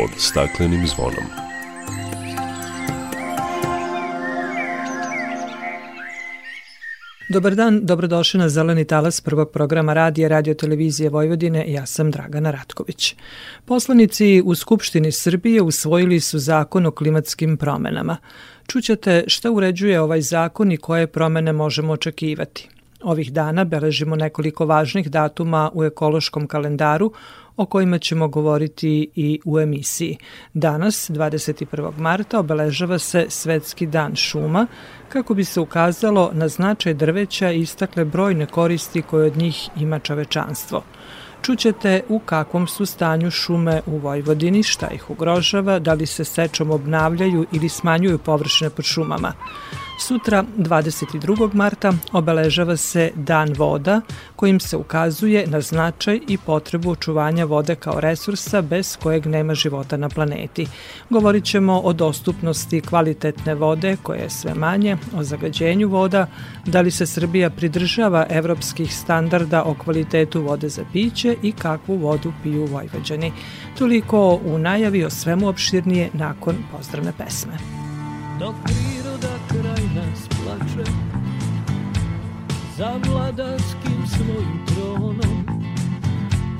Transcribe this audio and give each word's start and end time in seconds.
pod 0.00 0.10
staklenim 0.16 0.86
zvonom. 0.86 1.24
Dobar 7.28 7.54
dan, 7.54 7.80
dobrodošli 7.86 8.40
na 8.40 8.48
Zeleni 8.48 8.84
talas 8.84 9.20
prvog 9.20 9.50
programa 9.50 9.94
radija 9.94 10.28
Radio 10.28 10.54
Televizije 10.54 11.10
Vojvodine. 11.10 11.72
Ja 11.72 11.86
sam 11.86 12.10
Dragana 12.10 12.50
Ratković. 12.50 13.16
Poslanici 13.64 14.42
u 14.44 14.54
Skupštini 14.54 15.12
Srbije 15.12 15.62
usvojili 15.62 16.20
su 16.20 16.38
zakon 16.38 16.86
o 16.86 16.90
klimatskim 16.90 17.56
promenama. 17.56 18.16
Čućete 18.66 19.24
šta 19.26 19.50
uređuje 19.50 20.00
ovaj 20.00 20.20
zakon 20.20 20.72
i 20.72 20.76
koje 20.76 21.06
promene 21.06 21.52
možemo 21.52 21.92
očekivati. 21.92 22.68
Ovih 23.02 23.32
dana 23.32 23.64
beležimo 23.64 24.16
nekoliko 24.16 24.66
važnih 24.66 25.10
datuma 25.10 25.70
u 25.74 25.84
ekološkom 25.84 26.46
kalendaru 26.46 27.12
o 27.56 27.66
kojima 27.66 27.98
ćemo 27.98 28.28
govoriti 28.28 29.10
i 29.14 29.40
u 29.44 29.60
emisiji. 29.60 30.16
Danas, 30.54 31.10
21. 31.10 31.98
marta, 31.98 32.38
obeležava 32.38 32.98
se 32.98 33.26
Svetski 33.28 33.86
dan 33.86 34.16
šuma, 34.16 34.66
kako 35.08 35.34
bi 35.34 35.44
se 35.44 35.60
ukazalo 35.60 36.30
na 36.32 36.48
značaj 36.48 36.94
drveća 36.94 37.50
i 37.50 37.60
istakle 37.60 38.04
brojne 38.04 38.46
koristi 38.46 39.02
koje 39.02 39.26
od 39.26 39.36
njih 39.36 39.68
ima 39.76 39.98
čovečanstvo. 39.98 40.82
Čućete 41.42 42.02
u 42.08 42.18
kakvom 42.18 42.66
su 42.66 42.86
stanju 42.86 43.30
šume 43.30 43.80
u 43.86 43.98
Vojvodini, 43.98 44.62
šta 44.62 44.88
ih 44.94 45.10
ugrožava, 45.10 45.78
da 45.78 45.92
li 45.92 46.06
se 46.06 46.24
sečom 46.24 46.70
obnavljaju 46.70 47.46
ili 47.52 47.68
smanjuju 47.68 48.18
površine 48.18 48.70
pod 48.70 48.84
šumama. 48.84 49.32
Sutra, 50.00 50.44
22. 50.58 51.54
marta, 51.54 51.92
obeležava 52.12 52.76
se 52.76 53.10
Dan 53.14 53.52
voda, 53.58 54.00
kojim 54.36 54.60
se 54.60 54.76
ukazuje 54.76 55.46
na 55.46 55.60
značaj 55.60 56.20
i 56.28 56.38
potrebu 56.38 56.90
očuvanja 56.90 57.44
vode 57.44 57.74
kao 57.74 58.00
resursa 58.00 58.62
bez 58.62 58.96
kojeg 59.02 59.26
nema 59.26 59.54
života 59.54 59.96
na 59.96 60.08
planeti. 60.08 60.66
Govorit 61.10 61.44
ćemo 61.44 61.80
o 61.80 61.92
dostupnosti 61.92 62.80
kvalitetne 62.80 63.54
vode, 63.54 63.96
koje 64.02 64.18
je 64.18 64.30
sve 64.30 64.54
manje, 64.54 64.96
o 65.16 65.22
zagađenju 65.22 65.88
voda, 65.88 66.26
da 66.66 66.80
li 66.80 66.90
se 66.90 67.06
Srbija 67.06 67.50
pridržava 67.50 68.26
evropskih 68.30 68.94
standarda 68.94 69.62
o 69.62 69.74
kvalitetu 69.74 70.42
vode 70.42 70.68
za 70.68 70.84
piće 70.92 71.36
i 71.42 71.52
kakvu 71.52 71.96
vodu 71.96 72.32
piju 72.42 72.66
Vojvođani. 72.66 73.32
Toliko 73.78 74.40
u 74.44 74.58
najavi 74.58 75.04
o 75.04 75.10
svemu 75.10 75.48
opširnije 75.48 76.10
nakon 76.12 76.56
pozdravne 76.72 77.12
pesme. 77.18 77.89
Dok 78.40 78.54
priroda 78.64 79.34
kraj 79.48 79.84
nas 79.94 80.28
plače 80.28 80.90
Za 82.76 83.00
vladarskim 83.06 84.06
svojim 84.06 84.66
tronom 84.66 85.46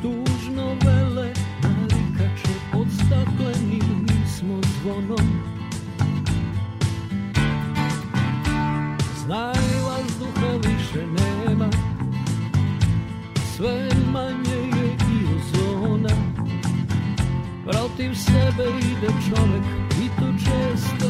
Tužno 0.02 0.76
vele 0.84 1.32
narikače 1.62 2.54
Pod 2.72 2.86
staklenim 2.94 4.06
smo 4.38 4.60
zvonom. 4.62 5.42
Znaj 9.24 9.64
vazduha 9.86 10.52
više 10.56 11.06
nema 11.06 11.70
Sve 13.56 13.88
manje 14.12 14.60
je 14.76 14.86
i 14.86 15.26
ozona. 15.36 16.14
Protiv 17.64 18.14
sebe 18.14 18.64
ide 18.78 19.08
čovek 19.28 19.64
i 20.04 20.08
to 20.20 20.26
često 20.38 21.09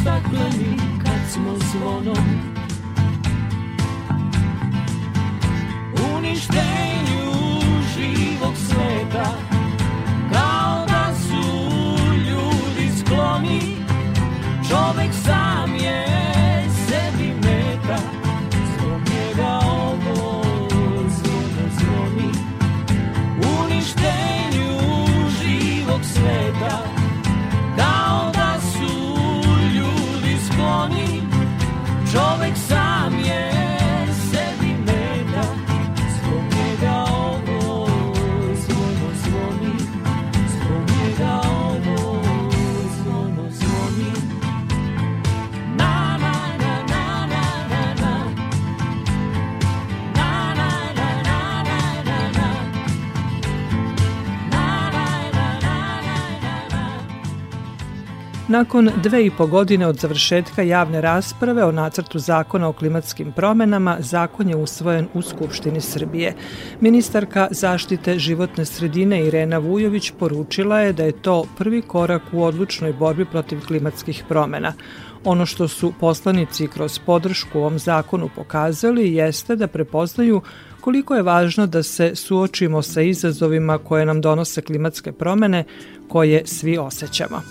stakleni 0.00 0.76
kad 1.04 1.32
smo 1.32 1.56
zvonom 1.72 2.49
Nakon 58.60 58.90
dve 59.02 59.26
i 59.26 59.30
po 59.30 59.46
godine 59.46 59.86
od 59.86 59.96
završetka 59.96 60.62
javne 60.62 61.00
rasprave 61.00 61.64
o 61.64 61.72
nacrtu 61.72 62.18
zakona 62.18 62.68
o 62.68 62.72
klimatskim 62.72 63.32
promenama, 63.32 63.96
zakon 64.00 64.48
je 64.48 64.56
usvojen 64.56 65.08
u 65.14 65.22
Skupštini 65.22 65.80
Srbije. 65.80 66.34
Ministarka 66.80 67.48
zaštite 67.50 68.18
životne 68.18 68.64
sredine 68.64 69.26
Irena 69.26 69.58
Vujović 69.58 70.12
poručila 70.18 70.80
je 70.80 70.92
da 70.92 71.04
je 71.04 71.12
to 71.12 71.44
prvi 71.58 71.82
korak 71.82 72.22
u 72.32 72.44
odlučnoj 72.44 72.92
borbi 72.92 73.24
protiv 73.24 73.60
klimatskih 73.66 74.24
promena. 74.28 74.72
Ono 75.24 75.46
što 75.46 75.68
su 75.68 75.92
poslanici 76.00 76.68
kroz 76.68 76.98
podršku 76.98 77.58
ovom 77.58 77.78
zakonu 77.78 78.28
pokazali 78.36 79.14
jeste 79.14 79.56
da 79.56 79.66
prepoznaju 79.66 80.42
koliko 80.80 81.14
je 81.14 81.22
važno 81.22 81.66
da 81.66 81.82
se 81.82 82.12
suočimo 82.14 82.82
sa 82.82 83.00
izazovima 83.00 83.78
koje 83.78 84.06
nam 84.06 84.20
donose 84.20 84.62
klimatske 84.62 85.12
promene 85.12 85.64
koje 86.08 86.46
svi 86.46 86.78
osjećamo. 86.78 87.42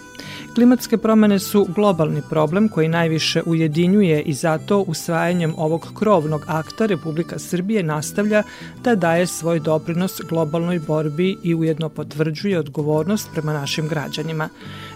Klimatske 0.59 0.97
promene 0.97 1.39
su 1.39 1.67
globalni 1.75 2.21
problem 2.29 2.69
koji 2.69 2.88
najviše 2.88 3.41
ujedinjuje 3.45 4.21
i 4.21 4.33
zato 4.33 4.79
usvajanjem 4.79 5.53
ovog 5.57 5.88
krovnog 6.00 6.45
akta 6.47 6.85
Republika 6.85 7.39
Srbije 7.39 7.83
nastavlja 7.83 8.44
da 8.83 8.95
daje 8.95 9.27
svoj 9.27 9.59
doprinos 9.59 10.21
globalnoj 10.29 10.79
borbi 10.79 11.38
i 11.44 11.56
ujedno 11.56 11.89
potvrđuje 11.89 12.59
odgovornost 12.59 13.29
prema 13.33 13.53
našim 13.53 13.88
građanima. 13.88 14.50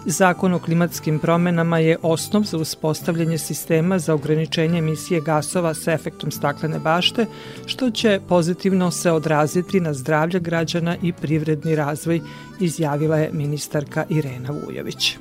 Zakon 0.06 0.54
o 0.54 0.58
klimatskim 0.58 1.18
promenama 1.18 1.78
je 1.78 1.96
osnov 2.02 2.42
za 2.42 2.58
uspostavljanje 2.58 3.38
sistema 3.38 3.98
za 3.98 4.14
ograničenje 4.14 4.78
emisije 4.78 5.20
gasova 5.20 5.74
sa 5.74 5.92
efektom 5.92 6.30
staklene 6.30 6.78
bašte, 6.78 7.26
što 7.66 7.90
će 7.90 8.20
pozitivno 8.28 8.90
se 8.90 9.12
odraziti 9.12 9.80
na 9.80 9.94
zdravlje 9.94 10.40
građana 10.40 10.96
i 11.02 11.12
privredni 11.12 11.74
razvoj, 11.74 12.20
izjavila 12.60 13.16
je 13.16 13.30
ministarka 13.32 14.04
Irena 14.08 14.50
Vujović. 14.50 15.16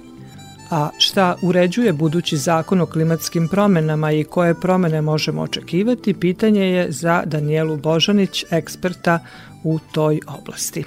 A 0.76 0.90
šta 0.98 1.36
uređuje 1.42 1.94
budući 1.94 2.38
zakon 2.38 2.82
o 2.82 2.86
klimatskim 2.86 3.48
promenama 3.48 4.12
i 4.12 4.24
koje 4.24 4.54
promene 4.62 5.02
možemo 5.02 5.42
očekivati, 5.42 6.14
pitanje 6.14 6.62
je 6.62 6.92
za 6.92 7.24
Danijelu 7.26 7.78
Božanić, 7.78 8.46
eksperta 8.52 9.20
u 9.64 9.80
toj 9.92 10.20
oblasti. 10.40 10.84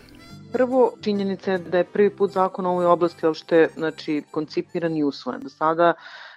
Prvo, 0.52 0.92
činjenica 1.00 1.52
je 1.52 1.58
da 1.58 1.78
je 1.78 1.84
prvi 1.84 2.10
put 2.10 2.32
zakon 2.32 2.66
u 2.66 2.70
ovoj 2.70 2.86
oblasti 2.86 3.26
uopšte 3.26 3.68
znači, 3.76 4.22
koncipiran 4.30 4.96
i 4.96 5.04
usvojen. 5.04 5.42
Do 5.42 5.48
sada 5.48 5.92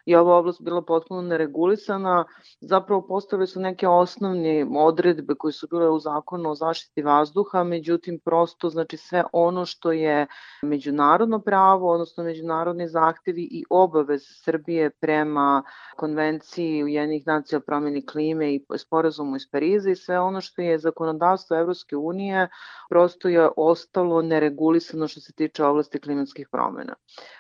je 0.05 0.19
ova 0.19 0.37
oblast 0.37 0.61
bila 0.61 0.81
potpuno 0.81 1.21
neregulisana, 1.21 2.25
zapravo 2.61 3.07
postavile 3.07 3.47
su 3.47 3.59
neke 3.59 3.87
osnovne 3.87 4.65
odredbe 4.77 5.35
koje 5.35 5.51
su 5.51 5.67
bile 5.71 5.89
u 5.89 5.99
zakonu 5.99 6.49
o 6.49 6.55
zaštiti 6.55 7.01
vazduha, 7.01 7.63
međutim 7.63 8.19
prosto 8.25 8.69
znači 8.69 8.97
sve 8.97 9.23
ono 9.33 9.65
što 9.65 9.91
je 9.91 10.27
međunarodno 10.63 11.39
pravo, 11.39 11.91
odnosno 11.91 12.23
međunarodni 12.23 12.87
zahtevi 12.87 13.47
i 13.51 13.63
obavez 13.69 14.21
Srbije 14.43 14.89
prema 14.89 15.63
konvenciji 15.97 16.83
Ujedinjenih 16.83 17.27
nacija 17.27 17.59
o 17.59 17.61
promjeni 17.61 18.05
klime 18.05 18.53
i 18.53 18.65
sporazumu 18.77 19.35
iz 19.35 19.49
Pariza 19.51 19.89
i 19.89 19.95
sve 19.95 20.19
ono 20.19 20.41
što 20.41 20.61
je 20.61 20.79
zakonodavstvo 20.79 21.57
Evropske 21.57 21.95
unije 21.95 22.47
prosto 22.89 23.29
je 23.29 23.49
ostalo 23.57 24.21
neregulisano 24.21 25.07
što 25.07 25.19
se 25.19 25.33
tiče 25.33 25.65
oblasti 25.65 25.99
klimatskih 25.99 26.47
promena. 26.51 26.95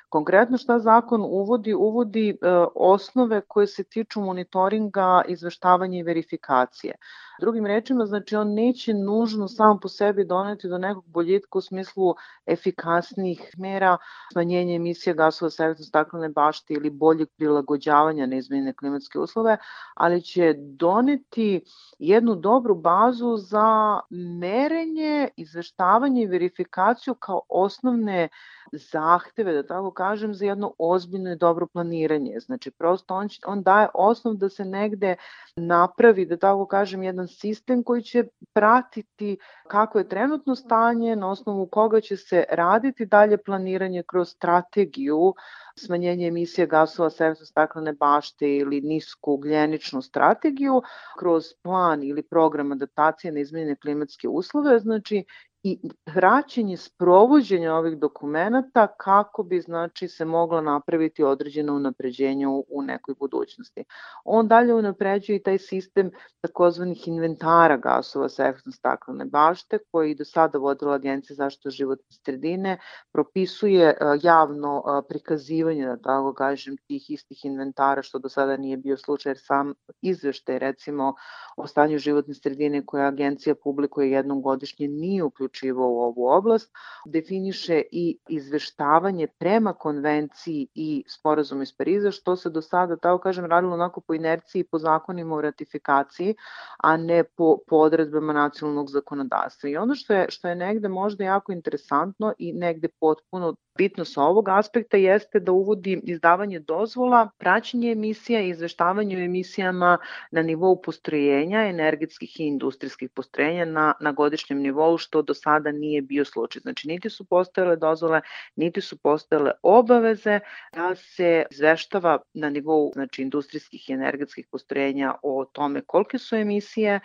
Konkretno 0.09 0.57
šta 0.57 0.79
zakon 0.79 1.21
uvodi? 1.21 1.73
Uvodi 1.73 2.29
e, 2.29 2.35
osnove 2.75 3.41
koje 3.47 3.67
se 3.67 3.83
tiču 3.83 4.21
monitoringa, 4.21 5.21
izveštavanja 5.27 5.99
i 5.99 6.03
verifikacije. 6.03 6.95
Drugim 7.39 7.65
rečima, 7.65 8.05
znači 8.05 8.35
on 8.35 8.53
neće 8.53 8.93
nužno 8.93 9.47
samo 9.47 9.79
po 9.79 9.87
sebi 9.87 10.25
doneti 10.25 10.67
do 10.67 10.77
nekog 10.77 11.05
boljitka 11.07 11.57
u 11.57 11.61
smislu 11.61 12.15
efikasnih 12.45 13.53
mera, 13.57 13.97
smanjenja 14.31 14.75
emisija 14.75 15.13
gasova 15.13 15.49
sa 15.49 15.65
efektom 15.65 15.85
staklene 15.85 16.29
bašte 16.29 16.73
ili 16.73 16.89
boljeg 16.89 17.27
prilagođavanja 17.37 18.25
na 18.25 18.35
izmenjene 18.35 18.73
klimatske 18.73 19.19
uslove, 19.19 19.57
ali 19.93 20.21
će 20.21 20.53
doneti 20.57 21.61
jednu 21.99 22.35
dobru 22.35 22.75
bazu 22.75 23.37
za 23.37 23.99
merenje, 24.39 25.29
izveštavanje 25.37 26.23
i 26.23 26.27
verifikaciju 26.27 27.15
kao 27.15 27.41
osnovne 27.49 28.29
zahteve, 28.71 29.53
da 29.53 29.63
tako 29.63 29.91
kažem, 29.91 30.33
za 30.33 30.45
jedno 30.45 30.73
ozbiljno 30.77 31.31
i 31.31 31.35
dobro 31.35 31.67
planiranje. 31.67 32.39
Znači, 32.39 32.71
prosto 32.71 33.15
on, 33.15 33.27
on 33.45 33.63
daje 33.63 33.87
osnov 33.93 34.35
da 34.35 34.49
se 34.49 34.65
negde 34.65 35.15
napravi, 35.55 36.25
da 36.25 36.37
tako 36.37 36.65
kažem, 36.65 37.03
jedan 37.03 37.27
sistem 37.29 37.83
koji 37.83 38.01
će 38.01 38.23
pratiti 38.53 39.37
kako 39.67 39.97
je 39.97 40.09
trenutno 40.09 40.55
stanje, 40.55 41.15
na 41.15 41.29
osnovu 41.31 41.67
koga 41.71 42.01
će 42.01 42.17
se 42.17 42.43
raditi 42.51 43.05
dalje 43.05 43.37
planiranje 43.37 44.03
kroz 44.07 44.29
strategiju 44.29 45.33
smanjenje 45.79 46.27
emisije 46.27 46.67
gasova 46.67 47.09
sa 47.09 47.25
efektom 47.25 47.45
staklene 47.45 47.93
bašte 47.93 48.55
ili 48.55 48.81
nisku 48.81 49.33
ugljeničnu 49.33 50.01
strategiju 50.01 50.81
kroz 51.19 51.43
plan 51.63 52.03
ili 52.03 52.23
program 52.23 52.71
adaptacije 52.71 53.31
na 53.31 53.39
izmenjene 53.39 53.75
klimatske 53.75 54.27
uslove, 54.27 54.79
znači 54.79 55.25
i 55.63 55.79
praćenje 56.05 56.77
sprovođenja 56.77 57.73
ovih 57.75 57.97
dokumenta 57.97 58.87
kako 58.87 59.43
bi 59.43 59.61
znači 59.61 60.07
se 60.07 60.25
moglo 60.25 60.61
napraviti 60.61 61.23
određeno 61.23 61.75
unapređenje 61.75 62.47
u, 62.47 62.65
u 62.69 62.81
nekoj 62.81 63.15
budućnosti. 63.19 63.83
On 64.25 64.47
dalje 64.47 64.73
unapređuje 64.73 65.35
i 65.35 65.43
taj 65.43 65.57
sistem 65.57 66.11
takozvanih 66.41 67.07
inventara 67.07 67.77
gasova 67.77 68.29
sa 68.29 68.47
efektom 68.47 68.71
staklene 68.71 69.25
bašte 69.25 69.77
koji 69.91 70.15
do 70.15 70.25
sada 70.25 70.57
vodila 70.57 70.95
Agencija 70.95 71.35
zaštite 71.35 71.69
životne 71.69 72.05
sredine, 72.25 72.77
propisuje 73.11 73.85
e, 73.89 73.95
javno 74.21 74.83
e, 74.85 75.07
prikazivanje, 75.07 75.85
da 75.85 75.97
tako 75.97 76.33
kažem, 76.33 76.77
tih 76.87 77.09
istih 77.09 77.45
inventara 77.45 78.01
što 78.01 78.19
do 78.19 78.29
sada 78.29 78.57
nije 78.57 78.77
bio 78.77 78.97
slučaj 78.97 79.29
jer 79.29 79.39
sam 79.41 79.73
izveštaj 80.01 80.59
recimo 80.59 81.13
o 81.57 81.67
stanju 81.67 81.97
životne 81.97 82.33
sredine 82.33 82.85
koje 82.85 83.05
agencija 83.05 83.55
publikuje 83.63 84.11
jednom 84.11 84.41
godišnje 84.41 84.87
nije 84.87 85.23
uključeno 85.23 85.48
uključivo 85.49 85.87
u 85.87 85.99
ovu 86.01 86.27
oblast, 86.27 86.71
definiše 87.05 87.81
i 87.91 88.17
izveštavanje 88.29 89.27
prema 89.27 89.73
konvenciji 89.73 90.67
i 90.75 91.03
sporazumu 91.07 91.61
iz 91.61 91.73
Pariza, 91.73 92.11
što 92.11 92.35
se 92.35 92.49
do 92.49 92.61
sada, 92.61 92.97
tako 92.97 93.19
kažem, 93.23 93.45
radilo 93.45 93.73
onako 93.73 94.01
po 94.01 94.13
inerciji, 94.13 94.63
po 94.63 94.79
zakonima 94.79 95.35
o 95.35 95.41
ratifikaciji, 95.41 96.35
a 96.77 96.97
ne 96.97 97.23
po, 97.23 97.57
po 97.67 97.75
odredbama 97.75 98.33
nacionalnog 98.33 98.89
zakonodavstva. 98.89 99.69
I 99.69 99.77
ono 99.77 99.95
što 99.95 100.13
je, 100.13 100.25
što 100.29 100.47
je 100.47 100.55
negde 100.55 100.87
možda 100.87 101.23
jako 101.23 101.51
interesantno 101.51 102.33
i 102.37 102.53
negde 102.53 102.87
potpuno 102.99 103.55
bitno 103.79 104.05
sa 104.05 104.23
ovog 104.23 104.49
aspekta 104.49 104.97
jeste 104.97 105.39
da 105.39 105.51
uvodi 105.51 106.01
izdavanje 106.03 106.59
dozvola, 106.59 107.29
praćenje 107.37 107.91
emisija 107.91 108.41
i 108.41 108.49
izveštavanje 108.49 109.17
o 109.17 109.23
emisijama 109.23 109.97
na 110.31 110.41
nivou 110.41 110.81
postrojenja, 110.81 111.61
energetskih 111.69 112.39
i 112.39 112.47
industrijskih 112.47 113.09
postrojenja 113.09 113.65
na, 113.65 113.93
na 113.99 114.11
godišnjem 114.11 114.59
nivou, 114.59 114.97
što 114.97 115.21
do 115.21 115.33
sada 115.43 115.71
nije 115.71 116.01
bio 116.01 116.25
slučaj. 116.25 116.59
Znači, 116.59 116.87
niti 116.87 117.09
su 117.09 117.25
postojale 117.25 117.75
dozvole, 117.75 118.21
niti 118.55 118.81
su 118.81 118.97
postojale 118.97 119.51
obaveze 119.63 120.39
da 120.73 120.95
se 120.95 121.45
izveštava 121.51 122.19
na 122.33 122.49
nivou 122.49 122.91
znači, 122.93 123.21
industrijskih 123.21 123.89
i 123.89 123.93
energetskih 123.93 124.47
postrojenja 124.51 125.15
o 125.23 125.45
tome 125.45 125.81
kolike 125.81 126.17
su 126.17 126.35
emisije, 126.35 126.99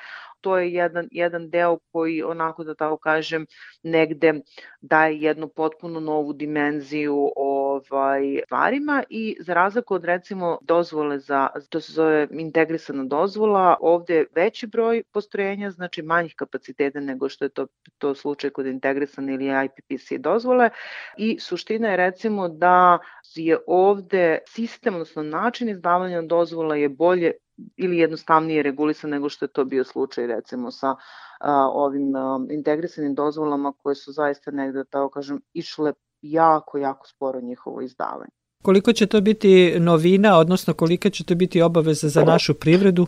to 0.44 0.58
je 0.58 0.72
jedan, 0.72 1.08
jedan 1.10 1.50
deo 1.50 1.78
koji 1.92 2.22
onako 2.22 2.64
da 2.64 2.74
tako 2.74 2.96
kažem 2.96 3.46
negde 3.82 4.34
daje 4.80 5.20
jednu 5.20 5.48
potpuno 5.48 6.00
novu 6.00 6.32
dimenziju 6.32 7.32
ovaj, 7.36 8.40
stvarima 8.44 9.02
i 9.08 9.36
za 9.40 9.54
razliku 9.54 9.94
od 9.94 10.04
recimo 10.04 10.58
dozvole 10.62 11.18
za, 11.18 11.48
to 11.68 11.80
se 11.80 11.92
zove 11.92 12.28
integrisana 12.30 13.04
dozvola, 13.04 13.76
ovde 13.80 14.24
veći 14.34 14.66
broj 14.66 15.02
postrojenja, 15.12 15.70
znači 15.70 16.02
manjih 16.02 16.34
kapaciteta 16.36 17.00
nego 17.00 17.28
što 17.28 17.44
je 17.44 17.48
to, 17.48 17.66
to 17.98 18.14
slučaj 18.14 18.50
kod 18.50 18.66
integrisane 18.66 19.34
ili 19.34 19.48
IPPC 19.64 20.12
dozvole. 20.18 20.70
I 21.16 21.38
suština 21.40 21.88
je 21.88 21.96
recimo 21.96 22.48
da 22.48 22.98
je 23.34 23.58
ovde 23.66 24.38
sistem, 24.48 24.94
odnosno 24.94 25.22
način 25.22 25.68
izdavanja 25.68 26.22
dozvola 26.22 26.76
je 26.76 26.88
bolje 26.88 27.32
ili 27.76 27.98
jednostavnije 27.98 28.62
regulisan 28.62 29.10
nego 29.10 29.28
što 29.28 29.44
je 29.44 29.52
to 29.52 29.64
bio 29.64 29.84
slučaj 29.84 30.26
recimo 30.26 30.70
sa 30.70 30.94
a, 31.40 31.68
ovim 31.72 32.16
a, 32.16 32.46
integrisanim 32.50 33.14
dozvolama 33.14 33.72
koje 33.72 33.94
su 33.94 34.12
zaista 34.12 34.50
negde, 34.50 34.78
da 34.78 34.84
tako 34.84 35.10
kažem, 35.10 35.40
išle 35.52 35.92
jako, 36.22 36.78
jako 36.78 37.06
sporo 37.08 37.40
njihovo 37.40 37.80
izdavanje. 37.80 38.30
Koliko 38.62 38.92
će 38.92 39.06
to 39.06 39.20
biti 39.20 39.80
novina, 39.80 40.38
odnosno 40.38 40.74
koliko 40.74 41.10
će 41.10 41.24
to 41.24 41.34
biti 41.34 41.62
obaveza 41.62 42.08
za 42.08 42.24
našu 42.24 42.54
privredu? 42.54 43.06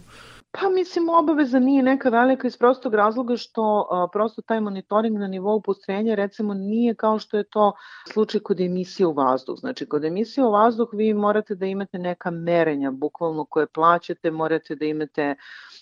Pa 0.60 0.68
mislim, 0.68 1.08
obaveza 1.08 1.58
nije 1.58 1.82
neka 1.82 2.08
velika 2.08 2.46
iz 2.46 2.56
prostog 2.56 2.94
razloga 2.94 3.36
što 3.36 3.88
a, 3.90 4.06
prosto 4.12 4.42
taj 4.42 4.60
monitoring 4.60 5.18
na 5.18 5.26
nivou 5.26 5.60
postrojenja 5.60 6.14
recimo 6.14 6.54
nije 6.54 6.94
kao 6.94 7.18
što 7.18 7.36
je 7.36 7.44
to 7.44 7.72
slučaj 8.12 8.40
kod 8.40 8.60
emisije 8.60 9.06
u 9.06 9.12
vazduh. 9.12 9.58
Znači, 9.58 9.86
kod 9.86 10.04
emisije 10.04 10.44
u 10.44 10.50
vazduh 10.50 10.88
vi 10.92 11.14
morate 11.14 11.54
da 11.54 11.66
imate 11.66 11.98
neka 11.98 12.30
merenja, 12.30 12.90
bukvalno 12.90 13.44
koje 13.44 13.66
plaćate, 13.66 14.30
morate 14.30 14.74
da 14.74 14.84
imate 14.84 15.34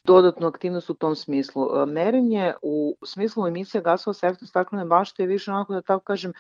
dodatnu 0.05 0.47
aktivnost 0.47 0.91
u 0.91 0.95
tom 0.95 1.17
smislu. 1.17 1.87
Merenje 1.87 2.55
u 2.63 2.97
smislu 3.05 3.47
emisija 3.47 3.81
gasova 3.81 4.15
sa 4.15 4.27
efektom 4.27 4.49
staklene 4.49 4.85
bašte 4.85 5.23
je 5.23 5.27
više 5.27 5.51
onako 5.51 5.75
da 5.75 5.83
tako 5.83 6.05
kažem 6.05 6.33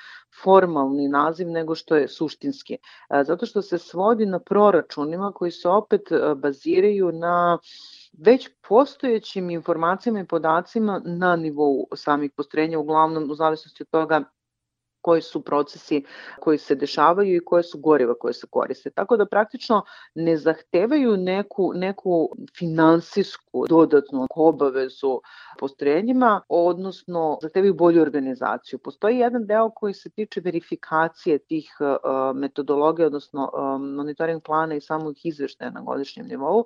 formalni 0.42 1.08
naziv 1.08 1.48
nego 1.48 1.74
što 1.74 1.96
je 1.96 2.08
suštinski. 2.08 2.78
Zato 3.24 3.46
što 3.46 3.62
se 3.62 3.78
svodi 3.78 4.26
na 4.26 4.38
proračunima 4.38 5.32
koji 5.32 5.50
se 5.50 5.68
opet 5.68 6.02
baziraju 6.36 7.12
na 7.12 7.58
već 8.18 8.49
postojećim 8.68 9.50
informacijama 9.50 10.21
i 10.21 10.26
podacima 10.26 11.02
na 11.04 11.37
nivou 11.37 11.87
samih 11.94 12.30
postrojenja, 12.37 12.78
uglavnom 12.78 13.30
u 13.30 13.35
zavisnosti 13.35 13.83
od 13.83 13.88
toga 13.90 14.25
koji 15.04 15.23
su 15.23 15.40
procesi 15.44 16.04
koji 16.40 16.59
se 16.59 16.75
dešavaju 16.75 17.37
i 17.37 17.44
koje 17.44 17.62
su 17.62 17.78
goriva 17.78 18.14
koje 18.21 18.35
se 18.35 18.47
koriste. 18.50 18.90
Tako 18.90 19.16
da 19.16 19.26
praktično 19.26 19.83
ne 20.14 20.37
zahtevaju 20.37 21.16
neku, 21.16 21.73
neku 21.75 22.28
finansijsku 22.59 23.66
dodatnu 23.68 24.26
obavezu 24.37 25.21
postrojenjima, 25.59 26.40
odnosno 26.49 27.38
zahtevaju 27.42 27.75
bolju 27.75 28.02
organizaciju. 28.02 28.78
Postoji 28.78 29.18
jedan 29.18 29.47
deo 29.47 29.71
koji 29.71 29.94
se 29.94 30.11
tiče 30.11 30.40
verifikacije 30.40 31.38
tih 31.38 31.76
uh, 31.80 32.37
metodologija, 32.37 33.06
odnosno 33.06 33.50
uh, 33.52 33.80
monitoring 33.97 34.42
plana 34.42 34.75
i 34.75 34.80
samog 34.80 35.14
izveštaja 35.25 35.71
na 35.71 35.80
godišnjem 35.80 36.26
nivou, 36.26 36.64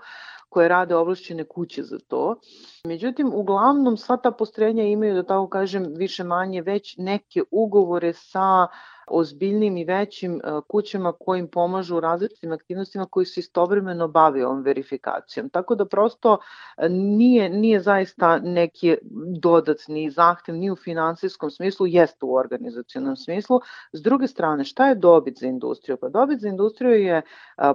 koje 0.49 0.69
rade 0.69 0.97
ovlašćene 0.97 1.45
kuće 1.45 1.83
za 1.83 1.99
to. 1.99 2.41
Međutim, 2.85 3.31
uglavnom 3.35 3.97
sva 3.97 4.17
ta 4.17 4.31
postrojenja 4.31 4.83
imaju, 4.83 5.15
da 5.15 5.23
tako 5.23 5.49
kažem, 5.49 5.87
više 5.97 6.25
manje 6.25 6.63
već 6.63 6.97
neke 6.99 7.43
ugovore 7.51 8.13
sa 8.13 8.67
ozbiljnim 9.11 9.77
i 9.77 9.85
većim 9.85 10.37
e, 10.37 10.41
kućama 10.69 11.13
kojim 11.13 11.49
pomažu 11.49 11.97
u 11.97 12.01
različitim 12.01 12.53
aktivnostima 12.53 13.07
koji 13.11 13.27
se 13.27 13.41
istovremeno 13.41 14.09
bave 14.09 14.47
ovom 14.47 14.63
verifikacijom. 14.63 15.51
Tako 15.51 15.75
da 15.75 15.87
prosto 15.87 16.39
e, 16.77 16.89
nije, 16.89 17.51
nije 17.51 17.81
zaista 17.81 18.39
neki 18.39 18.97
dodatni 19.41 20.11
zahtev 20.11 20.55
ni 20.55 20.71
u 20.71 20.77
finansijskom 20.77 21.51
smislu, 21.51 21.87
jeste 21.87 22.27
u 22.27 22.35
organizacijonom 22.35 23.17
smislu. 23.17 23.61
S 23.93 24.03
druge 24.03 24.27
strane, 24.27 24.65
šta 24.65 24.89
je 24.89 24.95
dobit 24.95 25.39
za 25.39 25.47
industriju? 25.47 25.97
Pa 25.97 26.09
dobit 26.09 26.41
za 26.41 26.49
industriju 26.49 27.03
je 27.03 27.23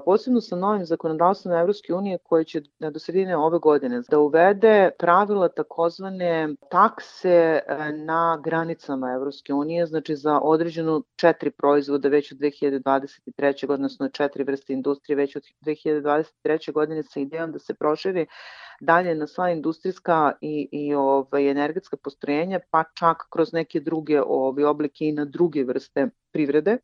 posebno 0.05 0.41
sa 0.41 0.55
novim 0.55 0.85
zakonodavstvom 0.85 1.53
Evropske 1.53 1.93
unije 1.93 2.17
koje 2.23 2.43
će 2.43 2.61
do 2.79 2.99
sredine 2.99 3.37
ove 3.37 3.59
godine 3.59 4.01
da 4.09 4.19
uvede 4.19 4.91
pravila 4.99 5.47
takozvane 5.47 6.55
takse 6.71 7.59
na 8.05 8.41
granicama 8.43 9.11
Evropske 9.11 9.53
unije, 9.53 9.85
znači 9.85 10.15
za 10.15 10.39
određenu 10.39 11.03
četiri 11.23 11.51
proizvoda 11.51 12.09
već 12.09 12.31
od 12.31 12.37
2023. 12.37 13.71
odnosno 13.71 14.09
četiri 14.09 14.43
vrste 14.43 14.73
industrije 14.73 15.15
već 15.15 15.35
od 15.35 15.43
2023. 15.65 16.71
godine 16.71 17.03
sa 17.03 17.19
idejom 17.19 17.51
da 17.51 17.59
se 17.59 17.73
proširi 17.73 18.25
dalje 18.81 19.15
na 19.15 19.27
sva 19.27 19.49
industrijska 19.51 20.33
i, 20.41 20.69
i 20.71 20.93
ovaj, 20.93 21.49
energetska 21.51 21.97
postrojenja, 21.97 22.59
pa 22.71 22.83
čak 22.99 23.27
kroz 23.29 23.53
neke 23.53 23.79
druge 23.79 24.21
ovaj, 24.21 24.65
oblike 24.65 25.05
i 25.05 25.11
na 25.11 25.25
druge 25.25 25.63
vrste 25.63 26.09
privrede. 26.33 26.77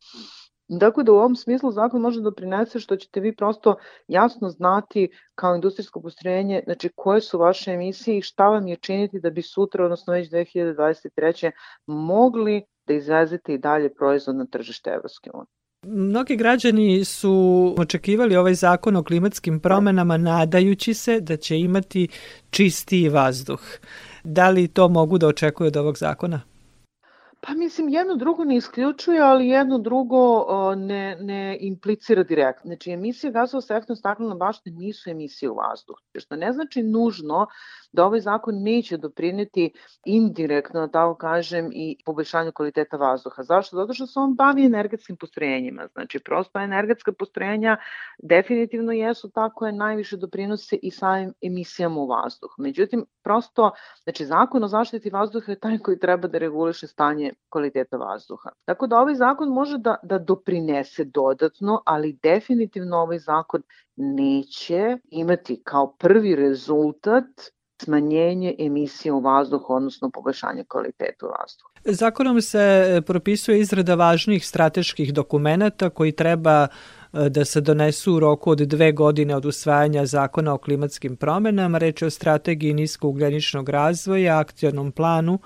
Dakle, 0.69 1.03
da 1.03 1.11
u 1.11 1.15
ovom 1.15 1.35
smislu 1.35 1.71
zakon 1.71 2.01
može 2.01 2.21
da 2.21 2.31
prinese 2.31 2.79
što 2.79 2.95
ćete 2.95 3.19
vi 3.19 3.35
prosto 3.35 3.75
jasno 4.07 4.49
znati 4.49 5.09
kao 5.35 5.55
industrijsko 5.55 6.01
postrojenje, 6.01 6.61
znači 6.65 6.89
koje 6.95 7.21
su 7.21 7.39
vaše 7.39 7.71
emisije 7.71 8.17
i 8.17 8.21
šta 8.21 8.49
vam 8.49 8.67
je 8.67 8.75
činiti 8.75 9.19
da 9.19 9.29
bi 9.29 9.41
sutra, 9.41 9.85
odnosno 9.85 10.13
već 10.13 10.29
2023. 10.29 11.51
mogli 11.87 12.61
da 12.89 12.97
izvezete 12.97 13.53
i 13.53 13.57
dalje 13.57 13.93
proizvod 13.93 14.35
na 14.35 14.45
tržište 14.45 14.89
Evropske 14.89 15.29
unije. 15.33 15.53
Mnogi 15.85 16.35
građani 16.35 17.05
su 17.05 17.33
očekivali 17.77 18.35
ovaj 18.35 18.53
zakon 18.53 18.95
o 18.95 19.03
klimatskim 19.03 19.59
promenama 19.59 20.17
nadajući 20.17 20.93
se 20.93 21.19
da 21.19 21.37
će 21.37 21.59
imati 21.59 22.07
čistiji 22.49 23.09
vazduh. 23.09 23.61
Da 24.23 24.49
li 24.49 24.67
to 24.67 24.87
mogu 24.89 25.17
da 25.17 25.27
očekuju 25.27 25.67
od 25.67 25.77
ovog 25.77 25.97
zakona? 25.97 26.41
Pa 27.41 27.53
mislim, 27.53 27.89
jedno 27.89 28.15
drugo 28.15 28.43
ne 28.43 28.55
isključuje, 28.55 29.19
ali 29.21 29.47
jedno 29.47 29.77
drugo 29.79 30.45
ne, 30.75 31.17
ne 31.19 31.57
implicira 31.61 32.23
direktno. 32.23 32.67
Znači, 32.67 32.91
emisije 32.91 33.31
gasova 33.31 33.61
sa 33.61 33.73
efektom 33.73 33.95
staklena 33.95 34.35
bašte 34.35 34.71
nisu 34.71 35.09
emisije 35.09 35.49
u 35.49 35.55
vazduh, 35.55 35.95
što 36.19 36.35
ne 36.35 36.51
znači 36.53 36.83
nužno 36.83 37.47
da 37.91 38.05
ovaj 38.05 38.19
zakon 38.19 38.55
neće 38.63 38.97
doprineti 38.97 39.71
indirektno, 40.05 40.79
da 40.79 40.91
tako 40.91 41.15
kažem, 41.15 41.69
i 41.73 41.97
poboljšanju 42.05 42.51
kvaliteta 42.51 42.97
vazduha. 42.97 43.43
Zašto? 43.43 43.75
Zato 43.75 43.93
što 43.93 44.07
se 44.07 44.19
on 44.19 44.35
bavi 44.35 44.65
energetskim 44.65 45.17
postrojenjima. 45.17 45.87
Znači, 45.93 46.19
prosto 46.19 46.59
energetska 46.59 47.11
postrojenja 47.11 47.77
definitivno 48.23 48.91
jesu 48.91 49.29
tako 49.29 49.65
je 49.65 49.71
najviše 49.71 50.17
doprinose 50.17 50.75
i 50.75 50.91
samim 50.91 51.33
emisijama 51.41 51.99
u 51.99 52.07
vazduh. 52.07 52.51
Međutim, 52.57 53.05
prosto, 53.23 53.71
znači, 54.03 54.25
zakon 54.25 54.63
o 54.63 54.67
zaštiti 54.67 55.09
vazduha 55.09 55.51
je 55.51 55.59
taj 55.59 55.77
koji 55.77 55.99
treba 55.99 56.27
da 56.27 56.37
reguliše 56.37 56.87
stanje 56.87 57.33
kvaliteta 57.49 57.97
vazduha. 57.97 58.49
Tako 58.65 58.87
da 58.87 58.99
ovaj 58.99 59.15
zakon 59.15 59.49
može 59.49 59.77
da, 59.77 59.95
da 60.03 60.19
doprinese 60.19 61.03
dodatno, 61.03 61.81
ali 61.85 62.19
definitivno 62.23 62.97
ovaj 62.97 63.19
zakon 63.19 63.61
neće 63.95 64.97
imati 65.09 65.61
kao 65.63 65.95
prvi 65.97 66.35
rezultat 66.35 67.25
smanjenje 67.83 68.55
emisije 68.59 69.11
u 69.11 69.19
vazduhu, 69.19 69.73
odnosno 69.73 70.09
poboljšanje 70.09 70.63
kvaliteta 70.67 71.25
vazduha. 71.25 71.69
Zakonom 71.85 72.41
se 72.41 73.01
propisuje 73.05 73.59
izrada 73.59 73.95
važnih 73.95 74.47
strateških 74.47 75.13
dokumenta 75.13 75.89
koji 75.89 76.11
treba 76.11 76.67
e, 77.13 77.29
da 77.29 77.45
se 77.45 77.61
donesu 77.61 78.13
u 78.13 78.19
roku 78.19 78.51
od 78.51 78.57
dve 78.57 78.91
godine 78.91 79.35
od 79.35 79.45
usvajanja 79.45 80.05
zakona 80.05 80.53
o 80.53 80.57
klimatskim 80.57 81.15
promenama. 81.15 81.77
Reč 81.77 82.01
je 82.01 82.07
o 82.07 82.09
strategiji 82.09 82.73
niskougljeničnog 82.73 83.69
razvoja, 83.69 84.39
akcionom 84.39 84.91
planu 84.91 85.39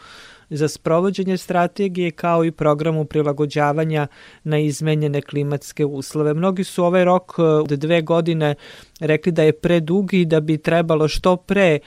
za 0.54 0.68
sprovođenje 0.68 1.38
strategije 1.38 2.12
kao 2.12 2.46
i 2.46 2.52
programu 2.52 3.06
prilagođavanja 3.06 4.08
na 4.44 4.60
izmenjene 4.60 5.22
klimatske 5.22 5.86
uslove. 5.86 6.34
Mnogi 6.34 6.64
su 6.64 6.86
ovaj 6.86 7.06
rok 7.06 7.34
e, 7.38 7.42
od 7.42 7.68
dve 7.68 8.02
godine 8.02 8.56
rekli 9.00 9.32
da 9.32 9.44
je 9.44 9.60
predug 9.60 10.14
i 10.14 10.26
da 10.26 10.40
bi 10.40 10.58
trebalo 10.58 11.08
što 11.08 11.36
pre 11.36 11.80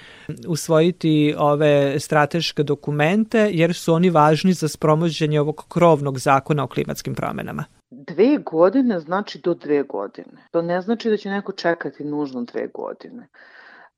usvojiti 0.49 1.35
ove 1.39 2.01
strateške 2.01 2.63
dokumente 2.63 3.51
jer 3.53 3.75
su 3.75 3.95
oni 3.95 4.11
važni 4.11 4.53
za 4.53 4.69
sprovođenje 4.69 5.41
ovog 5.41 5.65
krovnog 5.69 6.19
zakona 6.19 6.65
o 6.65 6.69
klimatskim 6.69 7.15
promenama. 7.15 7.65
Dve 7.91 8.39
godine 8.39 9.01
znači 9.01 9.41
do 9.45 9.55
dve 9.55 9.83
godine. 9.83 10.49
To 10.51 10.63
ne 10.63 10.81
znači 10.81 11.11
da 11.11 11.17
će 11.17 11.31
neko 11.31 11.53
čekati 11.53 12.05
nužno 12.05 12.43
dve 12.43 12.69
godine. 12.75 13.29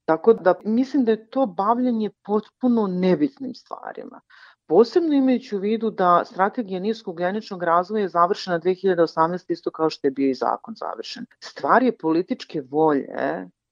Tako 0.05 0.33
da 0.33 0.55
mislim 0.65 1.05
da 1.05 1.11
je 1.11 1.27
to 1.27 1.47
bavljanje 1.47 2.11
potpuno 2.25 2.87
nebitnim 2.87 3.55
stvarima. 3.55 4.21
Posebno 4.69 5.15
imajući 5.15 5.57
u 5.57 5.59
vidu 5.59 5.91
da 5.91 6.25
strategija 6.25 6.81
niskogljeničnog 6.81 7.63
razvoja 7.63 8.03
je 8.03 8.09
završena 8.09 8.61
2018. 8.61 9.53
isto 9.53 9.71
kao 9.71 9.91
što 9.91 10.07
je 10.07 10.11
bio 10.11 10.31
i 10.31 10.35
zakon 10.35 10.75
završen. 10.75 11.27
Stvar 11.45 11.83
je 11.83 11.97
političke 11.97 12.61
volje 12.61 13.09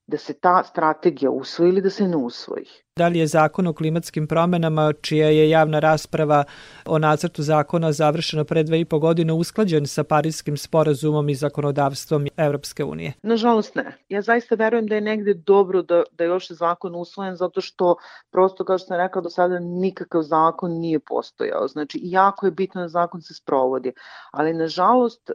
da 0.06 0.18
se 0.18 0.32
ta 0.40 0.62
strategija 0.64 1.30
usvoji 1.30 1.68
ili 1.68 1.80
da 1.80 1.90
se 1.90 2.08
ne 2.08 2.16
usvoji. 2.16 2.66
Da 2.98 3.08
li 3.08 3.18
je 3.18 3.26
zakon 3.26 3.66
o 3.66 3.72
klimatskim 3.72 4.26
promenama, 4.26 4.92
čija 4.92 5.28
je 5.28 5.50
javna 5.50 5.78
rasprava 5.78 6.44
o 6.86 6.98
nacrtu 6.98 7.42
zakona 7.42 7.92
završena 7.92 8.44
pre 8.44 8.62
dve 8.62 8.80
i 8.80 8.84
po 8.84 8.98
godine, 8.98 9.32
usklađen 9.32 9.86
sa 9.86 10.04
Parijskim 10.04 10.56
sporazumom 10.56 11.28
i 11.28 11.34
zakonodavstvom 11.34 12.26
Evropske 12.36 12.84
unije? 12.84 13.12
Nažalost 13.22 13.74
ne. 13.74 13.96
Ja 14.08 14.22
zaista 14.22 14.54
verujem 14.54 14.86
da 14.86 14.94
je 14.94 15.00
negde 15.00 15.34
dobro 15.34 15.82
da, 15.82 16.02
da 16.12 16.24
je 16.24 16.28
još 16.28 16.50
zakon 16.50 16.94
usvojen, 16.94 17.36
zato 17.36 17.60
što 17.60 17.96
prosto, 18.30 18.64
kao 18.64 18.78
što 18.78 18.86
sam 18.86 18.96
rekao 18.96 19.22
do 19.22 19.30
sada, 19.30 19.58
nikakav 19.58 20.22
zakon 20.22 20.70
nije 20.70 20.98
postojao. 20.98 21.68
Znači, 21.68 22.00
jako 22.02 22.46
je 22.46 22.52
bitno 22.52 22.80
da 22.80 22.88
zakon 22.88 23.22
se 23.22 23.34
sprovodi. 23.34 23.92
Ali, 24.30 24.54
nažalost, 24.54 25.30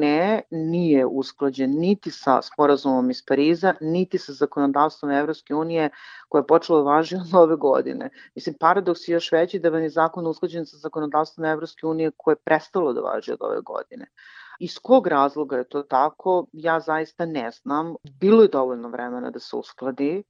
ne, 0.00 0.42
nije 0.50 1.06
usklađen 1.06 1.70
niti 1.70 2.10
sa 2.10 2.42
sporazumom 2.42 3.10
iz 3.10 3.22
Pariza, 3.28 3.74
niti 3.80 4.18
sa 4.18 4.32
zakonodavstvom 4.32 5.10
Evropske 5.12 5.54
unije 5.54 5.90
koja 6.28 6.40
je 6.40 6.46
počela 6.46 6.69
da 6.76 6.82
važi 6.82 7.16
od 7.16 7.34
ove 7.42 7.56
godine. 7.56 8.10
Mislim, 8.34 8.54
paradoks 8.60 9.08
je 9.08 9.12
još 9.12 9.32
veći 9.32 9.58
da 9.58 9.68
vam 9.68 9.82
je 9.82 9.90
zakon 9.90 10.26
usklađen 10.26 10.66
sa 10.66 10.76
zakonodavstvom 10.76 11.44
Evropske 11.44 11.86
unije 11.86 12.10
koje 12.16 12.32
je 12.32 12.44
prestalo 12.44 12.92
da 12.92 13.00
važi 13.00 13.32
od 13.32 13.42
ove 13.42 13.60
godine. 13.60 14.06
Iz 14.60 14.78
kog 14.78 15.06
razloga 15.06 15.56
je 15.56 15.68
to 15.68 15.82
tako, 15.82 16.46
ja 16.52 16.80
zaista 16.80 17.26
ne 17.26 17.50
znam. 17.50 17.94
Bilo 18.20 18.42
je 18.42 18.48
dovoljno 18.48 18.88
vremena 18.88 19.30
da 19.30 19.38
se 19.38 19.56
uskladi. 19.56 20.22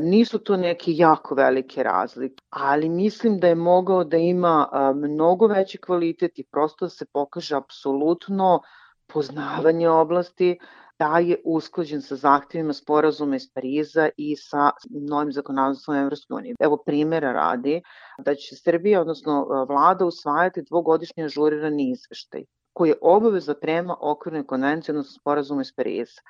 Nisu 0.00 0.38
to 0.38 0.56
neke 0.56 0.92
jako 0.94 1.34
velike 1.34 1.82
razlike, 1.82 2.42
ali 2.50 2.88
mislim 2.88 3.38
da 3.38 3.46
je 3.46 3.54
mogao 3.54 4.04
da 4.04 4.16
ima 4.16 4.68
mnogo 4.94 5.46
veći 5.46 5.78
kvalitet 5.78 6.38
i 6.38 6.44
prosto 6.44 6.84
da 6.84 6.90
se 6.90 7.06
pokaže 7.12 7.56
apsolutno 7.56 8.60
poznavanje 9.06 9.88
oblasti, 9.88 10.58
da 10.98 11.18
je 11.18 11.36
usklađen 11.44 12.02
sa 12.02 12.16
zahtevima 12.16 12.72
sporazuma 12.72 13.36
iz 13.36 13.48
Pariza 13.54 14.08
i 14.16 14.36
sa 14.36 14.70
novim 15.08 15.32
zakonodavstvom 15.32 15.96
Evropske 15.96 16.34
unije. 16.34 16.54
Evo 16.60 16.76
primjera 16.86 17.32
radi 17.32 17.82
da 18.18 18.34
će 18.34 18.56
Srbija, 18.56 19.00
odnosno 19.00 19.64
vlada, 19.68 20.06
usvajati 20.06 20.62
dvogodišnji 20.62 21.24
ažurirani 21.24 21.90
izveštaj 21.90 22.44
koji 22.72 22.88
je 22.88 22.98
obaveza 23.00 23.54
prema 23.54 23.96
okvirnoj 24.00 24.46
konvenciji, 24.46 24.92
odnosno 24.92 25.20
sporazuma 25.20 25.62
iz 25.62 25.72
Pariza. 25.76 26.20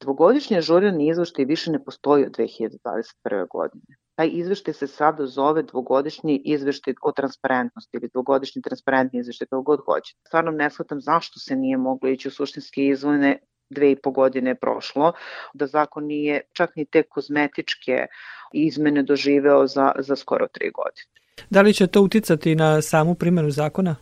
Dvogodišnji 0.00 0.58
ažurirani 0.58 1.08
izveštaj 1.08 1.44
više 1.44 1.70
ne 1.70 1.84
postoji 1.84 2.26
od 2.26 2.32
2021. 2.32 3.46
godine. 3.50 3.96
Taj 4.14 4.30
izveštaj 4.32 4.74
se 4.74 4.86
sada 4.86 5.26
zove 5.26 5.62
dvogodišnji 5.62 6.42
izveštaj 6.44 6.94
o 7.02 7.12
transparentnosti 7.12 7.96
ili 7.96 8.10
dvogodišnji 8.12 8.62
transparentni 8.62 9.20
izveštaj, 9.20 9.46
kako 9.46 9.62
god 9.62 9.80
hoće. 9.84 10.14
Stvarno 10.26 10.50
ne 10.50 10.70
shvatam 10.70 11.00
zašto 11.00 11.40
se 11.40 11.56
nije 11.56 11.76
moglo 11.76 12.08
ići 12.08 12.28
u 12.28 12.30
suštinske 12.30 12.86
izvojne 12.86 13.38
dve 13.70 13.90
i 13.90 13.96
po 13.96 14.10
godine 14.10 14.54
prošlo, 14.54 15.12
da 15.54 15.66
zakon 15.66 16.06
nije 16.06 16.40
čak 16.52 16.76
ni 16.76 16.84
te 16.84 17.02
kozmetičke 17.02 18.06
izmene 18.52 19.02
doživeo 19.02 19.66
za, 19.66 19.92
za 19.98 20.16
skoro 20.16 20.46
tri 20.46 20.70
godine. 20.70 21.16
Da 21.50 21.62
li 21.62 21.74
će 21.74 21.86
to 21.86 22.02
uticati 22.02 22.54
na 22.54 22.82
samu 22.82 23.14
primjenu 23.14 23.50
zakona? 23.50 23.96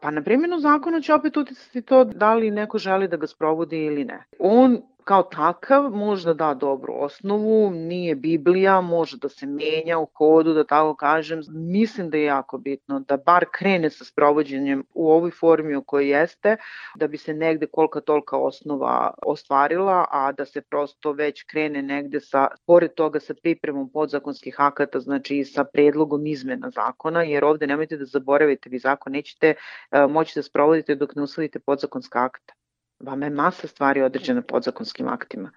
Pa 0.00 0.10
na 0.10 0.22
primjenu 0.22 0.58
zakona 0.58 1.00
će 1.00 1.14
opet 1.14 1.36
uticati 1.36 1.82
to 1.82 2.04
da 2.04 2.34
li 2.34 2.50
neko 2.50 2.78
želi 2.78 3.08
da 3.08 3.16
ga 3.16 3.26
sprovodi 3.26 3.84
ili 3.84 4.04
ne. 4.04 4.24
On 4.38 4.82
kao 5.04 5.22
takav 5.22 5.90
možda 5.90 6.34
da 6.34 6.54
dobru 6.54 6.94
osnovu, 6.96 7.70
nije 7.70 8.14
Biblija, 8.14 8.80
može 8.80 9.16
da 9.16 9.28
se 9.28 9.46
menja 9.46 9.98
u 9.98 10.06
hodu, 10.18 10.54
da 10.54 10.64
tako 10.64 10.96
kažem. 10.96 11.40
Mislim 11.50 12.10
da 12.10 12.16
je 12.16 12.24
jako 12.24 12.58
bitno 12.58 13.00
da 13.00 13.16
bar 13.16 13.44
krene 13.52 13.90
sa 13.90 14.04
sprovođenjem 14.04 14.84
u 14.94 15.10
ovoj 15.10 15.30
formi 15.30 15.76
u 15.76 15.82
kojoj 15.82 16.20
jeste, 16.20 16.56
da 16.96 17.08
bi 17.08 17.18
se 17.18 17.34
negde 17.34 17.66
kolika 17.66 18.00
tolika 18.00 18.36
osnova 18.36 19.14
ostvarila, 19.26 20.06
a 20.10 20.32
da 20.32 20.44
se 20.44 20.60
prosto 20.60 21.12
već 21.12 21.42
krene 21.42 21.82
negde 21.82 22.20
sa, 22.20 22.48
pored 22.66 22.94
toga 22.94 23.20
sa 23.20 23.34
pripremom 23.42 23.90
podzakonskih 23.90 24.54
akata, 24.58 25.00
znači 25.00 25.38
i 25.38 25.44
sa 25.44 25.64
predlogom 25.64 26.26
izmena 26.26 26.70
zakona, 26.70 27.22
jer 27.22 27.44
ovde 27.44 27.66
nemojte 27.66 27.96
da 27.96 28.04
zaboravite, 28.04 28.68
vi 28.70 28.78
zakon 28.78 29.12
nećete 29.12 29.54
uh, 29.54 30.10
moći 30.10 30.38
da 30.38 30.42
sprovodite 30.42 30.94
dok 30.94 31.14
ne 31.14 31.22
usvojite 31.22 31.58
podzakonska 31.58 32.24
akta. 32.24 32.61
Vama 33.02 33.26
je 33.26 33.30
masa 33.30 33.66
stvari 33.66 34.02
određena 34.02 34.42
podzakonskim 34.42 35.08
aktima. 35.08 35.50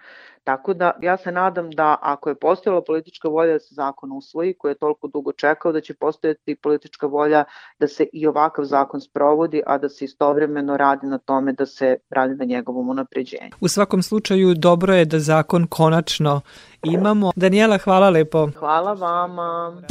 Tako 0.44 0.74
da 0.74 0.92
ja 1.02 1.18
se 1.18 1.32
nadam 1.32 1.72
da 1.72 1.98
ako 2.02 2.30
je 2.30 2.36
postojala 2.36 2.82
politička 2.84 3.30
volja 3.30 3.54
da 3.54 3.60
se 3.60 3.76
zakon 3.76 4.12
usvoji, 4.12 4.54
koji 4.54 4.72
je 4.72 4.78
toliko 4.78 5.08
dugo 5.08 5.32
čekao, 5.32 5.72
da 5.72 5.82
će 5.82 5.94
postojati 5.94 6.56
politička 6.56 7.08
volja 7.08 7.44
da 7.80 7.88
se 7.88 8.06
i 8.14 8.28
ovakav 8.28 8.66
zakon 8.66 9.02
sprovodi, 9.02 9.62
a 9.66 9.78
da 9.78 9.90
se 9.90 10.06
istovremeno 10.06 10.78
radi 10.78 11.08
na 11.08 11.18
tome 11.18 11.54
da 11.54 11.66
se 11.66 11.98
radi 12.10 12.36
na 12.36 12.46
njegovom 12.46 12.90
unapređenju. 12.90 13.52
U 13.60 13.68
svakom 13.68 14.04
slučaju 14.04 14.54
dobro 14.54 14.94
je 14.94 15.06
da 15.06 15.20
zakon 15.20 15.68
konačno 15.68 16.42
imamo. 16.84 17.32
Daniela, 17.36 17.78
hvala 17.78 18.10
lepo. 18.10 18.50
Hvala 18.60 18.94
vama. 18.94 19.82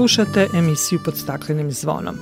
Slušate 0.00 0.48
emisiju 0.54 1.00
pod 1.04 1.16
staklenim 1.16 1.72
zvonom. 1.72 2.14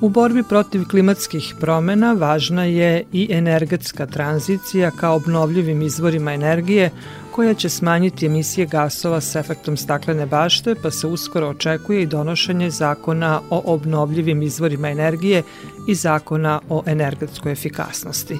U 0.00 0.08
borbi 0.08 0.42
protiv 0.42 0.84
klimatskih 0.90 1.54
promena 1.60 2.12
važna 2.12 2.64
je 2.64 3.04
i 3.12 3.28
energetska 3.30 4.06
tranzicija 4.06 4.90
kao 4.90 5.16
obnovljivim 5.16 5.82
izvorima 5.82 6.34
energije 6.34 6.90
koja 7.36 7.54
će 7.54 7.68
smanjiti 7.68 8.26
emisije 8.26 8.66
gasova 8.66 9.20
s 9.20 9.36
efektom 9.36 9.76
staklene 9.76 10.26
bašte, 10.26 10.74
pa 10.82 10.90
se 10.90 11.06
uskoro 11.06 11.48
očekuje 11.48 12.02
i 12.02 12.06
donošenje 12.06 12.70
zakona 12.70 13.40
o 13.50 13.62
obnovljivim 13.64 14.42
izvorima 14.42 14.88
energije 14.88 15.42
i 15.88 15.94
zakona 15.94 16.60
o 16.68 16.82
energetskoj 16.86 17.52
efikasnosti. 17.52 18.38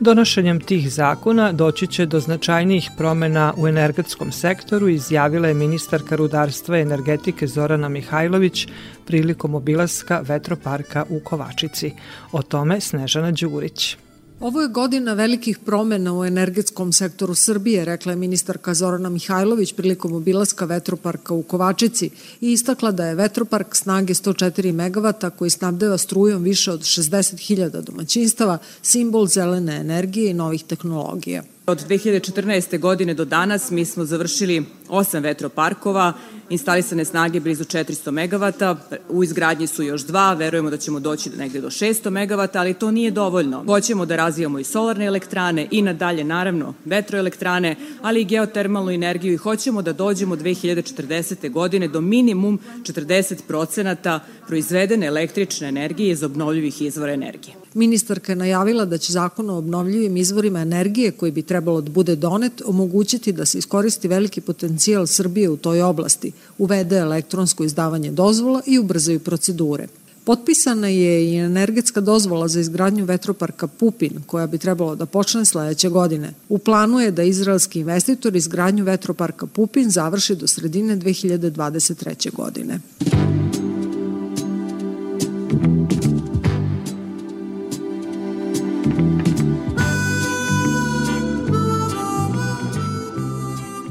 Donošenjem 0.00 0.60
tih 0.60 0.92
zakona 0.92 1.52
doći 1.52 1.86
će 1.86 2.06
do 2.06 2.20
značajnijih 2.20 2.90
promena 2.98 3.54
u 3.56 3.68
energetskom 3.68 4.32
sektoru, 4.32 4.88
izjavila 4.88 5.48
je 5.48 5.54
ministarka 5.54 6.16
rudarstva 6.16 6.78
i 6.78 6.82
energetike 6.82 7.46
Zorana 7.46 7.88
Mihajlović 7.88 8.68
prilikom 9.06 9.54
obilaska 9.54 10.20
vetroparka 10.20 11.04
u 11.08 11.20
Kovačici. 11.20 11.92
O 12.32 12.42
tome 12.42 12.80
Snežana 12.80 13.30
Đurić. 13.30 14.03
Ovo 14.40 14.60
je 14.60 14.68
godina 14.68 15.12
velikih 15.14 15.58
promena 15.58 16.18
u 16.18 16.24
energetskom 16.24 16.92
sektoru 16.92 17.34
Srbije, 17.34 17.84
rekla 17.84 18.12
je 18.12 18.16
ministarka 18.16 18.74
Zorana 18.74 19.08
Mihajlović 19.08 19.72
prilikom 19.72 20.12
obilaska 20.12 20.64
vetroparka 20.64 21.34
u 21.34 21.42
Kovačici 21.42 22.10
i 22.40 22.52
istakla 22.52 22.90
da 22.90 23.06
je 23.06 23.14
vetropark 23.14 23.74
snage 23.74 24.14
104 24.14 24.72
MW 24.72 25.30
koji 25.30 25.50
snabdeva 25.50 25.98
strujom 25.98 26.42
više 26.42 26.72
od 26.72 26.80
60.000 26.80 27.80
domaćinstava 27.80 28.58
simbol 28.82 29.26
zelene 29.26 29.76
energije 29.76 30.30
i 30.30 30.34
novih 30.34 30.64
tehnologija. 30.64 31.42
Od 31.66 31.88
2014. 31.88 32.78
godine 32.78 33.14
do 33.14 33.24
danas 33.24 33.70
mi 33.70 33.84
smo 33.84 34.04
završili 34.04 34.64
osam 34.94 35.22
vetroparkova, 35.22 36.12
instalisane 36.50 37.04
snage 37.04 37.40
blizu 37.40 37.64
400 37.64 38.10
MW, 38.10 38.76
u 39.08 39.24
izgradnji 39.24 39.66
su 39.66 39.82
još 39.82 40.02
dva, 40.02 40.34
verujemo 40.34 40.70
da 40.70 40.76
ćemo 40.76 41.00
doći 41.00 41.30
negde 41.30 41.60
do 41.60 41.70
600 41.70 42.10
MW, 42.10 42.48
ali 42.58 42.74
to 42.74 42.90
nije 42.90 43.10
dovoljno. 43.10 43.64
Hoćemo 43.66 44.06
da 44.06 44.16
razvijamo 44.16 44.58
i 44.58 44.64
solarne 44.64 45.06
elektrane 45.06 45.68
i 45.70 45.82
nadalje 45.82 46.24
naravno 46.24 46.74
vetroelektrane, 46.84 47.76
ali 48.02 48.20
i 48.20 48.24
geotermalnu 48.24 48.90
energiju 48.90 49.32
i 49.32 49.36
hoćemo 49.36 49.82
da 49.82 49.92
dođemo 49.92 50.36
2040. 50.36 51.50
godine 51.50 51.88
do 51.88 52.00
minimum 52.00 52.58
40% 52.82 54.18
proizvedene 54.46 55.06
električne 55.06 55.68
energije 55.68 56.10
iz 56.10 56.22
obnovljivih 56.22 56.82
izvora 56.82 57.12
energije. 57.12 57.54
Ministarka 57.74 58.32
je 58.32 58.36
najavila 58.36 58.84
da 58.84 58.98
će 58.98 59.12
zakon 59.12 59.50
o 59.50 59.56
obnovljivim 59.56 60.16
izvorima 60.16 60.60
energije 60.60 61.10
koji 61.10 61.32
bi 61.32 61.42
trebalo 61.42 61.80
da 61.80 61.90
bude 61.90 62.16
donet 62.16 62.62
omogućiti 62.66 63.32
da 63.32 63.46
se 63.46 63.58
iskoristi 63.58 64.08
veliki 64.08 64.40
potencijal 64.40 64.83
Srbije 65.06 65.50
u 65.50 65.56
toj 65.56 65.82
oblasti, 65.82 66.32
uvede 66.58 66.96
elektronsko 66.96 67.64
izdavanje 67.64 68.10
dozvola 68.10 68.62
i 68.66 68.78
ubrzaju 68.78 69.20
procedure. 69.20 69.88
Potpisana 70.24 70.88
je 70.88 71.32
i 71.32 71.36
energetska 71.36 72.00
dozvola 72.00 72.48
za 72.48 72.60
izgradnju 72.60 73.04
vetroparka 73.04 73.66
Pupin, 73.66 74.22
koja 74.26 74.46
bi 74.46 74.58
trebalo 74.58 74.94
da 74.96 75.06
počne 75.06 75.44
sledeće 75.44 75.88
godine. 75.88 76.34
U 76.48 76.58
planu 76.58 77.00
je 77.00 77.10
da 77.10 77.22
izraelski 77.22 77.80
investitor 77.80 78.36
izgradnju 78.36 78.84
vetroparka 78.84 79.46
Pupin 79.46 79.90
završi 79.90 80.36
do 80.36 80.46
sredine 80.46 80.96
2023. 80.96 82.32
godine. 82.32 82.80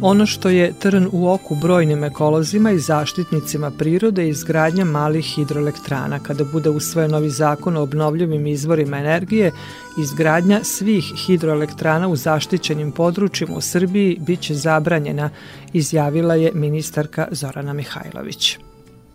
Ono 0.06 0.26
što 0.26 0.50
je 0.50 0.74
trn 0.80 1.08
u 1.12 1.30
oku 1.30 1.56
brojnim 1.56 2.04
ekolozima 2.04 2.72
i 2.72 2.80
zaštitnicima 2.80 3.72
prirode 3.72 4.24
je 4.24 4.30
izgradnja 4.30 4.86
malih 4.86 5.26
hidroelektrana. 5.26 6.20
Kada 6.20 6.44
bude 6.44 6.70
usvojen 6.70 7.12
novi 7.12 7.30
zakon 7.30 7.78
o 7.78 7.82
obnovljivim 7.82 8.48
izvorima 8.48 8.98
energije, 8.98 9.52
izgradnja 10.00 10.64
svih 10.64 11.04
hidroelektrana 11.26 12.08
u 12.08 12.16
zaštićenim 12.16 12.92
područjima 12.92 13.58
u 13.58 13.62
Srbiji 13.62 14.18
biće 14.20 14.54
zabranjena, 14.54 15.30
izjavila 15.74 16.36
je 16.36 16.52
ministarka 16.54 17.28
Zorana 17.32 17.74
Mihajlović. 17.74 18.58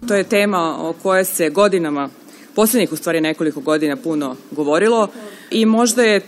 To 0.09 0.14
je 0.14 0.24
tema 0.24 0.77
o 0.81 0.92
kojoj 1.03 1.24
se 1.24 1.51
godinama, 1.51 2.09
poslednjih 2.55 2.92
u 2.92 2.96
stvari 2.96 3.20
nekoliko 3.20 3.61
godina 3.61 3.96
puno 3.96 4.37
govorilo 4.51 5.09
i 5.51 5.66
možda 5.66 6.03
je 6.03 6.20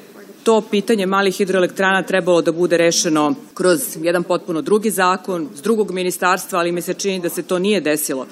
to 0.51 0.61
pitanje 0.61 1.07
malih 1.07 1.35
hidroelektrana 1.35 2.03
trebalo 2.03 2.43
da 2.43 2.53
bude 2.53 2.77
rešeno 2.77 3.35
kroz 3.55 3.81
jedan 4.01 4.23
potpuno 4.23 4.63
drugi 4.63 4.91
zakon, 4.91 5.49
s 5.55 5.63
drugog 5.63 5.91
ministarstva, 5.91 6.59
ali 6.59 6.73
mi 6.73 6.83
se 6.83 6.95
čini 6.95 7.21
da 7.21 7.29
se 7.29 7.43
to 7.43 7.59
nije 7.59 7.81
desilo 7.81 8.27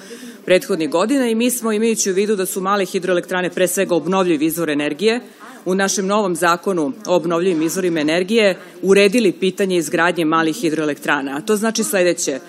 prethodnih 0.45 0.89
godina 0.89 1.27
i 1.27 1.35
mi 1.35 1.51
smo 1.51 1.71
imajući 1.71 2.11
u 2.11 2.13
vidu 2.13 2.35
da 2.35 2.45
su 2.45 2.61
male 2.61 2.85
hidroelektrane 2.85 3.49
pre 3.49 3.67
svega 3.67 3.95
obnovljiv 3.95 4.41
izvor 4.41 4.69
energije, 4.69 5.21
u 5.65 5.75
našem 5.75 6.07
novom 6.07 6.35
zakonu 6.35 6.91
o 7.07 7.15
obnovljivim 7.15 7.61
izvorima 7.61 7.99
energije 7.99 8.57
uredili 8.81 9.31
pitanje 9.31 9.77
izgradnje 9.77 10.25
malih 10.25 10.55
hidroelektrana. 10.55 11.37
A 11.37 11.41
to 11.41 11.55
znači 11.55 11.83
sledeće. 11.83 12.39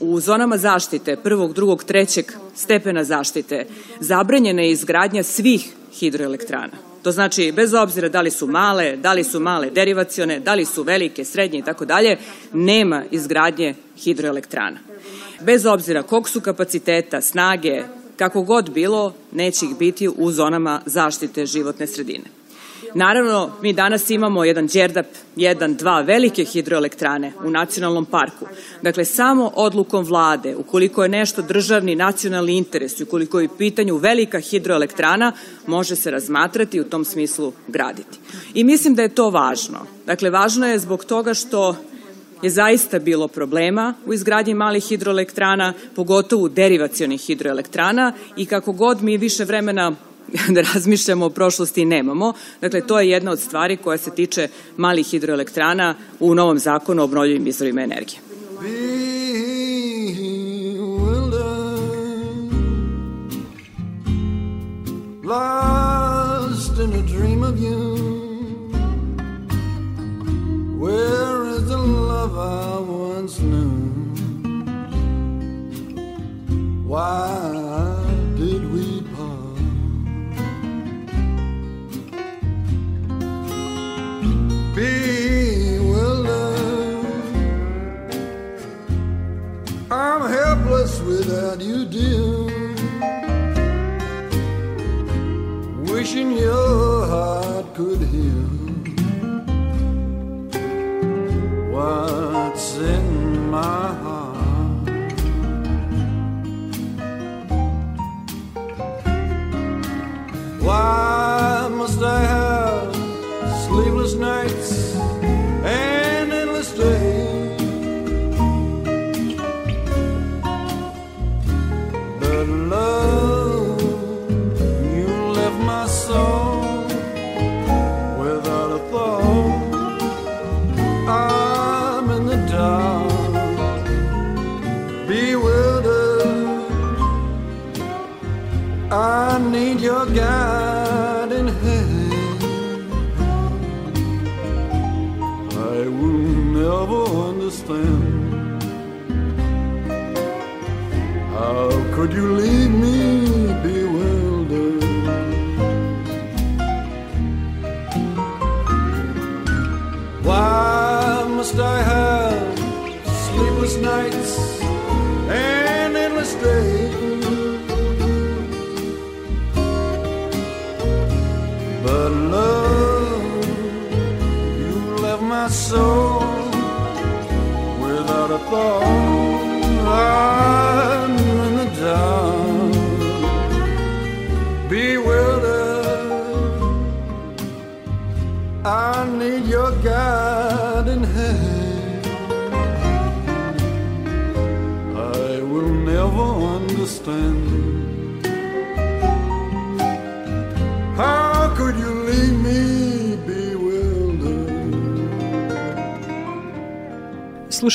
U 0.00 0.20
zonama 0.20 0.58
zaštite 0.58 1.16
prvog, 1.16 1.54
drugog, 1.54 1.84
trećeg 1.84 2.32
stepena 2.54 3.04
zaštite 3.04 3.66
zabranjena 4.00 4.62
je 4.62 4.70
izgradnja 4.70 5.22
svih 5.22 5.72
hidroelektrana. 5.92 6.89
To 7.02 7.12
znači, 7.12 7.52
bez 7.52 7.74
obzira 7.74 8.08
da 8.08 8.20
li 8.20 8.30
su 8.30 8.46
male, 8.46 8.96
da 8.96 9.12
li 9.12 9.24
su 9.24 9.40
male 9.40 9.70
derivacione, 9.70 10.40
da 10.40 10.54
li 10.54 10.64
su 10.64 10.82
velike, 10.82 11.24
srednje 11.24 11.58
i 11.58 11.62
tako 11.62 11.84
dalje, 11.84 12.18
nema 12.52 13.04
izgradnje 13.10 13.74
hidroelektrana. 13.96 14.78
Bez 15.40 15.66
obzira 15.66 16.02
kog 16.02 16.28
su 16.28 16.40
kapaciteta, 16.40 17.20
snage, 17.20 17.82
kako 18.16 18.42
god 18.42 18.70
bilo, 18.70 19.14
neće 19.32 19.66
ih 19.66 19.76
biti 19.78 20.08
u 20.08 20.30
zonama 20.30 20.80
zaštite 20.86 21.46
životne 21.46 21.86
sredine. 21.86 22.39
Naravno, 22.94 23.50
mi 23.62 23.72
danas 23.72 24.10
imamo 24.10 24.44
jedan 24.44 24.66
Đerdap, 24.66 25.06
jedan, 25.36 25.74
dva 25.74 26.00
velike 26.00 26.44
hidroelektrane 26.44 27.32
u 27.44 27.50
nacionalnom 27.50 28.04
parku. 28.04 28.46
Dakle, 28.82 29.04
samo 29.04 29.52
odlukom 29.54 30.04
vlade, 30.04 30.56
ukoliko 30.56 31.02
je 31.02 31.08
nešto 31.08 31.42
državni 31.42 31.94
nacionalni 31.94 32.56
interes 32.56 33.00
i 33.00 33.02
ukoliko 33.02 33.40
je 33.40 33.48
pitanju 33.58 33.96
velika 33.96 34.40
hidroelektrana, 34.40 35.32
može 35.66 35.96
se 35.96 36.10
razmatrati 36.10 36.76
i 36.76 36.80
u 36.80 36.84
tom 36.84 37.04
smislu 37.04 37.52
graditi. 37.68 38.18
I 38.54 38.64
mislim 38.64 38.94
da 38.94 39.02
je 39.02 39.14
to 39.14 39.30
važno. 39.30 39.78
Dakle, 40.06 40.30
važno 40.30 40.66
je 40.66 40.78
zbog 40.78 41.04
toga 41.04 41.34
što 41.34 41.76
je 42.42 42.50
zaista 42.50 42.98
bilo 42.98 43.28
problema 43.28 43.94
u 44.06 44.12
izgradnji 44.12 44.54
malih 44.54 44.84
hidroelektrana, 44.84 45.72
pogotovo 45.96 46.48
derivacionih 46.48 47.20
hidroelektrana 47.20 48.12
i 48.36 48.46
kako 48.46 48.72
god 48.72 49.02
mi 49.02 49.16
više 49.16 49.44
vremena 49.44 49.96
da 50.54 50.60
razmišljamo 50.74 51.26
o 51.26 51.30
prošlosti 51.30 51.84
nemamo. 51.84 52.32
Dakle, 52.60 52.86
to 52.86 53.00
je 53.00 53.10
jedna 53.10 53.30
od 53.30 53.40
stvari 53.40 53.76
koja 53.76 53.98
se 53.98 54.14
tiče 54.14 54.48
malih 54.76 55.06
hidroelektrana 55.06 55.94
u 56.20 56.34
novom 56.34 56.58
zakonu 56.58 57.02
o 57.02 57.04
obnovljivim 57.04 57.46
izvorima 57.46 57.82
energije. 57.82 58.20
Lost 65.30 66.78
in 66.80 66.92
a 66.92 67.02
dream 67.02 67.44
of 67.44 67.54
you 67.60 67.94
Where 70.80 71.48
is 71.50 71.68
the 71.68 71.76
love 71.76 72.34
I 72.34 72.80
once 72.80 73.38
knew 73.38 73.70
Why 76.88 77.89
I'm 90.12 90.28
helpless 90.28 90.98
without 91.02 91.60
you, 91.60 91.84
dear. 91.84 92.46
Wishing 95.84 96.32
your 96.32 97.06
heart 97.06 97.66
could 97.76 98.00
heal 98.12 98.50
what's 101.70 102.76
in 102.78 103.50
my 103.50 103.86
heart. 104.02 104.88
Why 110.60 111.68
must 111.70 112.02
I? 112.02 112.29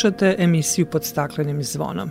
Slušate 0.06 0.36
emisiju 0.38 0.86
pod 0.86 1.06
staklenim 1.06 1.64
zvonom. 1.64 2.10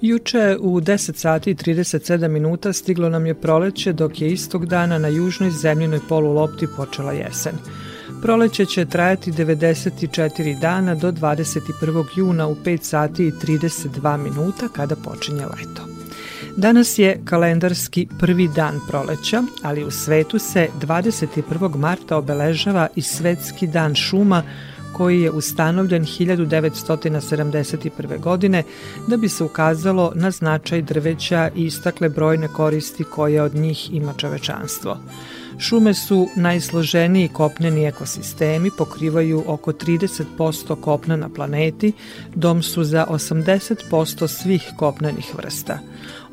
Juče 0.00 0.56
u 0.60 0.80
10 0.80 1.14
sati 1.16 1.50
i 1.50 1.54
37 1.54 2.28
minuta 2.28 2.72
stiglo 2.72 3.08
nam 3.08 3.26
je 3.26 3.34
proleće 3.34 3.92
dok 3.92 4.20
je 4.20 4.28
istog 4.28 4.66
dana 4.66 4.98
na 4.98 5.08
južnoj 5.08 5.50
zemljinoj 5.50 6.00
polulopti 6.08 6.66
počela 6.76 7.12
jesen. 7.12 7.52
Proleće 8.22 8.66
će 8.66 8.84
trajati 8.84 9.32
94 9.32 10.60
dana 10.60 10.94
do 10.94 11.12
21. 11.12 12.04
juna 12.16 12.46
u 12.46 12.54
5 12.54 12.82
sati 12.82 13.26
i 13.26 13.32
32 13.32 14.16
minuta 14.16 14.68
kada 14.68 14.96
počinje 14.96 15.46
leto. 15.46 15.82
Danas 16.56 16.98
je 16.98 17.20
kalendarski 17.24 18.08
prvi 18.18 18.48
dan 18.48 18.80
proleća, 18.88 19.42
ali 19.62 19.84
u 19.84 19.90
svetu 19.90 20.38
se 20.38 20.68
21. 20.80 21.76
marta 21.76 22.16
obeležava 22.16 22.88
i 22.96 23.02
Svetski 23.02 23.66
dan 23.66 23.94
šuma 23.94 24.42
koji 24.96 25.20
je 25.20 25.30
ustanovljen 25.30 26.04
1971. 26.04 28.20
godine 28.20 28.62
da 29.06 29.16
bi 29.16 29.28
se 29.28 29.44
ukazalo 29.44 30.12
na 30.14 30.30
značaj 30.30 30.82
drveća 30.82 31.50
i 31.56 31.64
istakle 31.64 32.08
brojne 32.08 32.48
koristi 32.48 33.04
koje 33.04 33.42
od 33.42 33.54
njih 33.54 33.94
ima 33.94 34.12
čovečanstvo. 34.12 34.98
Šume 35.58 35.94
su 35.94 36.28
najsloženiji 36.36 37.28
kopneni 37.28 37.86
ekosistemi, 37.86 38.70
pokrivaju 38.78 39.44
oko 39.46 39.72
30% 39.72 40.80
kopna 40.80 41.16
na 41.16 41.28
planeti, 41.28 41.92
dom 42.34 42.62
su 42.62 42.84
za 42.84 43.06
80% 43.08 44.28
svih 44.28 44.70
kopnenih 44.76 45.34
vrsta. 45.36 45.78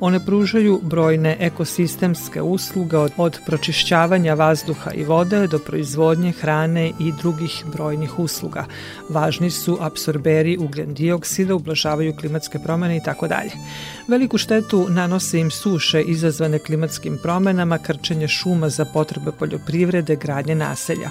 One 0.04 0.20
pružaju 0.26 0.80
brojne 0.84 1.38
ekosistemske 1.40 2.42
usluge 2.42 2.98
od, 2.98 3.12
od 3.18 3.40
pročišćavanja 3.46 4.34
vazduha 4.34 4.92
i 4.92 5.04
vode 5.04 5.48
do 5.48 5.60
proizvodnje 5.60 6.32
hrane 6.32 6.92
i 7.00 7.12
drugih 7.22 7.64
brojnih 7.74 8.20
usluga. 8.20 8.66
Važni 9.10 9.52
su 9.52 9.78
apsorberi 9.82 10.58
ugljen 10.58 10.94
dioksida, 10.94 11.56
ublažavaju 11.56 12.16
klimatske 12.16 12.60
promene 12.60 12.98
i 12.98 13.04
tako 13.04 13.28
dalje. 13.28 13.52
Veliku 14.08 14.38
štetu 14.38 14.88
nanose 14.90 15.40
im 15.40 15.52
suše 15.52 16.02
izazvane 16.02 16.60
klimatskim 16.60 17.20
promenama, 17.24 17.78
krčenje 17.78 18.28
šuma 18.28 18.70
za 18.70 18.86
potrebe 18.86 19.32
poljoprivrede, 19.40 20.16
gradnje 20.16 20.56
naselja. 20.56 21.10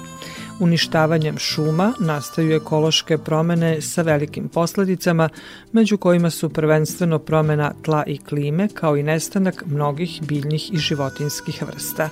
Uništavanjem 0.61 1.37
šuma 1.37 1.93
nastaju 1.99 2.55
ekološke 2.55 3.17
promene 3.17 3.81
sa 3.81 4.01
velikim 4.01 4.49
posledicama, 4.49 5.29
među 5.71 5.97
kojima 5.97 6.29
su 6.29 6.49
prvenstveno 6.49 7.19
promena 7.19 7.73
tla 7.81 8.03
i 8.07 8.17
klime, 8.17 8.67
kao 8.73 8.97
i 8.97 9.03
nestanak 9.03 9.63
mnogih 9.65 10.19
biljnih 10.27 10.73
i 10.73 10.77
životinskih 10.77 11.63
vrsta. 11.67 12.09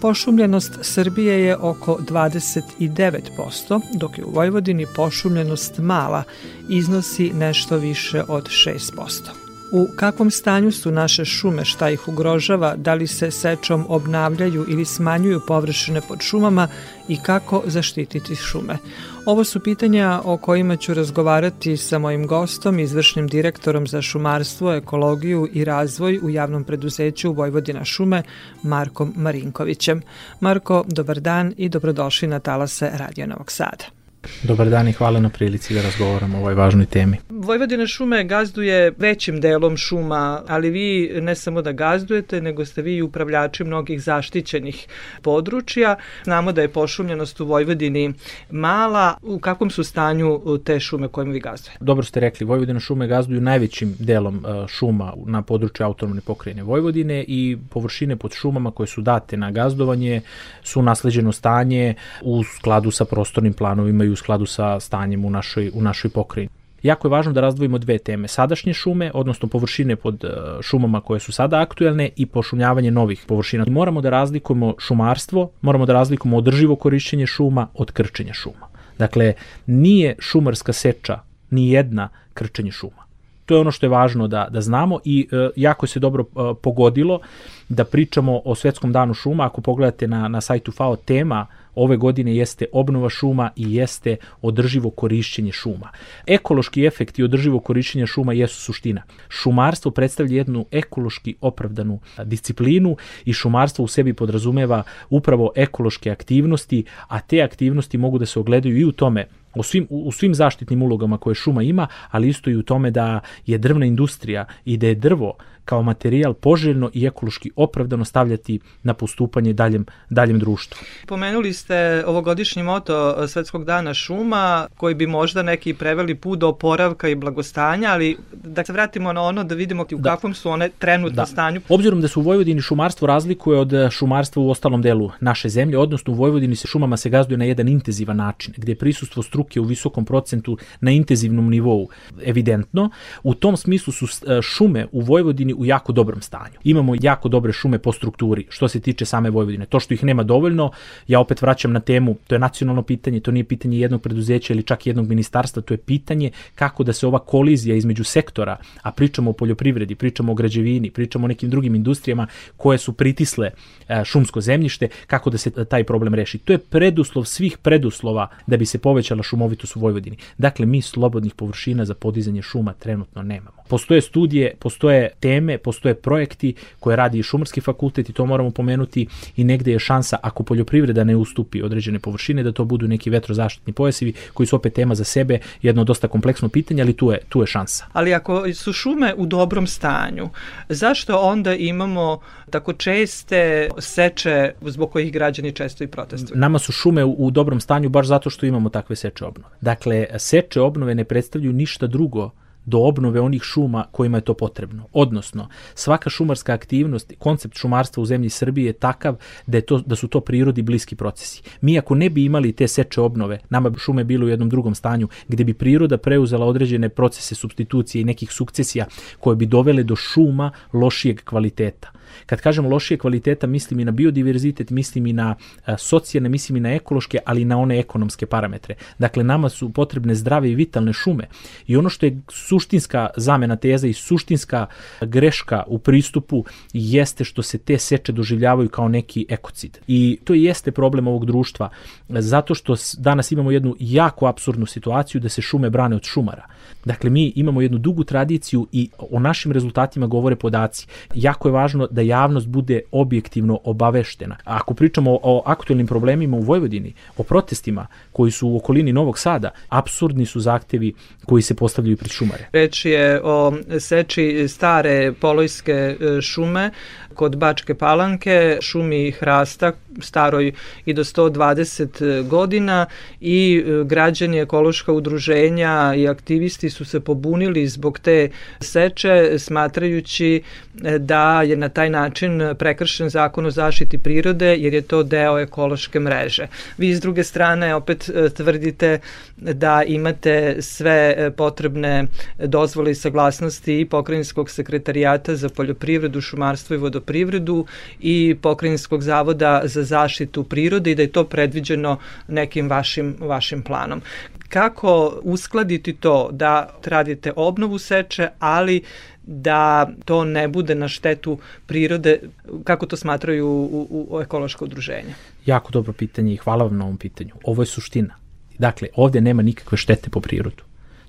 Pošumljenost 0.00 0.78
Srbije 0.82 1.44
je 1.44 1.56
oko 1.56 1.98
29%, 2.08 3.80
dok 3.94 4.18
je 4.18 4.24
u 4.24 4.30
Vojvodini 4.30 4.86
pošumljenost 4.96 5.78
mala, 5.78 6.22
iznosi 6.68 7.32
nešto 7.32 7.76
više 7.76 8.22
od 8.28 8.48
6%. 8.48 9.37
U 9.72 9.88
kakvom 9.96 10.30
stanju 10.30 10.72
su 10.72 10.90
naše 10.90 11.24
šume, 11.24 11.64
šta 11.64 11.90
ih 11.90 12.08
ugrožava, 12.08 12.76
da 12.76 12.94
li 12.94 13.06
se 13.06 13.30
sečom 13.30 13.86
obnavljaju 13.88 14.66
ili 14.68 14.84
smanjuju 14.84 15.40
površine 15.46 16.00
pod 16.08 16.20
šumama 16.20 16.68
i 17.08 17.16
kako 17.22 17.62
zaštititi 17.66 18.36
šume. 18.36 18.78
Ovo 19.24 19.44
su 19.44 19.60
pitanja 19.60 20.20
o 20.24 20.36
kojima 20.36 20.76
ću 20.76 20.94
razgovarati 20.94 21.76
sa 21.76 21.98
mojim 21.98 22.26
gostom, 22.26 22.78
izvršnim 22.78 23.28
direktorom 23.28 23.86
za 23.86 24.02
šumarstvo, 24.02 24.74
ekologiju 24.74 25.48
i 25.52 25.64
razvoj 25.64 26.18
u 26.22 26.30
javnom 26.30 26.64
preduzeću 26.64 27.32
Vojvodina 27.32 27.84
šume, 27.84 28.22
Markom 28.62 29.12
Marinkovićem. 29.16 30.02
Marko, 30.40 30.84
dobar 30.86 31.20
dan 31.20 31.54
i 31.56 31.68
dobrodošli 31.68 32.28
na 32.28 32.38
talase 32.38 32.90
Radio 32.94 33.26
Novog 33.26 33.52
Sada. 33.52 33.97
Dobar 34.42 34.70
dan 34.70 34.88
i 34.88 34.92
hvala 34.92 35.20
na 35.20 35.28
prilici 35.28 35.74
da 35.74 35.82
razgovaramo 35.82 36.38
o 36.38 36.40
ovoj 36.40 36.54
važnoj 36.54 36.86
temi. 36.86 37.16
Vojvodina 37.28 37.86
šume 37.86 38.24
gazduje 38.24 38.92
većim 38.98 39.40
delom 39.40 39.76
šuma, 39.76 40.42
ali 40.48 40.70
vi 40.70 41.10
ne 41.20 41.34
samo 41.34 41.62
da 41.62 41.72
gazdujete, 41.72 42.40
nego 42.40 42.64
ste 42.64 42.82
vi 42.82 42.96
i 42.96 43.02
upravljači 43.02 43.64
mnogih 43.64 44.02
zaštićenih 44.02 44.86
područja. 45.22 45.96
Znamo 46.24 46.52
da 46.52 46.62
je 46.62 46.68
pošumljenost 46.68 47.40
u 47.40 47.46
Vojvodini 47.46 48.12
mala. 48.50 49.14
U 49.22 49.38
kakvom 49.38 49.70
su 49.70 49.84
stanju 49.84 50.40
te 50.64 50.80
šume 50.80 51.08
kojim 51.08 51.32
vi 51.32 51.40
gazdujete? 51.40 51.78
Dobro 51.80 52.04
ste 52.04 52.20
rekli, 52.20 52.46
Vojvodina 52.46 52.80
šume 52.80 53.06
gazduju 53.06 53.40
najvećim 53.40 53.96
delom 53.98 54.36
e, 54.36 54.68
šuma 54.68 55.14
na 55.26 55.42
području 55.42 55.86
autonomne 55.86 56.20
pokrajine 56.20 56.62
Vojvodine 56.62 57.24
i 57.28 57.56
površine 57.70 58.16
pod 58.16 58.32
šumama 58.34 58.70
koje 58.70 58.86
su 58.86 59.00
date 59.00 59.36
na 59.36 59.50
gazdovanje 59.50 60.20
su 60.62 60.82
nasleđeno 60.82 61.32
stanje 61.32 61.94
u 62.22 62.44
skladu 62.44 62.90
sa 62.90 63.04
prostornim 63.04 63.52
planovima 63.52 64.04
i 64.04 64.08
u 64.08 64.16
skladu 64.18 64.46
sa 64.46 64.80
stanjem 64.80 65.24
u 65.24 65.30
našoj, 65.30 65.70
u 65.74 65.82
našoj 65.82 66.10
pokrajini. 66.10 66.50
Jako 66.82 67.08
je 67.08 67.10
važno 67.10 67.32
da 67.32 67.40
razdvojimo 67.40 67.78
dve 67.78 67.98
teme. 67.98 68.28
Sadašnje 68.28 68.74
šume, 68.74 69.10
odnosno 69.14 69.48
površine 69.48 69.96
pod 69.96 70.24
e, 70.24 70.28
šumama 70.62 71.00
koje 71.00 71.20
su 71.20 71.32
sada 71.32 71.60
aktuelne 71.60 72.10
i 72.16 72.26
pošumljavanje 72.26 72.90
novih 72.90 73.24
površina. 73.26 73.64
Moramo 73.68 74.00
da 74.00 74.10
razlikujemo 74.10 74.74
šumarstvo, 74.78 75.50
moramo 75.60 75.86
da 75.86 75.92
razlikujemo 75.92 76.36
održivo 76.36 76.76
korišćenje 76.76 77.26
šuma 77.26 77.66
od 77.74 77.92
krčenja 77.92 78.34
šuma. 78.34 78.68
Dakle, 78.98 79.32
nije 79.66 80.16
šumarska 80.18 80.72
seča 80.72 81.20
ni 81.50 81.70
jedna 81.70 82.08
krčenje 82.34 82.70
šuma. 82.70 83.08
To 83.46 83.54
je 83.54 83.60
ono 83.60 83.70
što 83.70 83.86
je 83.86 83.90
važno 83.90 84.28
da, 84.28 84.46
da 84.50 84.60
znamo 84.60 84.98
i 85.04 85.28
e, 85.32 85.50
jako 85.56 85.86
se 85.86 86.00
dobro 86.00 86.24
e, 86.24 86.54
pogodilo 86.62 87.20
da 87.68 87.84
pričamo 87.84 88.40
o 88.44 88.54
Svetskom 88.54 88.92
danu 88.92 89.14
šuma. 89.14 89.46
Ako 89.46 89.60
pogledate 89.60 90.08
na, 90.08 90.28
na 90.28 90.40
sajtu 90.40 90.72
FAO, 90.72 90.96
tema 90.96 91.46
ove 91.78 91.96
godine 91.96 92.36
jeste 92.36 92.66
obnova 92.72 93.08
šuma 93.08 93.50
i 93.56 93.74
jeste 93.74 94.16
održivo 94.42 94.90
korišćenje 94.90 95.52
šuma. 95.52 95.90
Ekološki 96.26 96.84
efekti 96.84 97.22
održivo 97.22 97.60
korišćenja 97.60 98.06
šuma 98.06 98.32
jesu 98.32 98.60
suština. 98.60 99.02
Šumarstvo 99.28 99.90
predstavlja 99.90 100.36
jednu 100.36 100.66
ekološki 100.70 101.34
opravdanu 101.40 102.00
disciplinu 102.24 102.96
i 103.24 103.32
šumarstvo 103.32 103.84
u 103.84 103.88
sebi 103.88 104.12
podrazumeva 104.14 104.82
upravo 105.10 105.52
ekološke 105.56 106.10
aktivnosti, 106.10 106.84
a 107.08 107.20
te 107.20 107.42
aktivnosti 107.42 107.98
mogu 107.98 108.18
da 108.18 108.26
se 108.26 108.40
ogledaju 108.40 108.78
i 108.78 108.84
u 108.84 108.92
tome 108.92 109.26
u 109.54 109.62
svim, 109.62 109.86
u 109.90 110.12
svim 110.12 110.34
zaštitnim 110.34 110.82
ulogama 110.82 111.18
koje 111.18 111.34
šuma 111.34 111.62
ima, 111.62 111.86
ali 112.10 112.28
isto 112.28 112.50
i 112.50 112.56
u 112.56 112.62
tome 112.62 112.90
da 112.90 113.20
je 113.46 113.58
drvna 113.58 113.86
industrija 113.86 114.44
i 114.64 114.76
da 114.76 114.86
je 114.86 114.94
drvo 114.94 115.34
kao 115.68 115.82
materijal 115.82 116.34
poželjno 116.34 116.90
i 116.94 117.06
ekološki 117.06 117.50
opravdano 117.56 118.04
stavljati 118.04 118.60
na 118.82 118.94
postupanje 118.94 119.52
daljem, 119.52 119.84
daljem 120.10 120.38
društvu. 120.38 120.78
Pomenuli 121.06 121.52
ste 121.52 122.04
ovogodišnji 122.06 122.62
moto 122.62 123.24
e, 123.24 123.28
Svetskog 123.28 123.64
dana 123.64 123.94
šuma, 123.94 124.66
koji 124.76 124.94
bi 124.94 125.06
možda 125.06 125.42
neki 125.42 125.74
preveli 125.74 126.14
put 126.14 126.38
do 126.38 126.48
oporavka 126.48 127.08
i 127.08 127.14
blagostanja, 127.14 127.90
ali 127.92 128.16
da 128.32 128.64
se 128.64 128.72
vratimo 128.72 129.12
na 129.12 129.22
ono 129.22 129.44
da 129.44 129.54
vidimo 129.54 129.82
u 129.92 129.98
da. 129.98 130.10
kakvom 130.10 130.34
su 130.34 130.50
one 130.50 130.70
trenutno 130.78 131.16
da. 131.16 131.26
stanju. 131.26 131.60
Obzirom 131.68 132.00
da 132.00 132.08
se 132.08 132.18
u 132.18 132.22
Vojvodini 132.22 132.60
šumarstvo 132.60 133.06
razlikuje 133.06 133.60
od 133.60 133.72
šumarstva 133.90 134.42
u 134.42 134.50
ostalom 134.50 134.82
delu 134.82 135.10
naše 135.20 135.48
zemlje, 135.48 135.78
odnosno 135.78 136.12
u 136.12 136.16
Vojvodini 136.16 136.56
se 136.56 136.68
šumama 136.68 136.96
se 136.96 137.10
gazduje 137.10 137.38
na 137.38 137.44
jedan 137.44 137.68
intenzivan 137.68 138.16
način, 138.16 138.54
gde 138.56 138.72
je 138.72 138.76
prisustvo 138.76 139.22
struke 139.22 139.60
u 139.60 139.64
visokom 139.64 140.04
procentu 140.04 140.58
na 140.80 140.90
intenzivnom 140.90 141.50
nivou 141.50 141.88
evidentno. 142.24 142.90
U 143.22 143.34
tom 143.34 143.56
smislu 143.56 143.92
su 143.92 144.06
e, 144.06 144.42
šume 144.42 144.86
u 144.92 145.00
Vojvodini 145.00 145.57
u 145.58 145.66
jako 145.66 145.92
dobrom 145.92 146.22
stanju. 146.22 146.58
Imamo 146.64 146.94
jako 147.00 147.28
dobre 147.28 147.52
šume 147.52 147.78
po 147.78 147.92
strukturi 147.92 148.46
što 148.48 148.68
se 148.68 148.80
tiče 148.80 149.04
same 149.04 149.30
Vojvodine. 149.30 149.66
To 149.66 149.80
što 149.80 149.94
ih 149.94 150.04
nema 150.04 150.22
dovoljno, 150.22 150.70
ja 151.08 151.20
opet 151.20 151.42
vraćam 151.42 151.72
na 151.72 151.80
temu, 151.80 152.16
to 152.26 152.34
je 152.34 152.38
nacionalno 152.38 152.82
pitanje, 152.82 153.20
to 153.20 153.30
nije 153.30 153.44
pitanje 153.44 153.78
jednog 153.78 154.02
preduzeća 154.02 154.52
ili 154.52 154.62
čak 154.62 154.86
jednog 154.86 155.08
ministarstva, 155.08 155.62
to 155.62 155.74
je 155.74 155.78
pitanje 155.78 156.30
kako 156.54 156.84
da 156.84 156.92
se 156.92 157.06
ova 157.06 157.18
kolizija 157.18 157.76
između 157.76 158.04
sektora, 158.04 158.56
a 158.82 158.92
pričamo 158.92 159.30
o 159.30 159.32
poljoprivredi, 159.32 159.94
pričamo 159.94 160.32
o 160.32 160.34
građevini, 160.34 160.90
pričamo 160.90 161.24
o 161.24 161.28
nekim 161.28 161.50
drugim 161.50 161.74
industrijama 161.74 162.26
koje 162.56 162.78
su 162.78 162.92
pritisle 162.92 163.50
e, 163.88 164.04
šumsko 164.04 164.40
zemljište, 164.40 164.88
kako 165.06 165.30
da 165.30 165.38
se 165.38 165.64
taj 165.64 165.84
problem 165.84 166.14
reši. 166.14 166.38
To 166.38 166.52
je 166.52 166.58
preduslov 166.58 167.24
svih 167.24 167.58
preduslova 167.58 168.28
da 168.46 168.56
bi 168.56 168.66
se 168.66 168.78
povećala 168.78 169.22
šumovitost 169.22 169.76
u 169.76 169.80
Vojvodini. 169.80 170.16
Dakle, 170.38 170.66
mi 170.66 170.82
slobodnih 170.82 171.34
površina 171.34 171.84
za 171.84 171.94
podizanje 171.94 172.42
šuma 172.42 172.72
trenutno 172.72 173.22
nemamo. 173.22 173.57
Postoje 173.68 174.00
studije, 174.00 174.54
postoje 174.58 175.10
teme, 175.20 175.58
postoje 175.58 175.94
projekti 175.94 176.54
koje 176.80 176.96
radi 176.96 177.18
i 177.18 177.22
šumarski 177.22 177.60
fakultet 177.60 178.08
i 178.08 178.12
to 178.12 178.26
moramo 178.26 178.50
pomenuti 178.50 179.06
i 179.36 179.44
negde 179.44 179.72
je 179.72 179.78
šansa 179.78 180.16
ako 180.22 180.42
poljoprivreda 180.42 181.04
ne 181.04 181.16
ustupi 181.16 181.62
određene 181.62 181.98
površine 181.98 182.42
da 182.42 182.52
to 182.52 182.64
budu 182.64 182.88
neki 182.88 183.10
vetrozaštitni 183.10 183.72
pojasevi 183.72 184.12
koji 184.34 184.46
su 184.46 184.56
opet 184.56 184.72
tema 184.72 184.94
za 184.94 185.04
sebe, 185.04 185.38
jedno 185.62 185.84
dosta 185.84 186.08
kompleksno 186.08 186.48
pitanje, 186.48 186.82
ali 186.82 186.92
tu 186.92 187.12
je, 187.12 187.18
tu 187.28 187.40
je 187.40 187.46
šansa. 187.46 187.86
Ali 187.92 188.14
ako 188.14 188.52
su 188.54 188.72
šume 188.72 189.14
u 189.16 189.26
dobrom 189.26 189.66
stanju, 189.66 190.28
zašto 190.68 191.18
onda 191.18 191.54
imamo 191.54 192.20
tako 192.50 192.72
česte 192.72 193.68
seče 193.78 194.52
zbog 194.62 194.90
kojih 194.90 195.12
građani 195.12 195.52
često 195.52 195.84
i 195.84 195.86
protestuju? 195.86 196.38
Nama 196.38 196.58
su 196.58 196.72
šume 196.72 197.04
u, 197.04 197.14
u 197.18 197.30
dobrom 197.30 197.60
stanju 197.60 197.88
baš 197.88 198.06
zato 198.06 198.30
što 198.30 198.46
imamo 198.46 198.68
takve 198.68 198.96
seče 198.96 199.24
obnove. 199.24 199.54
Dakle, 199.60 200.06
seče 200.18 200.60
obnove 200.60 200.94
ne 200.94 201.04
predstavljaju 201.04 201.52
ništa 201.52 201.86
drugo 201.86 202.30
do 202.68 202.78
obnove 202.78 203.20
onih 203.20 203.42
šuma 203.42 203.84
kojima 203.92 204.18
je 204.18 204.22
to 204.22 204.34
potrebno. 204.34 204.86
Odnosno, 204.92 205.48
svaka 205.74 206.10
šumarska 206.10 206.52
aktivnost, 206.52 207.12
koncept 207.18 207.56
šumarstva 207.56 208.02
u 208.02 208.06
zemlji 208.06 208.30
Srbije 208.30 208.66
je 208.66 208.72
takav 208.72 209.16
da, 209.46 209.58
je 209.58 209.66
to, 209.66 209.78
da 209.78 209.96
su 209.96 210.08
to 210.08 210.20
prirodi 210.20 210.62
bliski 210.62 210.96
procesi. 210.96 211.42
Mi 211.60 211.78
ako 211.78 211.94
ne 211.94 212.10
bi 212.10 212.24
imali 212.24 212.52
te 212.52 212.68
seče 212.68 213.00
obnove, 213.00 213.38
nama 213.50 213.70
bi 213.70 213.78
šume 213.78 214.04
bilo 214.04 214.26
u 214.26 214.28
jednom 214.28 214.48
drugom 214.48 214.74
stanju, 214.74 215.08
gde 215.28 215.44
bi 215.44 215.54
priroda 215.54 215.98
preuzela 215.98 216.46
određene 216.46 216.88
procese 216.88 217.34
substitucije 217.34 218.02
i 218.02 218.04
nekih 218.04 218.32
sukcesija 218.32 218.86
koje 219.18 219.36
bi 219.36 219.46
dovele 219.46 219.82
do 219.82 219.96
šuma 219.96 220.50
lošijeg 220.72 221.24
kvaliteta. 221.24 221.97
Kad 222.26 222.40
kažem 222.40 222.66
lošije 222.66 222.98
kvaliteta, 222.98 223.46
mislim 223.46 223.80
i 223.80 223.84
na 223.84 223.92
biodiverzitet, 223.92 224.70
mislim 224.70 225.06
i 225.06 225.12
na 225.12 225.34
socijalne, 225.78 226.28
mislim 226.28 226.56
i 226.56 226.60
na 226.60 226.74
ekološke, 226.74 227.18
ali 227.24 227.42
i 227.42 227.44
na 227.44 227.58
one 227.58 227.78
ekonomske 227.78 228.26
parametre. 228.26 228.74
Dakle, 228.98 229.24
nama 229.24 229.48
su 229.48 229.72
potrebne 229.72 230.14
zdrave 230.14 230.50
i 230.50 230.54
vitalne 230.54 230.92
šume. 230.92 231.28
I 231.66 231.76
ono 231.76 231.88
što 231.88 232.06
je 232.06 232.20
suštinska 232.28 233.10
zamena 233.16 233.56
teza 233.56 233.86
i 233.86 233.92
suštinska 233.92 234.66
greška 235.00 235.62
u 235.66 235.78
pristupu 235.78 236.44
jeste 236.72 237.24
što 237.24 237.42
se 237.42 237.58
te 237.58 237.78
seče 237.78 238.12
doživljavaju 238.12 238.68
kao 238.68 238.88
neki 238.88 239.26
ekocid. 239.28 239.78
I 239.86 240.18
to 240.24 240.34
jeste 240.34 240.70
problem 240.70 241.06
ovog 241.06 241.26
društva, 241.26 241.68
zato 242.08 242.54
što 242.54 242.76
danas 242.98 243.32
imamo 243.32 243.50
jednu 243.50 243.76
jako 243.78 244.26
absurdnu 244.26 244.66
situaciju 244.66 245.20
da 245.20 245.28
se 245.28 245.42
šume 245.42 245.70
brane 245.70 245.96
od 245.96 246.04
šumara. 246.04 246.46
Dakle, 246.84 247.10
mi 247.10 247.32
imamo 247.36 247.62
jednu 247.62 247.78
dugu 247.78 248.04
tradiciju 248.04 248.66
i 248.72 248.90
o 248.98 249.20
našim 249.20 249.52
rezultatima 249.52 250.06
govore 250.06 250.36
podaci. 250.36 250.86
Jako 251.14 251.48
je 251.48 251.52
važno 251.52 251.86
da 251.90 252.00
javnost 252.08 252.46
bude 252.46 252.80
objektivno 252.92 253.60
obaveštena. 253.64 254.36
Ako 254.44 254.74
pričamo 254.74 255.18
o 255.22 255.42
aktuelnim 255.46 255.86
problemima 255.86 256.36
u 256.36 256.40
Vojvodini, 256.40 256.94
o 257.16 257.22
protestima 257.22 257.86
koji 258.12 258.30
su 258.30 258.48
u 258.48 258.56
okolini 258.56 258.92
Novog 258.92 259.18
Sada, 259.18 259.50
absurdni 259.68 260.26
su 260.26 260.40
zahtevi 260.40 260.94
koji 261.26 261.42
se 261.42 261.54
postavljaju 261.54 261.96
pred 261.96 262.10
šumare. 262.10 262.48
Reč 262.52 262.84
je 262.84 263.20
o 263.24 263.52
seči 263.78 264.48
stare 264.48 265.12
polojske 265.12 265.72
e, 265.72 266.20
šume 266.20 266.70
kod 267.14 267.36
Bačke 267.36 267.74
Palanke, 267.74 268.58
šumi 268.60 269.10
hrasta 269.10 269.72
staroj 270.00 270.52
i 270.84 270.92
do 270.92 271.04
120 271.04 272.28
godina 272.28 272.86
i 273.20 273.64
e, 273.66 273.84
građani 273.84 274.38
ekološka 274.38 274.92
udruženja 274.92 275.94
i 275.96 276.08
aktivisti 276.08 276.70
su 276.70 276.84
se 276.84 277.00
pobunili 277.00 277.66
zbog 277.66 277.98
te 277.98 278.30
seče 278.60 279.38
smatrajući 279.38 280.42
e, 280.84 280.98
da 280.98 281.42
je 281.42 281.56
na 281.56 281.68
taj 281.68 281.87
način 281.90 282.54
prekršen 282.58 283.08
zakon 283.10 283.46
o 283.46 283.50
zaštiti 283.50 283.98
prirode 283.98 284.56
jer 284.56 284.74
je 284.74 284.82
to 284.82 285.02
deo 285.02 285.38
ekološke 285.38 286.00
mreže. 286.00 286.46
Vi 286.78 286.94
s 286.94 287.00
druge 287.00 287.24
strane 287.24 287.74
opet 287.74 288.08
e, 288.08 288.30
tvrdite 288.30 288.98
da 289.36 289.82
imate 289.86 290.56
sve 290.60 291.30
potrebne 291.36 292.04
dozvole 292.38 292.90
i 292.90 292.94
saglasnosti 292.94 293.80
i 293.80 293.84
pokrajinskog 293.84 294.50
sekretarijata 294.50 295.36
za 295.36 295.48
poljoprivredu, 295.48 296.20
šumarstvo 296.20 296.74
i 296.74 296.78
vodoprivredu 296.78 297.66
i 298.00 298.36
pokrajinskog 298.42 299.02
zavoda 299.02 299.60
za 299.64 299.84
zaštitu 299.84 300.44
prirode 300.44 300.90
i 300.90 300.94
da 300.94 301.02
je 301.02 301.12
to 301.12 301.24
predviđeno 301.24 301.98
nekim 302.28 302.68
vašim, 302.70 303.16
vašim 303.20 303.62
planom. 303.62 304.02
Kako 304.48 305.20
uskladiti 305.22 305.92
to 305.92 306.28
da 306.32 306.68
radite 306.84 307.32
obnovu 307.36 307.78
seče, 307.78 308.28
ali 308.38 308.82
da 309.28 309.90
to 310.04 310.24
ne 310.24 310.48
bude 310.48 310.74
na 310.74 310.88
štetu 310.88 311.38
prirode, 311.66 312.18
kako 312.64 312.86
to 312.86 312.96
smatraju 312.96 313.46
u, 313.46 313.86
u, 313.90 314.06
u 314.10 314.20
ekološko 314.20 314.64
udruženje? 314.64 315.14
Jako 315.46 315.72
dobro 315.72 315.92
pitanje 315.92 316.32
i 316.32 316.36
hvala 316.36 316.64
vam 316.64 316.76
na 316.76 316.84
ovom 316.84 316.96
pitanju. 316.96 317.34
Ovo 317.44 317.62
je 317.62 317.66
suština. 317.66 318.14
Dakle, 318.58 318.88
ovde 318.94 319.20
nema 319.20 319.42
nikakve 319.42 319.78
štete 319.78 320.10
po 320.10 320.20
prirodu. 320.20 320.67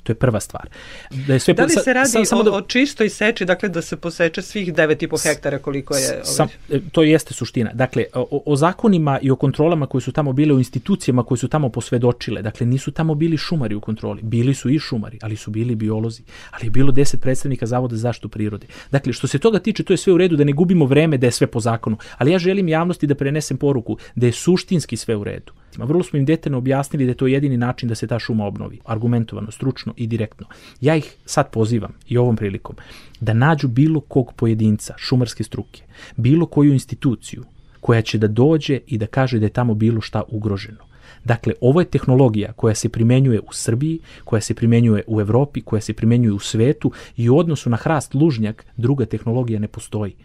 To 0.10 0.14
je 0.14 0.16
prva 0.16 0.40
stvar. 0.40 0.70
Da, 1.28 1.34
je 1.34 1.40
sve 1.40 1.54
da 1.54 1.64
li 1.64 1.70
se 1.70 1.94
radi 1.94 2.10
sa, 2.10 2.26
samo 2.26 2.44
da, 2.44 2.52
o 2.52 2.62
čistoj 2.62 3.10
seči, 3.10 3.46
dakle 3.46 3.70
da 3.70 3.82
se 3.82 3.98
poseče 3.98 4.42
svih 4.42 4.74
9,5 4.74 5.28
hektara 5.30 5.60
koliko 5.60 5.96
je... 5.96 6.10
Ovaj... 6.14 6.26
Sam, 6.26 6.48
e, 6.70 6.80
to 6.92 7.04
jeste 7.04 7.34
suština. 7.34 7.72
Dakle, 7.74 8.06
o, 8.14 8.44
o 8.46 8.56
zakonima 8.56 9.20
i 9.22 9.32
o 9.32 9.36
kontrolama 9.36 9.86
koje 9.86 10.02
su 10.02 10.12
tamo 10.12 10.34
bile, 10.34 10.54
u 10.54 10.58
institucijama 10.58 11.24
koje 11.24 11.38
su 11.38 11.48
tamo 11.48 11.70
posvedočile, 11.70 12.42
dakle 12.42 12.66
nisu 12.66 12.92
tamo 12.92 13.16
bili 13.16 13.38
šumari 13.38 13.76
u 13.76 13.82
kontroli, 13.82 14.22
bili 14.22 14.54
su 14.54 14.70
i 14.70 14.80
šumari, 14.80 15.20
ali 15.22 15.36
su 15.36 15.52
bili 15.52 15.76
biolozi, 15.76 16.24
ali 16.52 16.66
je 16.66 16.70
bilo 16.70 16.92
10 16.92 17.18
predstavnika 17.18 17.66
Zavoda 17.66 17.96
za 17.96 18.02
zaštitu 18.02 18.30
prirode. 18.30 18.68
Dakle, 18.92 19.14
što 19.14 19.28
se 19.28 19.40
toga 19.40 19.60
tiče, 19.60 19.84
to 19.84 19.94
je 19.94 19.98
sve 19.98 20.14
u 20.14 20.18
redu, 20.18 20.36
da 20.36 20.44
ne 20.44 20.54
gubimo 20.54 20.86
vreme 20.86 21.18
da 21.18 21.28
je 21.28 21.32
sve 21.32 21.48
po 21.48 21.60
zakonu, 21.60 21.98
ali 22.18 22.32
ja 22.32 22.40
želim 22.40 22.68
javnosti 22.68 23.08
da 23.08 23.16
prenesem 23.16 23.58
poruku 23.58 23.98
da 24.16 24.26
je 24.26 24.32
suštinski 24.32 24.98
sve 24.98 25.16
u 25.16 25.24
redu. 25.24 25.54
Vrlo 25.78 26.04
smo 26.04 26.20
im 26.20 26.26
detaljno 26.26 26.58
objasnili 26.58 27.06
da 27.06 27.12
je 27.12 27.18
to 27.18 27.28
jedini 27.28 27.58
način 27.58 27.90
da 27.90 27.96
se 27.96 28.08
ta 28.08 28.20
šuma 28.20 28.46
obnovi, 28.46 28.80
argumentovano, 28.86 29.52
stručno 29.52 29.94
i 29.98 30.08
direktno. 30.08 30.48
Ja 30.82 30.96
ih 30.96 31.16
sad 31.26 31.52
pozivam 31.52 31.94
i 32.08 32.18
ovom 32.18 32.36
prilikom 32.36 32.76
da 33.20 33.34
nađu 33.34 33.68
bilo 33.68 34.00
kog 34.00 34.34
pojedinca 34.34 34.94
šumarske 34.98 35.44
struke, 35.44 35.84
bilo 36.16 36.46
koju 36.46 36.74
instituciju 36.74 37.44
koja 37.80 38.02
će 38.02 38.18
da 38.18 38.28
dođe 38.28 38.80
i 38.88 38.98
da 38.98 39.08
kaže 39.08 39.40
da 39.40 39.46
je 39.46 39.50
tamo 39.50 39.74
bilo 39.74 40.02
šta 40.02 40.24
ugroženo. 40.28 40.90
Dakle, 41.24 41.54
ovo 41.62 41.80
je 41.80 41.86
tehnologija 41.86 42.54
koja 42.54 42.76
se 42.76 42.90
primenjuje 42.90 43.40
u 43.40 43.54
Srbiji, 43.54 44.00
koja 44.24 44.42
se 44.42 44.54
primenjuje 44.54 45.04
u 45.08 45.22
Evropi, 45.22 45.62
koja 45.62 45.82
se 45.82 45.94
primenjuje 45.94 46.34
u 46.34 46.40
svetu 46.40 46.92
i 47.18 47.30
u 47.30 47.38
odnosu 47.38 47.70
na 47.70 47.78
hrast 47.78 48.14
lužnjak 48.14 48.66
druga 48.78 49.06
tehnologija 49.06 49.60
ne 49.60 49.68
postoji. 49.68 50.16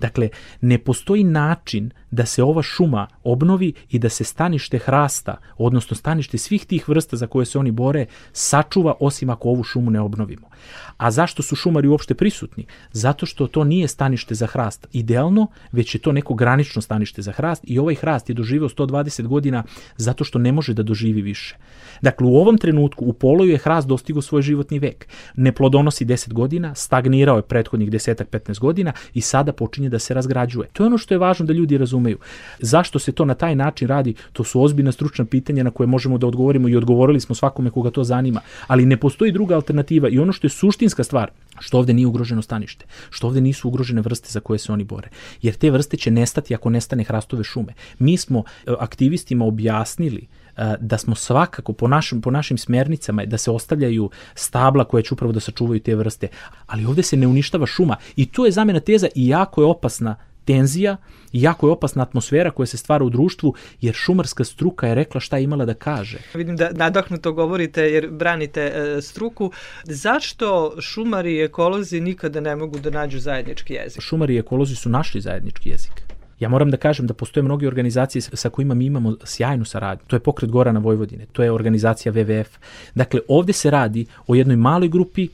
Dakle, 0.00 0.28
ne 0.60 0.78
postoji 0.78 1.24
način 1.24 1.90
da 2.12 2.26
se 2.26 2.42
ova 2.42 2.62
šuma 2.62 3.06
obnovi 3.24 3.72
i 3.90 3.98
da 3.98 4.08
se 4.08 4.24
stanište 4.24 4.78
hrasta, 4.78 5.36
odnosno 5.58 5.96
stanište 5.96 6.38
svih 6.38 6.66
tih 6.66 6.88
vrsta 6.88 7.16
za 7.16 7.26
koje 7.26 7.46
se 7.46 7.58
oni 7.58 7.70
bore, 7.70 8.06
sačuva 8.32 8.94
osim 9.00 9.30
ako 9.30 9.48
ovu 9.48 9.62
šumu 9.62 9.90
ne 9.90 10.00
obnovimo. 10.00 10.52
A 10.96 11.10
zašto 11.10 11.42
su 11.42 11.56
šumari 11.56 11.88
uopšte 11.88 12.14
prisutni? 12.14 12.66
Zato 12.92 13.26
što 13.26 13.46
to 13.46 13.64
nije 13.64 13.88
stanište 13.88 14.34
za 14.34 14.46
hrast 14.46 14.86
idealno, 14.92 15.46
već 15.72 15.94
je 15.94 15.98
to 15.98 16.12
neko 16.12 16.34
granično 16.34 16.82
stanište 16.82 17.22
za 17.22 17.32
hrast 17.32 17.64
i 17.66 17.78
ovaj 17.78 17.94
hrast 17.94 18.28
je 18.28 18.34
doživeo 18.34 18.68
120 18.68 19.26
godina 19.26 19.64
zato 19.96 20.24
što 20.24 20.38
ne 20.38 20.52
može 20.52 20.74
da 20.74 20.82
doživi 20.82 21.22
više. 21.22 21.56
Dakle, 22.02 22.26
u 22.26 22.36
ovom 22.36 22.58
trenutku 22.58 23.04
u 23.04 23.12
poloju 23.12 23.50
je 23.50 23.58
hrast 23.58 23.88
dostigo 23.88 24.22
svoj 24.22 24.42
životni 24.42 24.78
vek. 24.78 25.08
Ne 25.36 25.52
plodonosi 25.52 26.04
10 26.04 26.32
godina, 26.32 26.74
stagnirao 26.74 27.36
je 27.36 27.42
prethodnih 27.42 27.90
10-15 27.90 28.58
godina 28.58 28.92
i 29.14 29.20
sada 29.20 29.52
počinje 29.52 29.88
da 29.88 29.98
se 29.98 30.14
razgrađuje. 30.14 30.68
To 30.72 30.82
je 30.82 30.86
ono 30.86 30.98
što 30.98 31.14
je 31.14 31.18
važno 31.18 31.46
da 31.46 31.52
ljudi 31.52 31.78
razumeju 31.78 32.01
razumeju. 32.02 32.18
Zašto 32.60 32.98
se 32.98 33.12
to 33.12 33.24
na 33.24 33.34
taj 33.34 33.54
način 33.54 33.88
radi? 33.88 34.14
To 34.32 34.44
su 34.44 34.62
ozbiljna 34.62 34.92
stručna 34.92 35.24
pitanja 35.24 35.62
na 35.62 35.70
koje 35.70 35.86
možemo 35.86 36.18
da 36.18 36.26
odgovorimo 36.26 36.68
i 36.68 36.76
odgovorili 36.76 37.20
smo 37.20 37.34
svakome 37.34 37.70
koga 37.70 37.90
to 37.90 38.04
zanima. 38.04 38.40
Ali 38.66 38.86
ne 38.86 38.96
postoji 38.96 39.32
druga 39.32 39.54
alternativa 39.54 40.08
i 40.08 40.18
ono 40.18 40.32
što 40.32 40.46
je 40.46 40.50
suštinska 40.50 41.04
stvar, 41.04 41.30
što 41.60 41.78
ovde 41.78 41.92
nije 41.92 42.06
ugroženo 42.06 42.42
stanište, 42.42 42.84
što 43.10 43.26
ovde 43.26 43.40
nisu 43.40 43.68
ugrožene 43.68 44.00
vrste 44.02 44.28
za 44.30 44.40
koje 44.40 44.58
se 44.58 44.72
oni 44.72 44.84
bore. 44.84 45.08
Jer 45.42 45.54
te 45.54 45.70
vrste 45.70 45.96
će 45.96 46.10
nestati 46.10 46.54
ako 46.54 46.70
nestane 46.70 47.04
hrastove 47.04 47.44
šume. 47.44 47.74
Mi 47.98 48.16
smo 48.16 48.44
e, 48.66 48.72
aktivistima 48.80 49.44
objasnili 49.44 50.26
e, 50.56 50.76
da 50.80 50.98
smo 50.98 51.14
svakako 51.14 51.72
po 51.72 51.88
našim, 51.88 52.20
po 52.20 52.30
našim 52.30 52.58
smernicama 52.58 53.26
da 53.26 53.38
se 53.38 53.50
ostavljaju 53.50 54.10
stabla 54.34 54.84
koje 54.84 55.02
će 55.02 55.14
upravo 55.14 55.32
da 55.32 55.40
sačuvaju 55.40 55.80
te 55.80 55.94
vrste, 55.94 56.28
ali 56.66 56.84
ovde 56.84 57.02
se 57.02 57.16
ne 57.16 57.26
uništava 57.26 57.66
šuma 57.66 57.96
i 58.16 58.26
to 58.26 58.46
je 58.46 58.52
za 58.52 58.64
mene 58.64 58.80
teza 58.80 59.08
i 59.14 59.28
jako 59.28 59.62
je 59.62 59.66
opasna 59.66 60.16
tenzija 60.44 60.96
i 61.32 61.42
jako 61.42 61.66
je 61.66 61.72
opasna 61.72 62.02
atmosfera 62.02 62.50
koja 62.50 62.66
se 62.66 62.76
stvara 62.76 63.04
u 63.04 63.10
društvu, 63.10 63.54
jer 63.80 63.94
šumarska 63.94 64.44
struka 64.44 64.86
je 64.86 64.94
rekla 64.94 65.20
šta 65.20 65.36
je 65.36 65.44
imala 65.44 65.64
da 65.64 65.74
kaže. 65.74 66.18
Vidim 66.34 66.56
da 66.56 66.70
nadahnuto 66.72 67.32
govorite 67.32 67.82
jer 67.82 68.10
branite 68.10 68.60
e, 68.60 69.02
struku. 69.02 69.50
Zašto 69.84 70.80
šumari 70.80 71.36
i 71.36 71.42
ekolozi 71.42 72.00
nikada 72.00 72.40
ne 72.40 72.56
mogu 72.56 72.78
da 72.78 72.90
nađu 72.90 73.18
zajednički 73.18 73.74
jezik? 73.74 74.02
Šumari 74.02 74.34
i 74.34 74.38
ekolozi 74.38 74.76
su 74.76 74.88
našli 74.88 75.20
zajednički 75.20 75.70
jezik. 75.70 76.02
Ja 76.42 76.48
moram 76.48 76.70
da 76.70 76.76
kažem 76.76 77.06
da 77.06 77.14
postoje 77.14 77.44
mnoge 77.44 77.68
organizacije 77.68 78.22
sa 78.22 78.50
kojima 78.50 78.74
mi 78.74 78.86
imamo 78.86 79.16
sjajnu 79.24 79.64
saradnju. 79.64 80.04
To 80.06 80.16
je 80.16 80.20
pokret 80.20 80.50
Gorana 80.50 80.80
Vojvodine, 80.80 81.26
to 81.32 81.42
je 81.42 81.52
organizacija 81.52 82.12
WWF. 82.12 82.58
Dakle, 82.94 83.20
ovde 83.28 83.52
se 83.52 83.70
radi 83.70 84.06
o 84.26 84.34
jednoj 84.34 84.56
maloj 84.56 84.88
grupi 84.88 85.28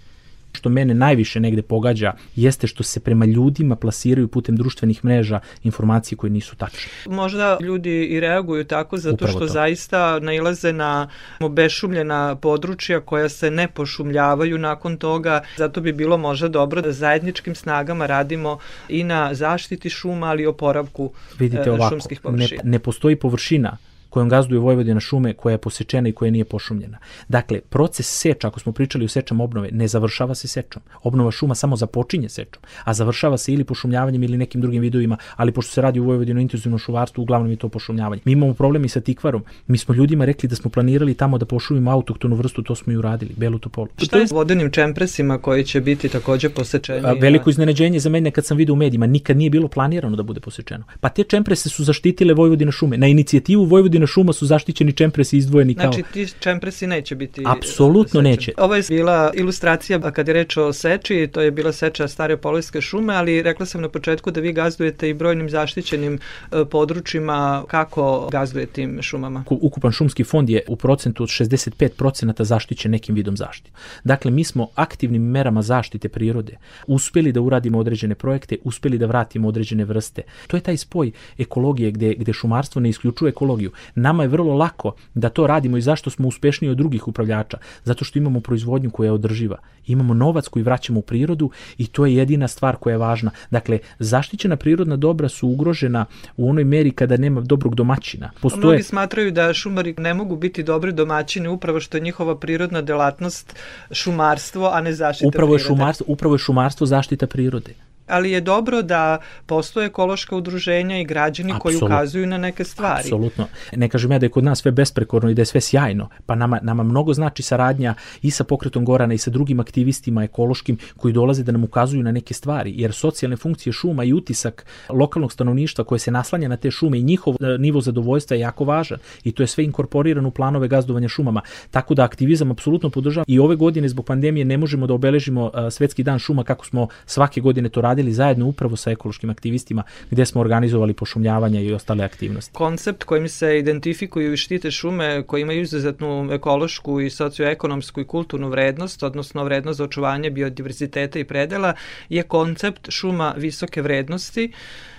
što 0.53 0.69
mene 0.69 0.95
najviše 0.95 1.41
negde 1.41 1.63
pogađa 1.63 2.13
jeste 2.37 2.67
što 2.67 2.83
se 2.83 3.01
prema 3.01 3.25
ljudima 3.25 3.77
plasiraju 3.77 4.29
putem 4.29 4.57
društvenih 4.57 5.05
mreža 5.05 5.41
informacije 5.63 6.19
koje 6.19 6.31
nisu 6.31 6.57
tačne. 6.57 6.91
Možda 7.07 7.59
ljudi 7.61 8.05
i 8.05 8.21
reaguju 8.21 8.65
tako 8.65 8.97
zato 8.97 9.15
Upravo 9.15 9.31
što 9.31 9.41
to. 9.41 9.47
zaista 9.47 10.19
nailaze 10.21 10.73
na 10.73 11.09
obešumljena 11.41 12.37
područja 12.37 13.01
koja 13.01 13.29
se 13.29 13.51
ne 13.51 13.69
pošumljavaju 13.69 14.59
nakon 14.59 14.97
toga. 14.97 15.43
Zato 15.57 15.81
bi 15.81 15.93
bilo 15.93 16.17
možda 16.17 16.49
dobro 16.49 16.83
da 16.83 16.93
zajedničkim 16.93 17.55
snagama 17.55 18.07
radimo 18.07 18.59
i 18.89 19.05
na 19.05 19.35
zaštiti 19.35 19.91
šuma, 19.91 20.27
ali 20.27 20.43
i 20.43 20.47
oporavku 20.47 21.13
Vidite, 21.39 21.63
e, 21.67 21.71
ovako, 21.71 21.95
šumskih 21.95 22.21
površina. 22.21 22.63
Ne, 22.65 22.71
ne 22.71 22.79
postoji 22.79 23.17
površina 23.17 23.77
kojom 24.18 24.28
gazduje 24.28 24.59
Vojvodina 24.59 25.00
šume 25.00 25.33
koja 25.35 25.52
je 25.52 25.59
posečena 25.59 26.09
i 26.09 26.12
koja 26.12 26.31
nije 26.31 26.44
pošumljena. 26.44 26.98
Dakle, 27.28 27.61
proces 27.61 28.07
seča, 28.20 28.48
ako 28.48 28.61
smo 28.61 28.72
pričali 28.72 29.04
o 29.04 29.09
sečama 29.09 29.44
obnove, 29.44 29.68
ne 29.72 29.88
završava 29.88 30.35
se 30.35 30.48
sečom. 30.48 30.83
Obnova 31.02 31.31
šuma 31.31 31.54
samo 31.54 31.76
započinje 31.76 32.28
sečom, 32.28 32.62
a 32.85 32.94
završava 32.94 33.38
se 33.38 33.52
ili 33.52 33.64
pošumljavanjem 33.64 34.22
ili 34.22 34.38
nekim 34.38 34.61
drugim 34.61 34.83
vidovima, 34.83 35.16
ali 35.37 35.52
pošto 35.52 35.72
se 35.72 35.83
radi 35.83 36.00
u 36.00 36.04
Vojvodinu 36.04 36.40
intenzivnom 36.40 36.78
šuvarstvu, 36.78 37.22
uglavnom 37.22 37.50
je 37.50 37.57
to 37.57 37.68
pošumljavanje. 37.68 38.22
Mi 38.24 38.33
imamo 38.33 38.54
problem 38.54 38.85
i 38.85 38.88
sa 38.88 39.00
tikvarom. 39.00 39.44
Mi 39.66 39.78
smo 39.78 39.94
ljudima 39.94 40.24
rekli 40.24 40.48
da 40.48 40.57
smo 40.57 40.70
planirali 40.70 41.14
tamo 41.14 41.38
da 41.38 41.46
pošumimo 41.46 41.90
autoktonu 41.90 42.37
vrstu, 42.37 42.62
to 42.62 42.74
smo 42.74 42.92
i 42.92 42.96
uradili, 42.96 43.35
belu 43.37 43.59
topolu. 43.59 43.88
Šta 44.02 44.18
je 44.18 44.26
s 44.26 44.31
vodenim 44.33 44.70
čempresima 44.70 45.38
koji 45.38 45.64
će 45.64 45.81
biti 45.81 46.09
takođe 46.09 46.48
posečeni? 46.48 47.07
A, 47.07 47.12
veliko 47.12 47.50
iznenađenje 47.50 48.00
za 48.00 48.11
mene 48.11 48.31
kad 48.31 48.46
sam 48.46 48.57
vidio 48.57 48.72
u 48.72 48.76
medijima, 48.76 49.07
nikad 49.07 49.37
nije 49.37 49.50
bilo 49.50 49.68
planirano 49.68 50.16
da 50.16 50.22
bude 50.22 50.40
posečeno. 50.40 50.85
Pa 51.00 51.09
te 51.09 51.24
čemprese 51.24 51.68
su 51.68 51.85
zaštitile 51.85 52.35
Vojvodina 52.35 52.72
šume. 52.72 52.98
Na 52.98 53.07
inicijativu 53.07 53.64
Vojvodina 53.64 54.07
šuma 54.09 54.33
su 54.33 54.47
zaštićeni 54.47 54.92
čempresi 54.92 55.37
izdvojeni 55.37 55.75
kao... 55.75 55.92
Znači 55.92 56.05
ti 56.12 56.27
čempresi 56.40 56.87
neće 56.87 57.14
biti... 57.14 57.42
Apsolutno 57.47 58.21
neće. 58.21 58.53
Ovo 58.57 58.75
je 58.75 58.83
bila 58.88 59.31
ilustracija 59.35 60.11
kad 60.11 60.29
je 60.29 60.35
reč 60.35 60.57
o 60.57 60.73
seči, 60.73 61.29
to 61.33 61.40
je 61.40 61.51
bila 61.51 61.73
seča 61.73 62.09
stare 62.09 62.37
polovske 62.37 62.81
šume, 62.81 63.14
ali 63.14 63.42
rekla 63.42 63.66
sam 63.66 63.81
na 63.81 63.88
početku 63.88 64.31
da 64.31 64.40
vi 64.40 64.53
gazdujete 64.53 65.09
i 65.11 65.14
brojnim 65.14 65.51
zaštićenim 65.51 66.18
e, 66.53 66.64
područjima. 66.64 67.64
Kako 67.68 68.29
gazduje 68.33 68.66
tim 68.66 69.03
šumama? 69.03 69.44
Ukupan 69.51 69.92
šumski 69.92 70.25
fond 70.25 70.51
je 70.51 70.62
u 70.68 70.77
procentu 70.77 71.23
od 71.23 71.29
65% 71.29 72.42
zaštićen 72.42 72.90
nekim 72.90 73.14
vidom 73.14 73.37
zaštite. 73.37 73.71
Dakle, 74.05 74.31
mi 74.31 74.44
smo 74.44 74.68
aktivnim 74.75 75.23
merama 75.23 75.62
zaštite 75.62 76.09
prirode 76.09 76.57
uspeli 76.87 77.33
da 77.33 77.40
uradimo 77.40 77.79
određene 77.79 78.14
projekte, 78.14 78.57
uspeli 78.64 78.99
da 78.99 79.07
vratimo 79.07 79.49
određene 79.49 79.85
vrste. 79.85 80.23
To 80.47 80.57
je 80.57 80.61
taj 80.61 80.77
spoj 80.77 81.12
ekologije 81.38 81.90
gde, 81.90 82.14
gde 82.14 82.33
šumarstvo 82.33 82.81
ne 82.81 82.88
isključuje 82.88 83.29
ekologiju. 83.29 83.73
Nama 83.94 84.22
je 84.22 84.29
vrlo 84.29 84.55
lako 84.55 84.94
da 85.14 85.29
to 85.29 85.46
radimo 85.46 85.77
i 85.77 85.83
zašto 85.83 86.11
smo 86.11 86.29
uspešniji 86.29 86.70
od 86.70 86.77
drugih 86.77 87.09
upravljača? 87.09 87.59
Zato 87.85 88.05
što 88.05 88.18
imamo 88.18 88.40
proizvodnju 88.40 88.90
koja 88.90 89.07
je 89.07 89.12
održiva. 89.12 89.57
Imamo 89.87 90.14
novac 90.14 90.48
koji 90.48 90.62
vraćamo 90.62 90.98
u 90.98 91.03
prirodu 91.03 91.51
i 91.79 91.87
to 91.87 92.07
je 92.07 92.14
jedina 92.14 92.48
stvar 92.48 92.77
koja 92.77 92.92
je 92.92 92.98
važna. 92.98 93.31
Dakle, 93.51 93.79
zaštićena 93.98 94.57
prirodna 94.57 94.96
dobra 94.96 95.29
su 95.29 95.48
ugrožena 95.48 96.05
u 96.37 96.51
onoj 96.51 96.64
meri 96.64 96.90
kada 96.90 97.16
nema 97.16 97.40
dobrog 97.40 97.74
domaćina. 97.74 98.31
Postoje... 98.40 98.66
Mnogi 98.66 98.83
smatraju 98.83 99.31
da 99.31 99.55
šumari 99.55 99.94
ne 99.98 100.14
mogu 100.14 100.37
biti 100.37 100.62
dobri 100.62 100.92
domaćini 100.92 101.48
upravo 101.48 101.81
što 101.81 101.96
je 101.96 102.01
njihova 102.01 102.38
prirodna 102.38 102.83
delatnost 102.83 103.57
šumarstvo, 103.92 104.70
a 104.72 104.81
ne 104.81 104.92
zaštita 104.92 105.29
upravo 105.29 105.55
je 105.55 105.59
prirode. 105.59 105.68
Šumarstvo, 105.68 106.05
upravo 106.09 106.35
je 106.35 106.38
šumarstvo 106.38 106.87
zaštita 106.87 107.27
prirode 107.27 107.74
ali 108.09 108.31
je 108.31 108.40
dobro 108.40 108.83
da 108.83 109.18
postoje 109.47 109.87
ekološka 109.87 110.37
udruženja 110.37 110.99
i 110.99 111.05
građani 111.05 111.53
Absolut. 111.53 111.81
koji 111.81 111.90
ukazuju 111.90 112.27
na 112.27 112.38
neke 112.38 112.64
stvari. 112.64 113.01
Apsolutno. 113.01 113.47
Ne 113.77 113.88
kažem 113.88 114.12
ja 114.12 114.18
da 114.18 114.27
je 114.27 114.31
kod 114.31 114.44
nas 114.44 114.59
sve 114.59 114.71
besprekorno 114.71 115.31
i 115.31 115.35
da 115.35 115.42
je 115.42 115.47
sve 115.47 115.61
sjajno, 115.61 116.09
pa 116.27 116.35
nama, 116.35 116.59
nama 116.62 116.83
mnogo 116.83 117.14
znači 117.14 117.42
saradnja 117.42 117.94
i 118.23 118.31
sa 118.31 118.44
pokretom 118.44 118.85
Gorana 118.85 119.14
i 119.14 119.18
sa 119.18 119.31
drugim 119.31 119.61
aktivistima 119.61 120.25
ekološkim 120.25 120.79
koji 120.97 121.14
dolaze 121.14 121.42
da 121.42 121.53
nam 121.53 121.64
ukazuju 121.64 122.03
na 122.03 122.12
neke 122.12 122.35
stvari, 122.35 122.73
jer 122.77 122.92
socijalne 122.92 123.37
funkcije 123.37 123.73
šuma 123.73 124.05
i 124.05 124.12
utisak 124.12 124.66
lokalnog 124.88 125.33
stanovništva 125.33 125.85
koje 125.85 125.99
se 125.99 126.11
naslanja 126.11 126.49
na 126.49 126.57
te 126.57 126.71
šume 126.71 126.99
i 126.99 127.03
njihov 127.03 127.35
e, 127.35 127.59
nivo 127.59 127.81
zadovoljstva 127.81 128.37
je 128.37 128.40
jako 128.40 128.64
važan 128.64 128.99
i 129.25 129.33
to 129.33 129.42
je 129.42 129.47
sve 129.47 129.64
inkorporirano 129.64 130.29
u 130.29 130.31
planove 130.31 130.68
gazdovanja 130.68 131.09
šumama. 131.09 131.40
Tako 131.71 131.94
da 131.94 132.05
aktivizam 132.05 132.51
apsolutno 132.51 132.90
podržavam 132.90 133.25
i 133.29 133.38
ove 133.38 133.57
godine 133.57 133.88
zbog 133.88 134.07
pandemije 134.07 134.44
ne 134.44 134.59
možemo 134.59 134.87
da 134.87 134.94
obeležimo 134.94 135.51
e, 135.55 135.71
svetski 135.71 136.03
dan 136.03 136.18
šuma 136.18 136.44
kako 136.44 136.66
smo 136.66 136.88
svake 137.07 137.40
godine 137.40 137.68
to 137.68 137.81
radili 137.81 137.98
radili 137.99 138.15
zajedno 138.15 138.47
upravo 138.47 138.77
sa 138.77 138.91
ekološkim 138.91 139.31
aktivistima 139.31 139.83
gde 140.11 140.27
smo 140.27 140.41
organizovali 140.41 140.95
pošumljavanja 140.95 141.61
i 141.61 141.73
ostale 141.73 142.05
aktivnosti. 142.05 142.55
Koncept 142.55 143.05
kojim 143.05 143.29
se 143.29 143.59
identifikuju 143.59 144.33
i 144.33 144.37
štite 144.37 144.71
šume 144.71 145.23
koji 145.27 145.43
imaju 145.43 145.63
izuzetnu 145.63 146.29
ekološku 146.33 147.01
i 147.01 147.11
socioekonomsku 147.11 148.01
i 148.01 148.05
kulturnu 148.05 148.49
vrednost, 148.49 149.03
odnosno 149.03 149.45
vrednost 149.45 149.79
za 149.79 149.85
očuvanje 149.85 150.31
biodiverziteta 150.31 151.19
i 151.19 151.25
predela, 151.25 151.75
je 152.09 152.23
koncept 152.23 152.91
šuma 152.91 153.35
visoke 153.37 153.83
vrednosti 153.83 154.53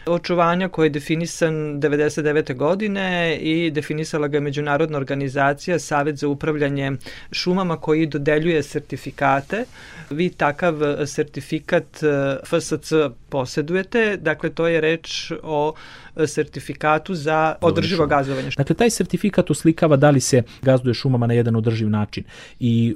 očuvanja 0.10 0.70
koji 0.70 0.86
je 0.86 0.90
definisan 0.90 1.54
99. 1.54 2.56
godine 2.56 3.38
i 3.42 3.72
definisala 3.72 4.28
ga 4.28 4.38
je 4.38 4.42
Međunarodna 4.42 4.98
organizacija 4.98 5.80
Savet 5.80 6.16
za 6.16 6.28
upravljanje 6.28 6.92
šumama 7.32 7.78
koji 7.78 8.06
dodeljuje 8.06 8.64
sertifikate. 8.64 9.66
Vi 10.10 10.30
takav 10.30 10.76
sertifikat 11.06 12.04
eh, 12.04 12.38
FSC 12.46 12.94
posedujete, 13.30 14.18
dakle 14.18 14.50
to 14.50 14.68
je 14.68 14.82
reč 14.82 15.32
o 15.44 15.74
sertifikatu 16.28 17.16
za 17.16 17.56
održivo 17.62 18.06
gazdovanje. 18.08 18.50
Dakle, 18.58 18.76
taj 18.76 18.90
sertifikat 18.90 19.50
uslikava 19.50 19.96
da 19.96 20.10
li 20.10 20.20
se 20.20 20.44
gazduje 20.62 20.94
šumama 20.94 21.28
na 21.28 21.34
jedan 21.34 21.56
održiv 21.56 21.90
način 21.90 22.24
i 22.60 22.96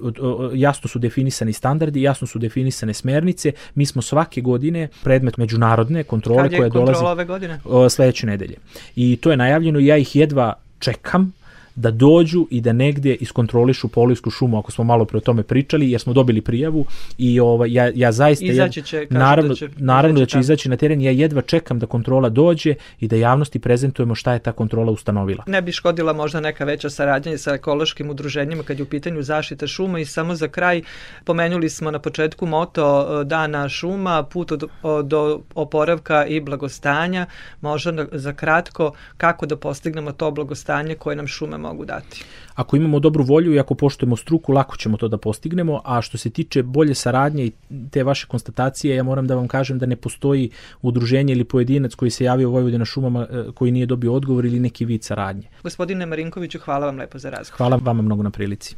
jasno 0.53 0.89
su 0.89 0.99
definisani 0.99 1.53
standardi, 1.53 2.01
jasno 2.01 2.27
su 2.27 2.39
definisane 2.39 2.93
smernice. 2.93 3.51
Mi 3.75 3.86
smo 3.86 4.01
svake 4.01 4.41
godine 4.41 4.88
predmet 5.03 5.38
međunarodne 5.38 6.03
kontrole 6.03 6.49
koja 6.57 6.69
dolazi 6.69 7.05
ove 7.05 7.25
godine? 7.25 7.59
sledeće 7.89 8.27
nedelje. 8.27 8.55
I 8.95 9.17
to 9.21 9.31
je 9.31 9.38
najavljeno 9.38 9.79
i 9.79 9.86
ja 9.86 9.97
ih 9.97 10.15
jedva 10.15 10.53
čekam 10.79 11.33
da 11.75 11.91
dođu 11.91 12.47
i 12.51 12.62
da 12.62 12.73
negde 12.73 13.13
iskontrolišu 13.15 13.88
polijsku 13.88 14.29
šumu, 14.29 14.59
ako 14.59 14.71
smo 14.71 14.83
malo 14.83 15.05
pre 15.05 15.17
o 15.17 15.21
tome 15.21 15.43
pričali, 15.43 15.91
jer 15.91 16.01
smo 16.01 16.13
dobili 16.13 16.41
prijavu 16.41 16.86
i 17.17 17.39
ovaj, 17.39 17.73
ja, 17.73 17.91
ja 17.95 18.12
zaista... 18.12 18.45
Izaći 18.45 18.81
će, 18.81 18.97
jed, 18.97 19.12
naravno, 19.12 19.49
da 19.49 19.55
će, 19.55 19.69
naravno 19.77 20.19
da 20.19 20.25
će 20.25 20.39
izaći 20.39 20.69
na 20.69 20.77
teren, 20.77 21.01
ja 21.01 21.12
jedva 21.12 21.41
čekam 21.41 21.79
da 21.79 21.86
kontrola 21.86 22.29
dođe 22.29 22.75
i 22.99 23.07
da 23.07 23.15
javnosti 23.15 23.59
prezentujemo 23.59 24.15
šta 24.15 24.33
je 24.33 24.39
ta 24.39 24.51
kontrola 24.51 24.91
ustanovila. 24.91 25.43
Ne 25.47 25.62
bi 25.62 25.71
škodila 25.71 26.13
možda 26.13 26.39
neka 26.39 26.65
veća 26.65 26.89
saradnja 26.89 27.38
sa 27.38 27.53
ekološkim 27.53 28.09
udruženjima 28.09 28.63
kad 28.63 28.79
je 28.79 28.83
u 28.83 28.89
pitanju 28.89 29.23
zaštita 29.23 29.67
šuma 29.67 29.99
i 29.99 30.05
samo 30.05 30.36
za 30.36 30.47
kraj 30.47 30.81
pomenuli 31.23 31.69
smo 31.69 31.91
na 31.91 31.99
početku 31.99 32.45
moto 32.45 33.07
e, 33.21 33.25
Dana 33.25 33.69
šuma, 33.69 34.23
put 34.23 34.51
od, 34.51 34.63
do 35.03 35.41
oporavka 35.55 36.26
i 36.26 36.39
blagostanja, 36.39 37.26
možda 37.61 38.05
za 38.11 38.34
kratko 38.34 38.93
kako 39.17 39.45
da 39.45 39.57
postignemo 39.57 40.11
to 40.11 40.32
blagostanje 40.32 40.95
koje 40.95 41.15
nam 41.15 41.28
šume 41.28 41.62
mogu 41.64 41.86
dati. 41.86 42.24
Ako 42.55 42.76
imamo 42.76 42.99
dobru 42.99 43.24
volju 43.24 43.53
i 43.53 43.59
ako 43.59 43.76
poštujemo 43.76 44.18
struku, 44.18 44.51
lako 44.53 44.78
ćemo 44.78 44.97
to 44.97 45.07
da 45.07 45.18
postignemo, 45.18 45.82
a 45.86 46.01
što 46.01 46.18
se 46.18 46.30
tiče 46.30 46.64
bolje 46.64 46.95
saradnje 46.95 47.45
i 47.45 47.51
te 47.91 48.03
vaše 48.03 48.28
konstatacije, 48.28 48.95
ja 48.95 49.03
moram 49.03 49.28
da 49.28 49.36
vam 49.36 49.47
kažem 49.47 49.80
da 49.80 49.86
ne 49.86 49.95
postoji 49.95 50.49
udruženje 50.82 51.34
ili 51.34 51.43
pojedinac 51.43 51.95
koji 51.95 52.11
se 52.11 52.24
javio 52.24 52.49
u 52.49 52.51
Vojvodina 52.51 52.86
šumama 52.86 53.28
e, 53.32 53.43
koji 53.55 53.72
nije 53.72 53.86
dobio 53.86 54.14
odgovor 54.14 54.45
ili 54.45 54.59
neki 54.59 54.86
vid 54.86 55.03
saradnje. 55.03 55.47
Gospodine 55.64 56.05
Marinkoviću, 56.05 56.59
hvala 56.59 56.86
vam 56.86 56.97
lepo 56.97 57.20
za 57.20 57.30
razgovor. 57.30 57.57
Hvala 57.57 57.80
vama 57.84 58.01
mnogo 58.01 58.24
na 58.24 58.30
prilici. 58.30 58.76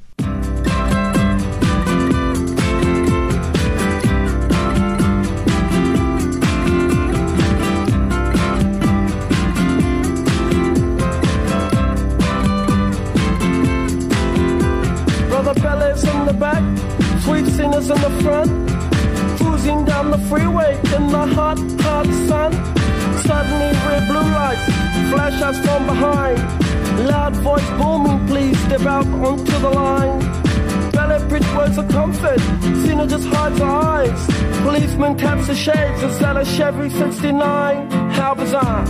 Just 33.07 33.27
hides 33.27 33.59
her 33.59 33.65
eyes. 33.65 34.27
Policeman 34.63 35.15
taps 35.15 35.47
the 35.47 35.55
shades 35.55 36.01
and 36.01 36.11
sell 36.13 36.37
a 36.37 36.43
Chevy 36.43 36.89
69. 36.89 37.91
How 38.11 38.33
bizarre! 38.33 38.85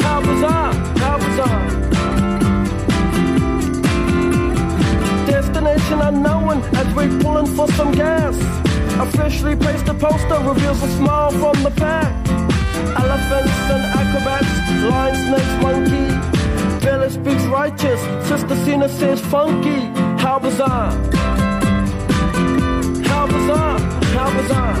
How 0.00 0.20
bizarre! 0.20 0.74
How 1.02 1.16
bizarre! 1.18 1.70
Destination 5.26 6.00
unknown 6.02 6.60
as 6.74 6.94
we're 6.94 7.18
pulling 7.20 7.46
for 7.56 7.66
some 7.72 7.92
gas. 7.92 8.36
Officially 9.00 9.56
placed 9.56 9.88
a 9.88 9.94
poster 9.94 10.38
reveals 10.46 10.82
a 10.82 10.88
smile 10.98 11.30
from 11.30 11.62
the 11.62 11.70
pack. 11.70 12.12
Elephants 13.02 13.58
and 13.74 13.82
acrobats, 14.00 14.54
lion, 14.90 15.16
snakes, 15.26 15.54
monkey. 15.64 16.84
Billy 16.84 17.10
speaks 17.10 17.44
righteous, 17.46 18.00
Sister 18.28 18.56
Cena 18.64 18.88
says 18.88 19.20
funky. 19.20 19.80
How 20.22 20.38
bizarre! 20.38 20.92
How 23.44 23.50
bizarre! 23.50 23.78
How 24.14 24.28
bizarre! 24.40 24.76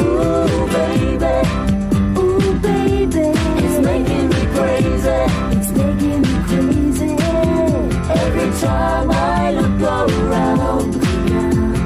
Ooh, 0.00 0.66
baby. 0.76 1.36
Ooh, 2.20 2.52
baby. 2.60 3.26
It's 3.64 3.78
making 3.80 4.26
me 4.28 4.42
crazy. 4.54 5.20
It's 5.56 5.70
making 5.72 6.20
me 6.20 6.34
crazy. 6.48 7.12
Every 8.20 8.50
time 8.60 9.08
I 9.10 9.52
look 9.52 9.80
around. 9.80 10.90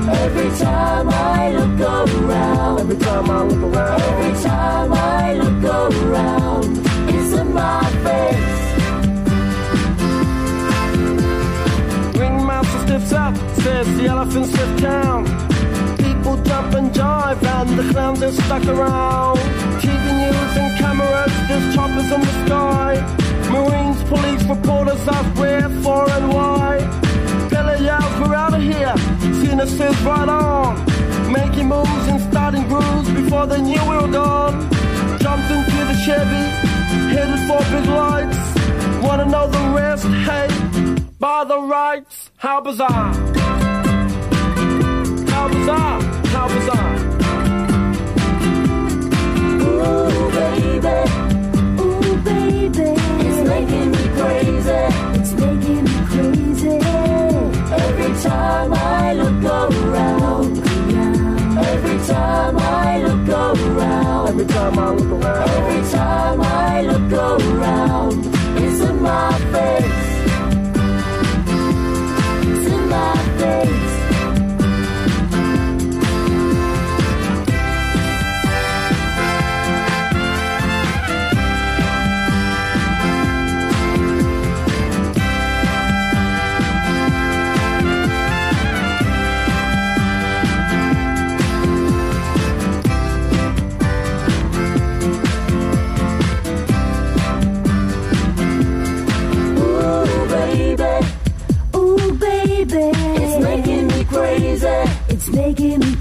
Every 0.09 0.51
time 0.59 1.09
I 1.09 1.53
look 1.53 1.81
around. 1.81 2.81
Every 2.81 2.97
time 2.97 3.31
I 3.31 3.33
look 3.45 3.63
around. 3.73 4.01
Every 4.01 4.33
time 4.43 4.93
I 4.93 5.35
look 5.35 5.65
around. 5.65 6.65
It's 7.09 7.33
in 7.35 7.49
my 7.55 7.85
face. 8.05 8.57
Ringmaster 12.19 12.81
stiffs 12.81 13.13
up, 13.13 13.35
the 13.69 14.07
elephants 14.07 14.53
lift 14.53 14.83
down. 14.83 15.25
People 15.99 16.37
jump 16.43 16.75
and 16.75 16.91
jive, 16.91 17.43
and 17.43 17.79
the 17.79 17.93
clowns 17.93 18.23
are 18.23 18.33
stuck 18.33 18.65
around. 18.67 19.37
TV 19.83 20.05
news 20.23 20.57
and 20.57 20.79
cameras, 20.79 21.33
there's 21.49 21.75
choppers 21.75 22.11
in 22.11 22.21
the 22.21 22.35
sky. 22.47 22.93
Marines, 23.53 24.03
police, 24.05 24.43
reporters 24.45 25.07
ask 25.09 25.39
where, 25.39 25.69
for, 25.83 26.09
and 26.11 26.29
why. 26.33 26.79
Billy 27.51 27.85
yells, 27.85 28.15
we're 28.21 28.35
out 28.35 28.55
of 28.55 28.63
here. 28.63 28.95
Cena 29.41 29.67
says, 29.67 29.97
right 30.03 30.29
on. 30.29 30.77
Making 31.33 31.69
moves 31.69 32.09
and 32.09 32.21
starting 32.31 32.67
grooves 32.69 33.11
before 33.11 33.47
they 33.47 33.61
knew 33.61 33.83
we 33.91 33.97
were 33.97 34.13
gone. 34.21 34.55
Jumped 35.21 35.51
into 35.51 35.79
the 35.91 35.97
Chevy, 36.05 36.45
headed 37.15 37.41
for 37.47 37.61
big 37.73 37.87
lights. 37.87 38.39
Wanna 39.03 39.27
know 39.27 39.47
the 39.47 39.65
rest? 39.77 40.07
Hey, 40.29 40.49
by 41.19 41.45
the 41.45 41.61
rights, 41.61 42.31
how 42.39 42.61
bizarre! 42.61 43.28
How 46.35 46.47
bizarre! 46.49 46.97
Ooh, 49.65 50.31
baby. 50.39 50.99
Ooh, 51.81 52.17
baby. 52.23 52.89
It's 53.27 53.41
making 53.49 53.91
me 53.93 54.05
crazy. 54.17 54.83
It's 55.19 55.33
making 55.33 55.85
me 55.85 55.97
crazy. 56.13 56.77
Every 57.85 58.13
time 58.23 58.73
I 58.75 59.13
look 59.15 59.45
around. 59.45 60.59
Every 61.59 61.99
time 62.07 62.57
I 62.59 63.03
look 63.03 63.29
around. 63.29 64.29
Every 64.29 64.47
time 64.47 64.79
I 64.79 64.93
look 64.93 65.25
around, 65.25 65.49
Every 65.49 65.83
time 65.91 66.41
I 66.41 66.83
look 66.83 67.13
around. 67.13 68.27
It's 68.63 68.81
in 68.89 69.03
my 69.03 69.33
face. 69.53 69.95
It's 72.49 72.67
in 72.75 72.89
my 72.89 73.17
face. 73.39 73.98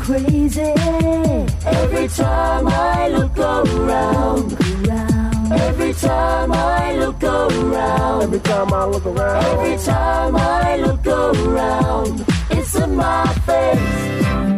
Crazy. 0.08 0.62
Every 1.66 2.08
time 2.08 2.66
I 2.68 3.10
look 3.10 3.38
around. 3.38 4.54
Every 5.52 5.94
time 5.94 6.52
I 6.54 6.96
look 6.96 7.22
around. 7.24 8.24
every 8.24 8.40
time 8.40 8.74
I 8.74 8.86
look 8.86 9.06
around, 9.06 9.46
Every 9.46 9.78
time 9.78 10.36
I 10.38 10.78
look 10.78 11.06
around. 11.06 12.26
It's 12.52 12.76
in 12.76 12.96
my 12.96 13.28
face. 13.46 14.57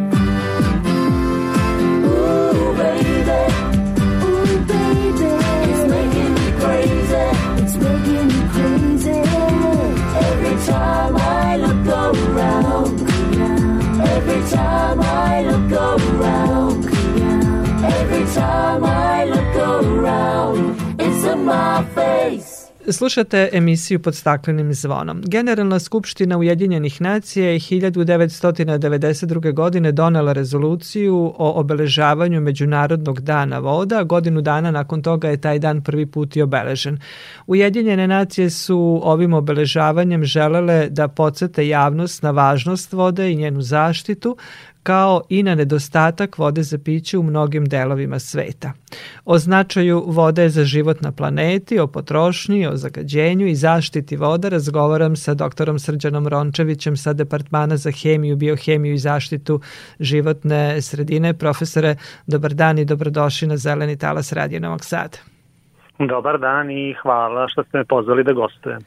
Slušate 22.88 23.48
emisiju 23.52 24.02
pod 24.02 24.14
staklenim 24.14 24.74
zvonom. 24.74 25.22
Generalna 25.26 25.78
skupština 25.78 26.38
Ujedinjenih 26.38 27.00
nacija 27.00 27.50
je 27.50 27.58
1992. 27.58 29.52
godine 29.54 29.92
donela 29.92 30.32
rezoluciju 30.32 31.34
o 31.38 31.60
obeležavanju 31.60 32.40
Međunarodnog 32.40 33.20
dana 33.20 33.58
voda. 33.58 34.02
Godinu 34.02 34.40
dana 34.40 34.70
nakon 34.70 35.02
toga 35.02 35.28
je 35.28 35.40
taj 35.40 35.58
dan 35.58 35.82
prvi 35.82 36.06
put 36.06 36.36
i 36.36 36.42
obeležen. 36.42 36.98
Ujedinjene 37.46 38.08
nacije 38.08 38.50
su 38.50 39.00
ovim 39.04 39.32
obeležavanjem 39.32 40.24
želele 40.24 40.88
da 40.90 41.08
podsete 41.08 41.68
javnost 41.68 42.22
na 42.22 42.30
važnost 42.30 42.92
vode 42.92 43.32
i 43.32 43.36
njenu 43.36 43.62
zaštitu, 43.62 44.36
kao 44.82 45.22
i 45.28 45.42
na 45.42 45.54
nedostatak 45.54 46.38
vode 46.38 46.62
za 46.62 46.78
piće 46.84 47.18
u 47.18 47.22
mnogim 47.22 47.64
delovima 47.64 48.18
sveta. 48.18 48.72
O 49.24 49.38
značaju 49.38 50.04
vode 50.06 50.48
za 50.48 50.64
život 50.64 51.00
na 51.00 51.12
planeti, 51.12 51.78
o 51.78 51.86
potrošnji, 51.86 52.66
o 52.66 52.76
zagađenju 52.76 53.46
i 53.46 53.54
zaštiti 53.54 54.16
voda 54.16 54.48
razgovaram 54.48 55.16
sa 55.16 55.34
doktorom 55.34 55.78
Srđanom 55.78 56.28
Rončevićem 56.28 56.96
sa 56.96 57.12
Departmana 57.12 57.76
za 57.76 57.90
hemiju, 57.90 58.36
biohemiju 58.36 58.94
i 58.94 58.98
zaštitu 58.98 59.60
životne 60.00 60.82
sredine. 60.82 61.34
Profesore, 61.34 61.96
dobar 62.26 62.54
dan 62.54 62.78
i 62.78 62.84
dobrodošli 62.84 63.48
na 63.48 63.56
Zeleni 63.56 63.98
talas 63.98 64.32
Radio 64.32 64.60
Novog 64.60 64.84
Sada. 64.84 65.18
Dobar 65.98 66.38
dan 66.38 66.70
i 66.70 66.94
hvala 67.02 67.48
što 67.48 67.64
ste 67.64 67.78
me 67.78 67.84
pozvali 67.84 68.24
da 68.24 68.32
gostujem. 68.32 68.80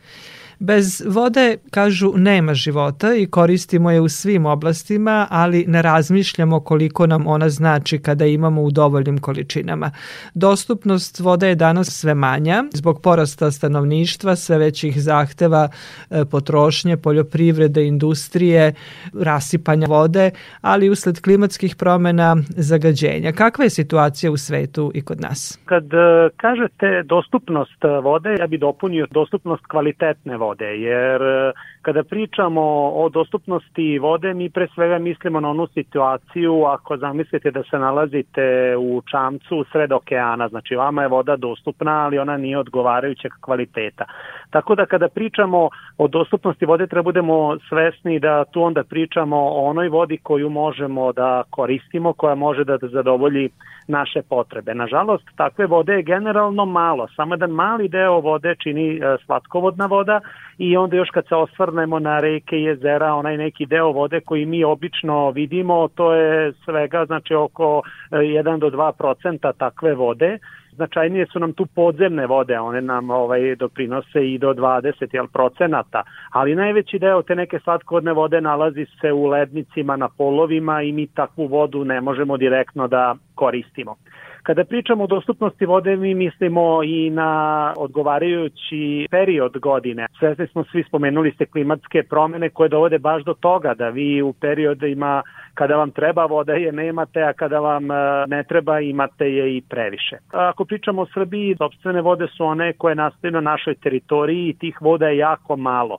Bez 0.65 1.03
vode, 1.07 1.57
kažu, 1.71 2.13
nema 2.15 2.53
života 2.53 3.15
i 3.15 3.25
koristimo 3.25 3.91
je 3.91 4.01
u 4.01 4.09
svim 4.09 4.45
oblastima, 4.45 5.27
ali 5.29 5.65
ne 5.67 5.81
razmišljamo 5.81 6.59
koliko 6.59 7.07
nam 7.07 7.27
ona 7.27 7.49
znači 7.49 7.99
kada 8.01 8.25
imamo 8.25 8.61
u 8.61 8.71
dovoljnim 8.71 9.17
količinama. 9.17 9.91
Dostupnost 10.33 11.19
vode 11.19 11.47
je 11.47 11.55
danas 11.55 11.87
sve 11.87 12.13
manja 12.13 12.63
zbog 12.73 13.01
porasta 13.01 13.51
stanovništva, 13.51 14.35
sve 14.35 14.57
većih 14.57 15.01
zahteva 15.01 15.69
e, 16.09 16.25
potrošnje, 16.31 16.97
poljoprivrede, 16.97 17.87
industrije, 17.87 18.73
rasipanja 19.13 19.87
vode, 19.87 20.31
ali 20.61 20.89
usled 20.89 21.21
klimatskih 21.21 21.75
promena 21.75 22.35
zagađenja. 22.49 23.31
Kakva 23.31 23.63
je 23.63 23.69
situacija 23.69 24.31
u 24.31 24.37
svetu 24.37 24.91
i 24.93 25.01
kod 25.01 25.21
nas? 25.21 25.59
Kad 25.65 25.93
e, 25.93 26.29
kažete 26.37 27.03
dostupnost 27.05 27.83
vode, 28.03 28.35
ja 28.39 28.47
bi 28.47 28.57
dopunio 28.57 29.07
dostupnost 29.11 29.65
kvalitetne 29.67 30.37
vode. 30.37 30.52
Vode, 30.53 30.77
jer 30.77 31.21
e, 31.21 31.51
kada 31.81 32.03
pričamo 32.03 32.61
o 32.95 33.09
dostupnosti 33.09 33.99
vode, 33.99 34.33
mi 34.33 34.49
pre 34.49 34.67
svega 34.75 34.97
mislimo 34.97 35.39
na 35.39 35.49
onu 35.49 35.67
situaciju 35.67 36.63
ako 36.65 36.97
zamislite 36.97 37.51
da 37.51 37.63
se 37.63 37.77
nalazite 37.77 38.75
u 38.77 39.01
čamcu 39.11 39.65
sred 39.71 39.91
okeana, 39.91 40.47
znači 40.47 40.75
vama 40.75 41.01
je 41.01 41.07
voda 41.07 41.35
dostupna, 41.35 42.05
ali 42.05 42.19
ona 42.19 42.37
nije 42.37 42.57
odgovarajućeg 42.57 43.31
kvaliteta. 43.41 44.05
Tako 44.53 44.75
da 44.75 44.85
kada 44.85 45.07
pričamo 45.09 45.69
o 45.97 46.07
dostupnosti 46.07 46.65
vode 46.65 46.87
treba 46.87 47.03
budemo 47.03 47.57
svesni 47.69 48.19
da 48.19 48.43
tu 48.45 48.63
onda 48.63 48.83
pričamo 48.83 49.37
o 49.37 49.65
onoj 49.69 49.89
vodi 49.89 50.17
koju 50.17 50.49
možemo 50.49 51.11
da 51.13 51.43
koristimo, 51.49 52.13
koja 52.13 52.35
može 52.35 52.63
da 52.63 52.77
zadovolji 52.81 53.49
naše 53.87 54.21
potrebe. 54.29 54.73
Nažalost, 54.73 55.23
takve 55.37 55.65
vode 55.65 55.93
je 55.93 56.03
generalno 56.03 56.65
malo, 56.65 57.07
samo 57.15 57.33
jedan 57.33 57.49
mali 57.49 57.89
deo 57.89 58.19
vode 58.19 58.55
čini 58.55 58.95
e, 58.95 59.17
slatkovodna 59.25 59.85
voda 59.85 60.21
i 60.57 60.77
onda 60.77 60.95
još 60.95 61.09
kad 61.09 61.27
se 61.27 61.35
osvrnemo 61.35 61.99
na 61.99 62.19
reke 62.19 62.57
i 62.57 62.63
jezera, 62.63 63.13
onaj 63.13 63.37
neki 63.37 63.65
deo 63.65 63.91
vode 63.91 64.21
koji 64.21 64.45
mi 64.45 64.63
obično 64.63 65.31
vidimo, 65.31 65.87
to 65.87 66.13
je 66.13 66.53
svega 66.65 67.05
znači 67.05 67.33
oko 67.35 67.81
1 68.11 68.55
e, 68.55 68.57
do 68.57 68.69
2 68.69 68.91
procenta 68.97 69.53
takve 69.53 69.95
vode 69.95 70.39
značajnije 70.75 71.25
su 71.25 71.39
nam 71.39 71.53
tu 71.53 71.65
podzemne 71.65 72.27
vode, 72.27 72.59
one 72.59 72.81
nam 72.81 73.09
ovaj 73.09 73.55
doprinose 73.55 74.31
i 74.31 74.37
do 74.37 74.53
20 74.53 75.07
jel, 75.13 75.27
procenata, 75.27 76.03
ali 76.31 76.55
najveći 76.55 76.99
deo 76.99 77.21
te 77.21 77.35
neke 77.35 77.59
slatkovodne 77.59 78.13
vode 78.13 78.41
nalazi 78.41 78.85
se 79.01 79.11
u 79.11 79.25
lednicima 79.25 79.95
na 79.95 80.09
polovima 80.09 80.81
i 80.81 80.91
mi 80.91 81.07
takvu 81.07 81.47
vodu 81.47 81.85
ne 81.85 82.01
možemo 82.01 82.37
direktno 82.37 82.87
da 82.87 83.15
koristimo. 83.35 83.95
Kada 84.43 84.63
pričamo 84.65 85.03
o 85.03 85.07
dostupnosti 85.07 85.65
vode, 85.65 85.95
mi 85.95 86.13
mislimo 86.13 86.83
i 86.83 87.09
na 87.09 87.73
odgovarajući 87.77 89.07
period 89.11 89.57
godine. 89.59 90.07
Svesni 90.19 90.47
smo 90.47 90.63
svi 90.63 90.83
spomenuli 90.83 91.31
ste 91.31 91.45
klimatske 91.45 92.03
promene 92.03 92.49
koje 92.49 92.69
dovode 92.69 92.99
baš 92.99 93.23
do 93.23 93.33
toga 93.33 93.73
da 93.73 93.89
vi 93.89 94.21
u 94.21 94.33
periodima 94.33 95.23
kada 95.53 95.75
vam 95.75 95.91
treba 95.91 96.25
voda 96.25 96.53
je 96.53 96.71
nemate, 96.71 97.23
a 97.23 97.33
kada 97.33 97.59
vam 97.59 97.91
e, 97.91 97.95
ne 98.27 98.43
treba 98.43 98.79
imate 98.79 99.25
je 99.25 99.57
i 99.57 99.61
previše. 99.69 100.17
Ako 100.31 100.65
pričamo 100.65 101.01
o 101.01 101.07
Srbiji, 101.13 101.55
sobstvene 101.57 102.01
vode 102.01 102.27
su 102.27 102.45
one 102.45 102.73
koje 102.73 102.95
nastaju 102.95 103.31
na 103.31 103.41
našoj 103.41 103.75
teritoriji 103.75 104.49
i 104.49 104.57
tih 104.57 104.81
voda 104.81 105.07
je 105.07 105.17
jako 105.17 105.55
malo 105.55 105.97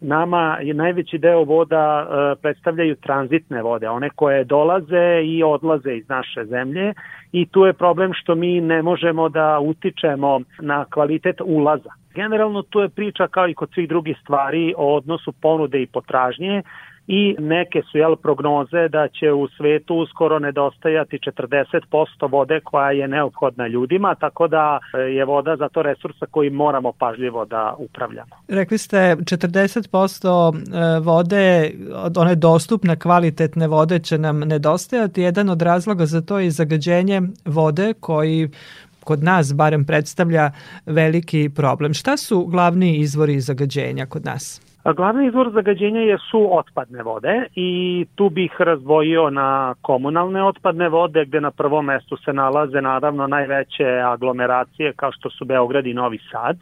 nama 0.00 0.58
je 0.62 0.74
najveći 0.74 1.18
deo 1.18 1.44
voda 1.44 2.06
e, 2.08 2.34
predstavljaju 2.42 2.96
tranzitne 2.96 3.62
vode, 3.62 3.88
one 3.88 4.10
koje 4.10 4.44
dolaze 4.44 5.22
i 5.24 5.42
odlaze 5.42 5.96
iz 5.96 6.08
naše 6.08 6.44
zemlje 6.44 6.92
i 7.32 7.46
tu 7.46 7.64
je 7.64 7.72
problem 7.72 8.12
što 8.14 8.34
mi 8.34 8.60
ne 8.60 8.82
možemo 8.82 9.28
da 9.28 9.58
utičemo 9.58 10.40
na 10.60 10.84
kvalitet 10.84 11.36
ulaza. 11.44 11.90
Generalno 12.14 12.62
tu 12.62 12.80
je 12.80 12.88
priča 12.88 13.28
kao 13.28 13.48
i 13.48 13.54
kod 13.54 13.68
svih 13.74 13.88
drugih 13.88 14.16
stvari 14.22 14.74
o 14.76 14.96
odnosu 14.96 15.32
ponude 15.32 15.82
i 15.82 15.86
potražnje 15.86 16.62
i 17.06 17.36
neke 17.38 17.82
su 17.90 17.98
jel, 17.98 18.16
prognoze 18.16 18.88
da 18.88 19.08
će 19.08 19.32
u 19.32 19.48
svetu 19.48 19.94
uskoro 19.94 20.38
nedostajati 20.38 21.18
40% 21.18 22.30
vode 22.30 22.60
koja 22.64 22.90
je 22.90 23.08
neophodna 23.08 23.66
ljudima, 23.66 24.14
tako 24.14 24.48
da 24.48 24.78
je 25.14 25.24
voda 25.24 25.56
za 25.56 25.68
to 25.68 25.82
resursa 25.82 26.26
koji 26.30 26.50
moramo 26.50 26.92
pažljivo 26.92 27.44
da 27.44 27.74
upravljamo. 27.78 28.30
Rekli 28.48 28.78
ste 28.78 28.96
40% 28.96 30.54
e, 30.56 31.00
vode, 31.00 31.70
one 32.16 32.34
dostupne 32.34 32.98
kvalitetne 32.98 33.66
vode 33.66 33.98
će 33.98 34.18
nam 34.18 34.38
nedostajati. 34.38 35.22
Jedan 35.22 35.48
od 35.48 35.62
razloga 35.62 36.06
za 36.06 36.20
to 36.20 36.38
je 36.38 36.50
zagađenje 36.50 37.20
vode 37.44 37.94
koji 38.00 38.48
kod 39.04 39.22
nas 39.22 39.54
barem 39.54 39.84
predstavlja 39.84 40.50
veliki 40.86 41.50
problem. 41.56 41.94
Šta 41.94 42.16
su 42.16 42.46
glavni 42.46 42.96
izvori 42.96 43.40
zagađenja 43.40 44.06
kod 44.06 44.24
nas? 44.24 44.65
Glavni 44.94 45.26
izvor 45.26 45.50
zagađenja 45.50 46.00
je 46.00 46.18
su 46.30 46.58
otpadne 46.58 47.02
vode 47.02 47.44
i 47.54 48.06
tu 48.14 48.28
bih 48.28 48.52
razdvojio 48.58 49.30
na 49.30 49.74
komunalne 49.82 50.44
otpadne 50.44 50.88
vode 50.88 51.24
gde 51.24 51.40
na 51.40 51.50
prvom 51.50 51.84
mestu 51.84 52.16
se 52.16 52.32
nalaze 52.32 52.80
naravno 52.80 53.26
najveće 53.26 53.84
aglomeracije 53.84 54.92
kao 54.92 55.12
što 55.12 55.30
su 55.30 55.44
Beograd 55.44 55.86
i 55.86 55.94
Novi 55.94 56.18
Sad 56.32 56.56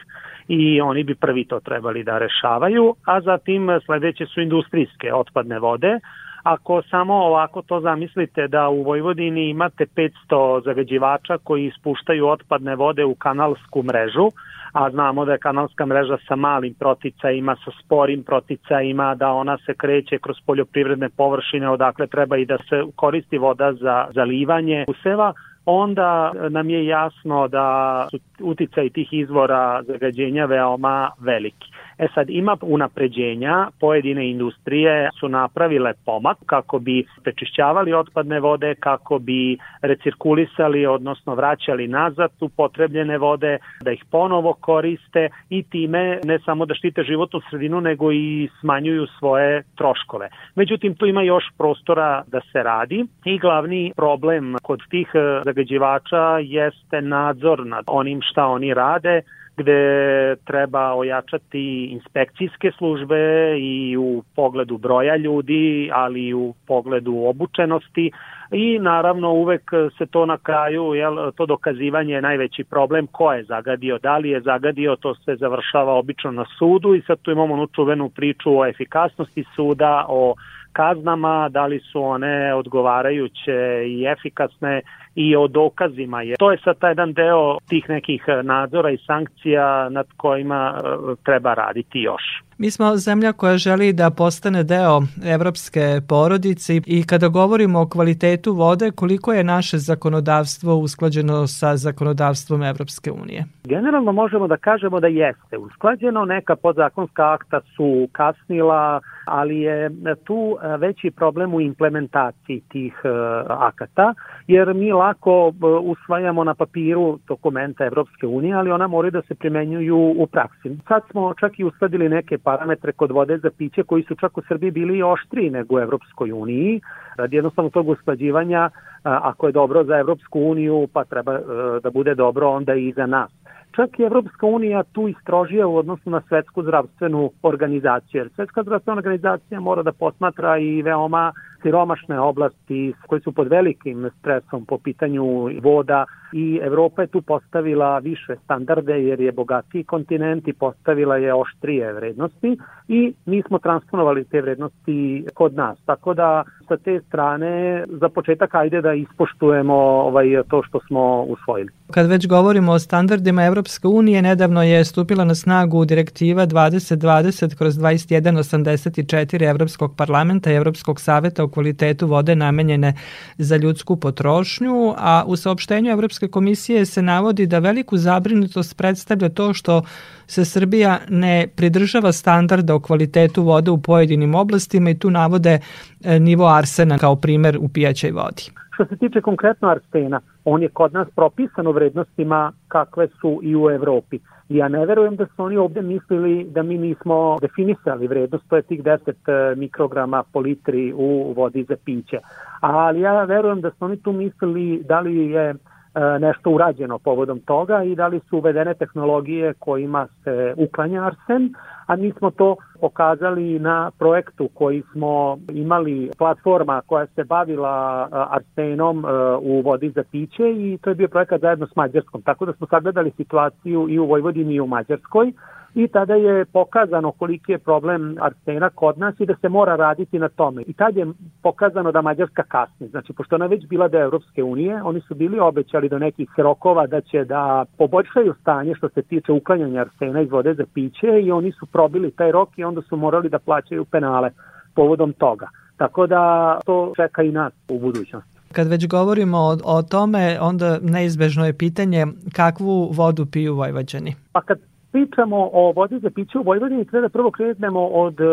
i 0.49 0.81
oni 0.81 1.05
bi 1.05 1.15
prvi 1.15 1.45
to 1.45 1.61
trebali 1.61 2.05
da 2.05 2.19
rešavaju, 2.19 2.95
a 3.07 3.21
zatim 3.21 3.81
sledeće 3.87 4.27
su 4.27 4.41
industrijske 4.41 5.15
otpadne 5.15 5.59
vode, 5.59 5.99
Ako 6.45 6.83
samo 6.91 7.15
ovako 7.15 7.63
to 7.63 7.81
zamislite 7.81 8.49
da 8.49 8.69
u 8.69 8.83
Vojvodini 8.83 9.49
imate 9.49 9.87
500 9.87 10.65
zagađivača 10.65 11.39
koji 11.45 11.67
ispuštaju 11.67 12.27
otpadne 12.29 12.77
vode 12.77 13.05
u 13.05 13.15
kanalsku 13.15 13.83
mrežu, 13.83 14.29
a 14.75 14.91
znamo 14.91 15.25
da 15.25 15.33
je 15.33 15.39
kanalska 15.39 15.87
mreža 15.87 16.17
sa 16.29 16.37
malim 16.37 16.75
proticajima, 16.75 17.57
sa 17.65 17.71
sporim 17.85 18.23
proticajima, 18.23 19.15
da 19.15 19.33
ona 19.33 19.59
se 19.67 19.75
kreće 19.75 20.19
kroz 20.19 20.37
poljoprivredne 20.47 21.09
površine 21.09 21.69
odakle 21.71 22.07
treba 22.07 22.37
i 22.37 22.47
da 22.47 22.59
se 22.69 22.83
koristi 22.97 23.39
voda 23.39 23.73
za 23.73 24.07
zalivanje 24.15 24.85
useva, 24.89 25.33
onda 25.67 26.33
nam 26.51 26.71
je 26.71 26.87
jasno 26.87 27.49
da 27.49 28.09
su 28.11 28.19
uticaj 28.41 28.91
tih 28.91 29.13
izvora 29.13 29.83
zagađenja 29.83 30.45
veoma 30.45 31.11
veliki. 31.21 31.71
E 31.99 32.07
sad 32.15 32.31
ima 32.31 32.57
unapređenja, 32.63 33.69
pojedine 33.81 34.31
industrije 34.31 35.09
su 35.21 35.29
napravile 35.29 35.93
pomak 36.07 36.39
kako 36.47 36.79
bi 36.79 37.05
prečišćavali 37.23 37.95
otpadne 37.95 38.41
vode, 38.41 38.75
kako 38.75 39.19
bi 39.19 39.59
recirkulisali, 39.83 40.87
odnosno 40.87 41.35
vraćali 41.35 41.89
nazad 41.89 42.31
upotrebljene 42.41 43.19
vode, 43.19 43.59
da 43.83 43.93
ih 43.93 44.05
ponovo 44.11 44.53
koriste 44.53 45.29
i 45.51 45.63
time 45.63 46.21
ne 46.25 46.39
samo 46.39 46.67
da 46.67 46.75
štite 46.75 47.03
životnu 47.03 47.41
sredinu, 47.51 47.81
nego 47.81 48.13
i 48.13 48.49
smanjuju 48.61 49.07
svoje 49.19 49.63
troškove. 49.77 50.29
Međutim, 50.55 50.95
tu 50.95 51.07
ima 51.07 51.23
još 51.23 51.45
prostora 51.59 52.23
da 52.27 52.41
se 52.53 52.63
radi 52.63 53.05
i 53.25 53.39
glavni 53.39 53.93
problem 53.97 54.57
kod 54.63 54.81
tih 54.91 55.09
zagađivača 55.45 56.39
jeste 56.39 57.01
nadzor 57.01 57.67
nad 57.67 57.85
onim 57.87 58.21
šta 58.23 58.47
oni 58.47 58.75
rade, 58.75 59.23
gde 59.57 60.37
treba 60.45 60.95
ojačati 60.95 61.85
inspekcijske 61.85 62.71
službe 62.79 63.17
i 63.59 63.97
u 63.97 64.23
pogledu 64.37 64.79
broja 64.79 65.17
ljudi, 65.17 65.91
ali 65.93 66.27
i 66.27 66.35
u 66.35 66.55
pogledu 66.67 67.17
obučenosti. 67.27 68.11
I 68.51 68.79
naravno 68.79 69.33
uvek 69.33 69.71
se 69.99 70.07
to 70.07 70.27
na 70.27 70.39
kraju, 70.39 70.95
jel, 70.95 71.33
to 71.33 71.47
dokazivanje 71.47 72.15
je 72.15 72.23
najveći 72.23 72.65
problem 72.65 73.07
ko 73.07 73.33
je 73.33 73.45
zagadio, 73.45 73.99
da 73.99 74.19
li 74.19 74.31
je 74.31 74.41
zagadio, 74.41 74.97
to 74.97 75.15
se 75.15 75.37
završava 75.37 75.93
obično 75.93 76.31
na 76.31 76.45
sudu 76.59 76.95
i 76.95 77.03
sad 77.07 77.19
tu 77.23 77.31
imamo 77.31 77.55
onu 77.55 77.67
čuvenu 77.67 78.09
priču 78.09 78.59
o 78.59 78.67
efikasnosti 78.67 79.45
suda, 79.57 80.05
o 80.09 80.35
kaznama, 80.73 81.49
da 81.49 81.67
li 81.67 81.81
su 81.81 82.03
one 82.03 82.55
odgovarajuće 82.55 83.85
i 83.87 84.07
efikasne 84.07 84.83
i 85.15 85.37
o 85.37 85.49
dokazima. 85.49 86.23
Je. 86.23 86.37
To 86.39 86.53
je 86.53 86.59
sad 86.65 86.79
taj 86.79 86.91
jedan 86.91 87.13
deo 87.13 87.59
tih 87.69 87.89
nekih 87.89 88.25
nadzora 88.43 88.91
i 88.91 88.99
sankcija 89.07 89.89
nad 89.89 90.07
kojima 90.17 90.75
e, 90.77 90.81
treba 91.25 91.55
raditi 91.55 91.99
još. 91.99 92.23
Mi 92.59 92.71
smo 92.71 92.97
zemlja 92.97 93.33
koja 93.33 93.57
želi 93.57 93.93
da 93.93 94.11
postane 94.11 94.63
deo 94.63 95.01
evropske 95.25 96.01
porodice 96.09 96.77
i 96.87 97.07
kada 97.07 97.29
govorimo 97.29 97.81
o 97.81 97.89
kvalitetu 97.89 98.53
vode, 98.53 98.91
koliko 98.91 99.33
je 99.33 99.45
naše 99.45 99.79
zakonodavstvo 99.79 100.75
usklađeno 100.75 101.47
sa 101.47 101.77
zakonodavstvom 101.77 102.63
Evropske 102.63 103.11
unije? 103.13 103.45
Generalno 103.65 104.13
možemo 104.13 104.49
da 104.49 104.57
kažemo 104.57 105.01
da 105.01 105.07
jeste 105.07 105.59
usklađeno, 105.59 106.25
neka 106.25 106.57
podzakonska 106.57 107.33
akta 107.33 107.61
su 107.77 108.09
kasnila, 108.13 109.01
ali 109.25 109.61
je 109.61 109.91
tu 110.25 110.57
veći 110.79 111.11
problem 111.11 111.55
u 111.55 111.61
implementaciji 111.61 112.61
tih 112.69 113.01
e, 113.05 113.09
akata, 113.49 114.15
jer 114.47 114.75
mi 114.75 114.93
lako 114.93 115.53
e, 115.63 115.67
usvajamo 115.67 116.45
na 116.45 116.55
papiru 116.55 117.19
dokumenta 117.29 117.85
Evropske 117.85 118.27
unije, 118.27 118.55
ali 118.55 118.71
ona 118.71 118.87
moraju 118.87 119.11
da 119.11 119.23
se 119.23 119.35
primenjuju 119.35 120.15
u 120.19 120.27
praksi. 120.27 120.79
Sad 120.89 121.03
smo 121.11 121.35
čak 121.41 121.59
i 121.59 121.65
uskladili 121.65 122.09
neke 122.09 122.39
parametre 122.45 122.93
kod 122.93 123.11
vode 123.11 123.39
za 123.39 123.51
piće 123.59 123.83
koji 123.83 124.03
su 124.03 124.15
čak 124.15 124.39
u 124.39 124.43
Srbiji 124.49 124.71
bili 124.71 125.03
oštriji 125.03 125.51
nego 125.51 125.75
u 125.75 125.79
Evropskoj 125.79 126.33
uniji. 126.33 126.81
Radi 127.17 127.37
jednostavno 127.37 127.71
tog 127.71 127.89
usklađivanja, 127.89 128.71
ako 129.03 129.47
je 129.47 129.53
dobro 129.53 129.85
za 129.85 129.99
Evropsku 129.99 130.41
uniju, 130.41 130.89
pa 130.93 131.05
treba 131.05 131.35
e, 131.35 131.41
da 131.83 131.91
bude 131.91 132.15
dobro 132.15 132.49
onda 132.49 132.75
i 132.75 132.93
za 132.93 133.07
nas 133.07 133.31
čak 133.77 133.99
i 133.99 134.03
Evropska 134.03 134.47
unija 134.47 134.83
tu 134.83 135.09
istrožija 135.09 135.67
u 135.67 135.77
odnosu 135.77 136.11
na 136.11 136.21
svetsku 136.29 136.63
zdravstvenu 136.63 137.31
organizaciju, 137.43 138.21
jer 138.21 138.31
svetska 138.35 138.63
zdravstvena 138.63 138.99
organizacija 138.99 139.61
mora 139.61 139.83
da 139.83 139.93
posmatra 139.93 140.59
i 140.59 140.83
veoma 140.83 141.33
siromašne 141.65 142.21
oblasti 142.21 142.95
koje 143.07 143.21
su 143.21 143.33
pod 143.33 143.49
velikim 143.49 144.11
stresom 144.19 144.65
po 144.67 144.79
pitanju 144.79 145.25
voda 145.63 146.05
i 146.33 146.61
Evropa 146.63 147.03
je 147.03 147.09
tu 147.09 147.23
postavila 147.23 147.99
više 147.99 148.37
standarde 148.45 148.93
jer 148.93 149.21
je 149.21 149.33
bogatiji 149.33 149.85
kontinent 149.85 150.49
i 150.49 150.53
postavila 150.53 151.17
je 151.17 151.35
oštrije 151.35 151.93
vrednosti 151.93 152.57
i 152.89 153.15
mi 153.27 153.43
smo 153.43 153.59
transponovali 153.59 154.25
te 154.25 154.41
vrednosti 154.41 155.27
kod 155.35 155.55
nas. 155.55 155.79
Tako 155.87 156.15
da 156.15 156.45
sa 156.69 156.77
te 156.77 157.01
strane 157.09 157.85
za 157.89 158.09
početak 158.09 158.55
ajde 158.55 158.81
da 158.81 158.93
ispoštujemo 158.93 159.75
ovaj, 159.75 160.27
to 160.49 160.63
što 160.63 160.81
smo 160.87 161.23
usvojili. 161.23 161.71
Kad 161.91 162.07
već 162.07 162.29
govorimo 162.29 162.73
o 162.73 162.79
standardima 162.79 163.45
Evropske 163.45 163.89
unije, 163.89 164.23
nedavno 164.23 164.63
je 164.63 164.85
stupila 164.85 165.25
na 165.25 165.35
snagu 165.35 165.85
direktiva 165.85 166.47
2020 166.47 167.59
kroz 167.59 167.75
2184 167.75 169.51
Evropskog 169.51 169.97
parlamenta 169.97 170.53
i 170.53 170.55
Evropskog 170.55 171.01
saveta 171.01 171.45
o 171.45 171.49
kvalitetu 171.55 172.07
vode 172.07 172.37
namenjene 172.37 172.95
za 173.39 173.57
ljudsku 173.57 173.97
potrošnju, 173.97 174.95
a 174.99 175.23
u 175.27 175.37
saopštenju 175.37 175.93
Evropske 175.93 176.29
komisije 176.29 176.85
se 176.87 177.03
navodi 177.03 177.47
da 177.47 177.59
veliku 177.59 177.97
zabrinutost 177.97 178.77
predstavlja 178.77 179.29
to 179.29 179.53
što 179.55 179.83
se 180.27 180.45
Srbija 180.45 180.99
ne 181.09 181.47
pridržava 181.57 182.13
standarda 182.13 182.75
o 182.75 182.81
kvalitetu 182.81 183.43
vode 183.43 183.71
u 183.71 183.79
pojedinim 183.83 184.35
oblastima 184.35 184.91
i 184.91 184.99
tu 184.99 185.11
navode 185.11 185.59
e, 186.05 186.19
nivo 186.21 186.47
arsena 186.47 186.99
kao 186.99 187.17
primer 187.17 187.59
u 187.61 187.69
pijaćoj 187.69 188.11
vodi. 188.11 188.51
Što 188.75 188.85
se 188.85 188.97
tiče 188.97 189.21
konkretno 189.21 189.69
arsena, 189.69 190.21
on 190.45 190.63
je 190.63 190.69
kod 190.69 190.93
nas 190.93 191.09
propisan 191.17 191.67
u 191.67 191.73
vrednostima 191.73 192.53
kakve 192.69 193.09
su 193.21 193.41
i 193.43 193.57
u 193.57 193.71
Evropi. 193.71 194.19
Ja 194.55 194.69
ne 194.69 194.87
verujem 194.87 195.17
da 195.17 195.27
su 195.27 195.45
oni 195.45 195.57
ovde 195.57 195.83
mislili 195.83 196.45
da 196.45 196.63
mi 196.63 196.79
nismo 196.79 197.39
definisali 197.41 198.07
vrednost, 198.07 198.45
to 198.49 198.57
je 198.57 198.63
tih 198.63 198.83
10 198.83 198.99
e, 199.27 199.55
mikrograma 199.57 200.23
po 200.33 200.41
litri 200.41 200.93
u 200.97 201.33
vodi 201.37 201.65
za 201.69 201.77
piće. 201.85 202.19
Ali 202.61 203.01
ja 203.01 203.25
verujem 203.25 203.61
da 203.61 203.71
su 203.71 203.85
oni 203.85 203.97
tu 203.97 204.13
mislili 204.13 204.83
da 204.89 205.01
li 205.01 205.31
je 205.31 205.55
E, 205.95 206.19
nešto 206.19 206.51
urađeno 206.51 206.99
povodom 206.99 207.41
toga 207.41 207.83
i 207.83 207.95
da 207.95 208.07
li 208.07 208.21
su 208.21 208.39
uvedene 208.39 208.75
tehnologije 208.75 209.55
kojima 209.59 210.07
se 210.25 210.55
uklanja 210.57 211.05
arsen, 211.05 211.55
a 211.87 211.97
mi 211.97 212.13
smo 212.19 212.31
to 212.31 212.57
pokazali 212.81 213.59
na 213.59 213.91
projektu 213.99 214.49
koji 214.55 214.83
smo 214.93 215.39
imali 215.49 216.11
platforma 216.19 216.83
koja 216.87 217.07
se 217.07 217.25
bavila 217.25 218.09
arsenom 218.31 219.05
e, 219.05 219.09
u 219.41 219.61
vodi 219.61 219.91
za 219.91 220.03
piće 220.11 220.43
i 220.51 220.79
to 220.83 220.91
je 220.91 220.95
bio 220.95 221.09
projekat 221.09 221.41
zajedno 221.41 221.67
s 221.67 221.77
Mađarskom. 221.77 222.23
Tako 222.23 222.47
da 222.47 222.53
smo 222.53 222.67
sagledali 222.67 223.11
situaciju 223.17 223.87
i 223.91 223.99
u 223.99 224.07
Vojvodini 224.07 224.55
i 224.55 224.61
u 224.61 224.67
Mađarskoj 224.67 225.33
i 225.75 225.89
tada 225.89 226.15
je 226.15 226.45
pokazano 226.45 227.13
koliki 227.13 227.53
je 227.53 227.59
problem 227.59 228.17
arsena 228.21 228.71
kod 228.71 228.99
nas 228.99 229.21
i 229.21 229.27
da 229.27 229.35
se 229.41 229.49
mora 229.49 229.77
raditi 229.77 230.19
na 230.19 230.29
tome. 230.29 230.63
I 230.67 230.73
tad 230.73 230.97
je 230.97 231.07
pokazano 231.43 231.93
da 231.93 232.03
Mađarska 232.03 232.43
kasni. 232.43 232.89
Znači, 232.89 233.13
pošto 233.13 233.35
ona 233.35 233.47
već 233.47 233.67
bila 233.67 233.89
da 233.89 233.99
Evropske 233.99 234.43
unije, 234.43 234.83
oni 234.83 235.01
su 235.01 235.15
bili 235.15 235.39
obećali 235.39 235.89
do 235.89 235.99
nekih 235.99 236.29
rokova 236.37 236.87
da 236.87 237.01
će 237.01 237.25
da 237.25 237.65
poboljšaju 237.79 238.35
stanje 238.41 238.75
što 238.75 238.89
se 238.89 239.03
tiče 239.03 239.33
uklanjanja 239.33 239.81
arsena 239.81 240.21
iz 240.21 240.31
vode 240.31 240.55
za 240.55 240.65
piće 240.75 241.21
i 241.23 241.31
oni 241.31 241.53
su 241.53 241.67
probili 241.67 242.11
taj 242.11 242.33
rok 242.33 242.59
i 242.59 242.65
onda 242.65 242.83
su 242.83 242.97
morali 242.97 243.29
da 243.29 243.39
plaćaju 243.39 243.85
penale 243.85 244.31
povodom 244.75 245.13
toga. 245.13 245.49
Tako 245.77 246.07
da 246.07 246.59
to 246.67 246.93
čeka 246.97 247.23
i 247.23 247.33
nas 247.33 247.53
u 247.69 247.79
budućnosti. 247.79 248.35
Kad 248.53 248.69
već 248.69 248.89
govorimo 248.89 249.39
o, 249.39 249.57
o 249.65 249.83
tome, 249.83 250.39
onda 250.41 250.79
neizbežno 250.83 251.47
je 251.47 251.59
pitanje 251.59 252.07
kakvu 252.33 252.91
vodu 252.93 253.27
piju 253.27 253.55
Vojvođani? 253.55 254.15
Pa 254.33 254.41
kad 254.43 254.59
pričamo 254.95 255.51
o 255.53 255.73
vodi 255.77 255.99
za 255.99 256.11
piće 256.11 256.39
u 256.39 256.43
Vojvodini, 256.43 256.85
treba 256.85 257.09
da 257.09 257.13
prvo 257.13 257.31
krenemo 257.31 257.87
od 257.87 258.21
uh, 258.21 258.29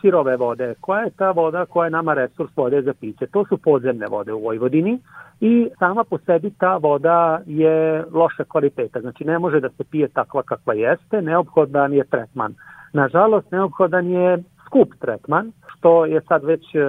sirove 0.00 0.36
vode. 0.36 0.74
Koja 0.80 1.00
je 1.00 1.10
ta 1.10 1.30
voda 1.30 1.66
koja 1.66 1.84
je 1.84 1.90
nama 1.90 2.14
resurs 2.14 2.56
vode 2.56 2.82
za 2.82 2.94
piće? 3.00 3.26
To 3.26 3.44
su 3.48 3.56
podzemne 3.58 4.06
vode 4.06 4.32
u 4.32 4.42
Vojvodini 4.42 4.98
i 5.40 5.68
sama 5.78 6.04
po 6.04 6.18
sebi 6.18 6.50
ta 6.58 6.76
voda 6.76 7.40
je 7.46 8.04
loša 8.12 8.44
kvaliteta. 8.44 9.00
Znači 9.00 9.24
ne 9.24 9.38
može 9.38 9.60
da 9.60 9.68
se 9.68 9.84
pije 9.90 10.08
takva 10.08 10.42
kakva 10.42 10.74
jeste, 10.74 11.22
neophodan 11.22 11.92
je 11.92 12.04
tretman. 12.04 12.54
Nažalost, 12.92 13.50
neophodan 13.50 14.10
je 14.10 14.42
skup 14.66 14.88
tretman, 15.00 15.52
što 15.76 16.06
je 16.06 16.20
sad 16.28 16.44
već 16.44 16.62
uh, 16.74 16.82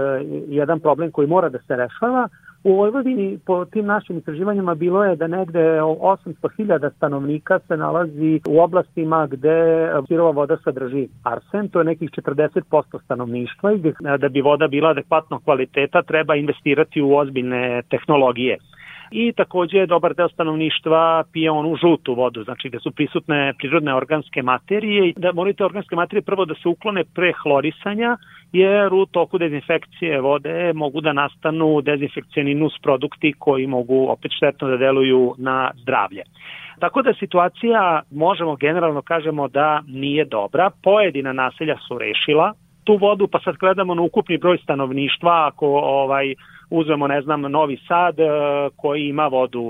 jedan 0.48 0.80
problem 0.80 1.12
koji 1.12 1.28
mora 1.28 1.50
da 1.50 1.60
se 1.60 1.76
rešava, 1.76 2.28
U 2.66 2.76
Vojvodini 2.76 3.40
po 3.46 3.66
tim 3.66 3.86
našim 3.86 4.18
istraživanjima 4.18 4.76
bilo 4.76 5.04
je 5.04 5.16
da 5.16 5.28
negde 5.28 5.60
800.000 5.60 6.92
stanovnika 6.96 7.60
se 7.60 7.78
nalazi 7.78 8.40
u 8.48 8.60
oblastima 8.62 9.28
gde 9.28 9.88
sirova 10.08 10.32
voda 10.32 10.58
sadrži 10.64 11.08
arsen, 11.24 11.70
to 11.70 11.80
je 11.80 11.86
nekih 11.86 12.10
40% 12.10 13.04
stanovništva 13.04 13.74
i 13.74 13.82
da 14.20 14.30
bi 14.30 14.42
voda 14.42 14.68
bila 14.68 14.90
adekvatno 14.90 15.40
kvaliteta 15.40 16.02
treba 16.02 16.36
investirati 16.36 17.02
u 17.02 17.16
ozbiljne 17.16 17.82
tehnologije. 17.90 18.58
I 19.12 19.34
takođe 19.34 19.86
dobar 19.86 20.14
deo 20.14 20.30
stanovništva 20.30 21.24
pije 21.34 21.52
onu 21.52 21.76
žutu 21.76 22.14
vodu, 22.14 22.44
znači 22.44 22.70
gde 22.70 22.80
su 22.80 22.92
prisutne 22.92 23.54
prirodne 23.58 23.96
organske 23.96 24.42
materije 24.42 25.10
i 25.10 25.14
da 25.18 25.32
morate 25.34 25.66
organske 25.66 25.96
materije 25.96 26.22
prvo 26.22 26.46
da 26.46 26.56
se 26.56 26.70
uklone 26.70 27.04
pre 27.16 27.34
hlorisanja, 27.44 28.18
jer 28.54 28.94
u 28.94 29.06
toku 29.06 29.38
dezinfekcije 29.38 30.22
vode 30.22 30.74
mogu 30.74 31.02
da 31.02 31.14
nastanu 31.14 31.82
dezinfekcijani 31.82 32.56
nus 32.56 32.74
produkti 32.84 33.34
koji 33.40 33.68
mogu 33.68 34.08
opet 34.10 34.32
štetno 34.38 34.68
da 34.68 34.78
deluju 34.78 35.36
na 35.38 35.72
zdravlje. 35.82 36.24
Tako 36.80 37.02
da 37.02 37.14
situacija, 37.14 38.02
možemo 38.12 38.56
generalno 38.56 39.02
kažemo 39.02 39.48
da 39.48 39.82
nije 39.88 40.26
dobra. 40.26 40.70
Pojedina 40.84 41.34
naselja 41.34 41.78
su 41.88 41.98
rešila 41.98 42.54
tu 42.86 42.98
vodu, 42.98 43.28
pa 43.28 43.40
sad 43.40 43.56
gledamo 43.58 43.96
na 43.96 44.02
ukupni 44.02 44.38
broj 44.38 44.58
stanovništva, 44.58 45.48
ako 45.48 45.68
ovaj 45.78 46.36
uzmemo, 46.70 47.08
ne 47.08 47.22
znam, 47.22 47.42
Novi 47.42 47.78
Sad 47.88 48.20
e, 48.20 48.26
koji 48.76 49.08
ima 49.08 49.28
vodu 49.28 49.62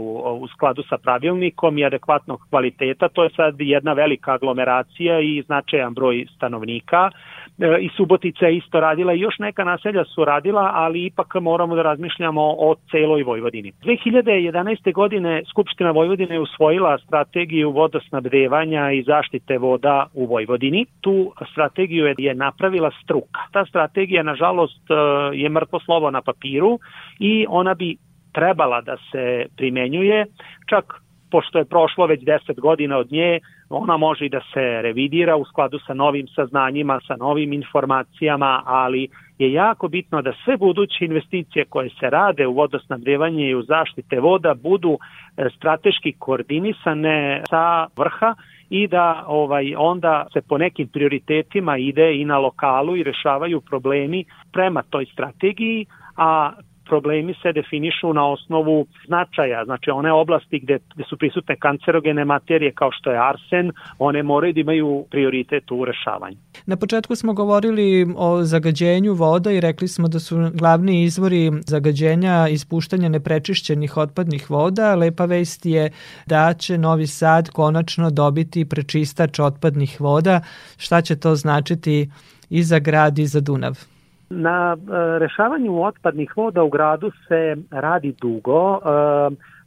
u 0.42 0.48
skladu 0.48 0.84
sa 0.90 0.98
pravilnikom 0.98 1.78
i 1.78 1.86
adekvatnog 1.86 2.40
kvaliteta, 2.50 3.10
to 3.10 3.24
je 3.24 3.30
sad 3.36 3.56
jedna 3.60 3.94
velika 3.94 4.34
aglomeracija 4.34 5.20
i 5.20 5.44
značajan 5.46 5.94
broj 5.94 6.26
stanovnika 6.36 7.10
i 7.58 7.90
Subotica 7.98 8.46
je 8.46 8.58
isto 8.58 8.80
radila 8.80 9.14
i 9.14 9.20
još 9.20 9.40
neka 9.40 9.64
naselja 9.64 10.06
su 10.06 10.26
radila, 10.26 10.72
ali 10.74 11.06
ipak 11.06 11.36
moramo 11.36 11.76
da 11.76 11.82
razmišljamo 11.82 12.42
o 12.42 12.76
celoj 12.92 13.24
Vojvodini. 13.24 13.72
2011. 13.84 14.94
godine 14.94 15.44
Skupština 15.50 15.92
Vojvodine 15.92 16.36
je 16.36 16.40
usvojila 16.40 16.98
strategiju 16.98 17.72
vodosnabdevanja 17.72 18.92
i 18.92 19.04
zaštite 19.04 19.58
voda 19.58 20.08
u 20.14 20.26
Vojvodini. 20.26 20.86
Tu 21.02 21.32
strategiju 21.52 22.14
je 22.18 22.36
napravila 22.36 22.92
struka. 23.04 23.40
Ta 23.52 23.66
strategija, 23.66 24.24
nažalost, 24.24 24.92
e, 24.92 24.94
je 25.38 25.50
mrtvo 25.50 25.80
slovo 25.80 26.12
na 26.12 26.22
papiru 26.22 26.80
i 27.20 27.46
ona 27.50 27.74
bi 27.74 27.98
trebala 28.34 28.82
da 28.82 28.98
se 29.12 29.46
primenjuje, 29.58 30.26
čak 30.70 31.05
pošto 31.36 31.60
je 31.60 31.66
prošlo 31.66 32.06
već 32.06 32.22
10 32.24 32.60
godina 32.60 32.98
od 32.98 33.12
nje, 33.12 33.40
ona 33.70 33.98
može 33.98 34.26
i 34.26 34.30
da 34.30 34.40
se 34.54 34.82
revidira 34.82 35.36
u 35.36 35.46
skladu 35.46 35.80
sa 35.88 35.94
novim 35.94 36.28
saznanjima, 36.28 37.00
sa 37.08 37.16
novim 37.16 37.54
informacijama, 37.54 38.62
ali 38.66 39.08
je 39.40 39.54
jako 39.54 39.88
bitno 39.88 40.22
da 40.22 40.34
sve 40.44 40.58
buduće 40.58 41.06
investicije 41.06 41.66
koje 41.66 41.90
se 41.90 42.10
rade 42.10 42.48
u 42.48 42.54
vodosnabdevanje 42.54 43.50
i 43.50 43.56
u 43.56 43.64
zaštite 43.64 44.20
voda 44.20 44.54
budu 44.54 44.98
e, 44.98 45.50
strateški 45.58 46.14
koordinisane 46.20 47.44
sa 47.50 47.88
vrha 47.98 48.36
i 48.70 48.88
da 48.88 49.24
ovaj 49.28 49.76
onda 49.78 50.28
se 50.34 50.42
po 50.42 50.58
nekim 50.58 50.88
prioritetima 50.88 51.78
ide 51.78 52.16
i 52.16 52.26
na 52.26 52.38
lokalu 52.38 52.96
i 52.96 53.04
rešavaju 53.04 53.62
problemi 53.62 54.26
prema 54.54 54.84
toj 54.90 55.06
strategiji, 55.06 55.86
a 56.18 56.52
problemi 56.86 57.36
se 57.42 57.52
definišu 57.52 58.14
na 58.14 58.28
osnovu 58.32 58.88
značaja, 59.08 59.66
znači 59.66 59.90
one 59.90 60.12
oblasti 60.12 60.60
gde, 60.60 60.80
gde 60.96 61.04
su 61.10 61.18
prisutne 61.18 61.56
kancerogene 61.56 62.26
materije 62.26 62.72
kao 62.72 62.92
što 62.92 63.12
je 63.12 63.20
arsen, 63.30 63.72
one 64.00 64.24
moraju 64.24 64.54
da 64.54 64.60
imaju 64.60 65.06
prioritet 65.12 65.72
u 65.72 65.86
rešavanju. 65.86 66.38
Na 66.66 66.76
početku 66.76 67.16
smo 67.16 67.34
govorili 67.34 68.08
o 68.18 68.44
zagađenju 68.44 69.14
voda 69.14 69.52
i 69.52 69.60
rekli 69.60 69.88
smo 69.88 70.08
da 70.08 70.20
su 70.20 70.36
glavni 70.54 71.04
izvori 71.04 71.52
zagađenja 71.68 72.48
ispuštanja 72.48 73.10
neprečišćenih 73.10 73.98
otpadnih 73.98 74.50
voda. 74.50 74.96
Lepa 74.96 75.26
vest 75.26 75.66
je 75.66 75.92
da 76.26 76.54
će 76.54 76.78
Novi 76.78 77.08
Sad 77.08 77.50
konačno 77.50 78.10
dobiti 78.12 78.70
prečistač 78.70 79.40
otpadnih 79.40 80.02
voda. 80.02 80.42
Šta 80.78 81.02
će 81.02 81.16
to 81.20 81.36
značiti 81.36 82.10
i 82.50 82.64
za 82.64 82.80
grad 82.80 83.20
i 83.20 83.26
za 83.26 83.42
Dunav? 83.42 83.95
Na 84.36 84.76
e, 84.76 85.20
rešavanju 85.20 85.84
otpadnih 85.84 86.38
voda 86.38 86.64
u 86.64 86.70
gradu 86.70 87.12
se 87.28 87.56
radi 87.72 88.16
dugo 88.22 88.76
e, 88.76 88.80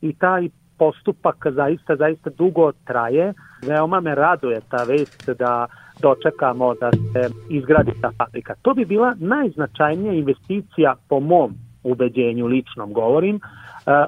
i 0.01 0.12
taj 0.12 0.49
postupak 0.79 1.47
zaista, 1.51 1.97
zaista 1.97 2.31
dugo 2.31 2.73
traje. 2.85 3.33
Veoma 3.66 4.01
me 4.01 4.14
raduje 4.14 4.61
ta 4.71 4.85
vest 4.85 5.31
da 5.39 5.66
dočekamo 6.03 6.75
da 6.75 6.91
se 6.93 7.31
izgradi 7.51 7.93
ta 8.01 8.11
fabrika. 8.19 8.55
To 8.62 8.75
bi 8.75 8.85
bila 8.85 9.14
najznačajnija 9.19 10.12
investicija 10.12 10.95
po 11.09 11.21
mom 11.21 11.55
ubeđenju, 11.83 12.47
ličnom 12.47 12.93
govorim, 12.93 13.37
e, 13.37 13.41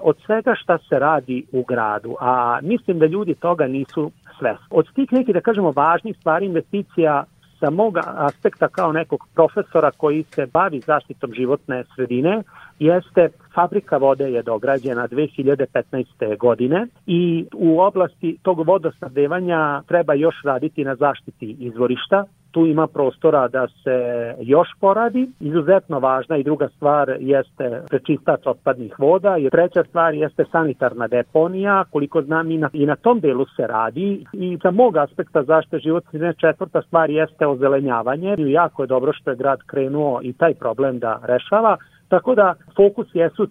od 0.03 0.17
svega 0.27 0.55
šta 0.55 0.79
se 0.89 0.99
radi 0.99 1.45
u 1.53 1.65
gradu, 1.65 2.17
a 2.21 2.59
mislim 2.63 2.99
da 2.99 3.07
ljudi 3.07 3.35
toga 3.35 3.67
nisu 3.67 4.11
svesni. 4.39 4.67
Od 4.71 4.93
tih 4.95 5.13
nekih, 5.13 5.35
da 5.35 5.41
kažemo, 5.41 5.73
važnih 5.77 6.17
stvari 6.17 6.47
investicija 6.47 7.25
sa 7.61 7.71
mog 7.71 7.95
aspekta 8.17 8.69
kao 8.69 8.93
nekog 8.93 9.27
profesora 9.35 9.91
koji 9.97 10.23
se 10.23 10.47
bavi 10.47 10.81
zaštitom 10.81 11.33
životne 11.35 11.85
sredine, 11.95 12.43
jeste 12.79 13.29
fabrika 13.55 13.97
vode 13.97 14.31
je 14.31 14.43
dograđena 14.43 15.09
2015. 15.09 16.39
godine 16.39 16.87
i 17.07 17.47
u 17.55 17.81
oblasti 17.81 18.39
tog 18.43 18.67
vodosnadevanja 18.67 19.83
treba 19.83 20.15
još 20.15 20.35
raditi 20.45 20.85
na 20.85 20.95
zaštiti 20.95 21.57
izvorišta, 21.59 22.25
tu 22.51 22.67
ima 22.67 22.87
prostora 22.87 23.49
da 23.49 23.67
se 23.69 24.35
još 24.41 24.69
poradi. 24.81 25.29
Izuzetno 25.41 25.99
važna 25.99 26.37
i 26.37 26.43
druga 26.43 26.69
stvar 26.69 27.17
jeste 27.21 27.83
prečistač 27.89 28.41
otpadnih 28.47 28.99
voda 28.99 29.39
i 29.39 29.51
treća 29.51 29.85
stvar 29.85 30.15
jeste 30.15 30.45
sanitarna 30.53 31.09
deponija, 31.09 31.85
koliko 31.91 32.23
znam 32.23 32.51
i 32.51 32.59
na, 32.59 32.71
i 32.73 32.87
na 32.87 32.97
tom 32.97 33.21
delu 33.21 33.47
se 33.57 33.67
radi 33.67 34.27
i 34.33 34.59
sa 34.63 34.71
mog 34.71 34.97
aspekta 34.97 35.43
zaštite 35.43 35.79
životne 35.79 36.35
četvrta 36.35 36.83
stvar 36.83 37.11
jeste 37.11 37.47
ozelenjavanje. 37.47 38.35
Jako 38.39 38.83
je 38.83 38.87
dobro 38.87 39.13
što 39.13 39.31
je 39.31 39.37
grad 39.37 39.59
krenuo 39.67 40.21
i 40.23 40.33
taj 40.33 40.55
problem 40.55 40.99
da 40.99 41.21
rešava. 41.23 41.77
Tako 42.11 42.35
da 42.35 42.55
fokus 42.77 43.07
jesu 43.15 43.49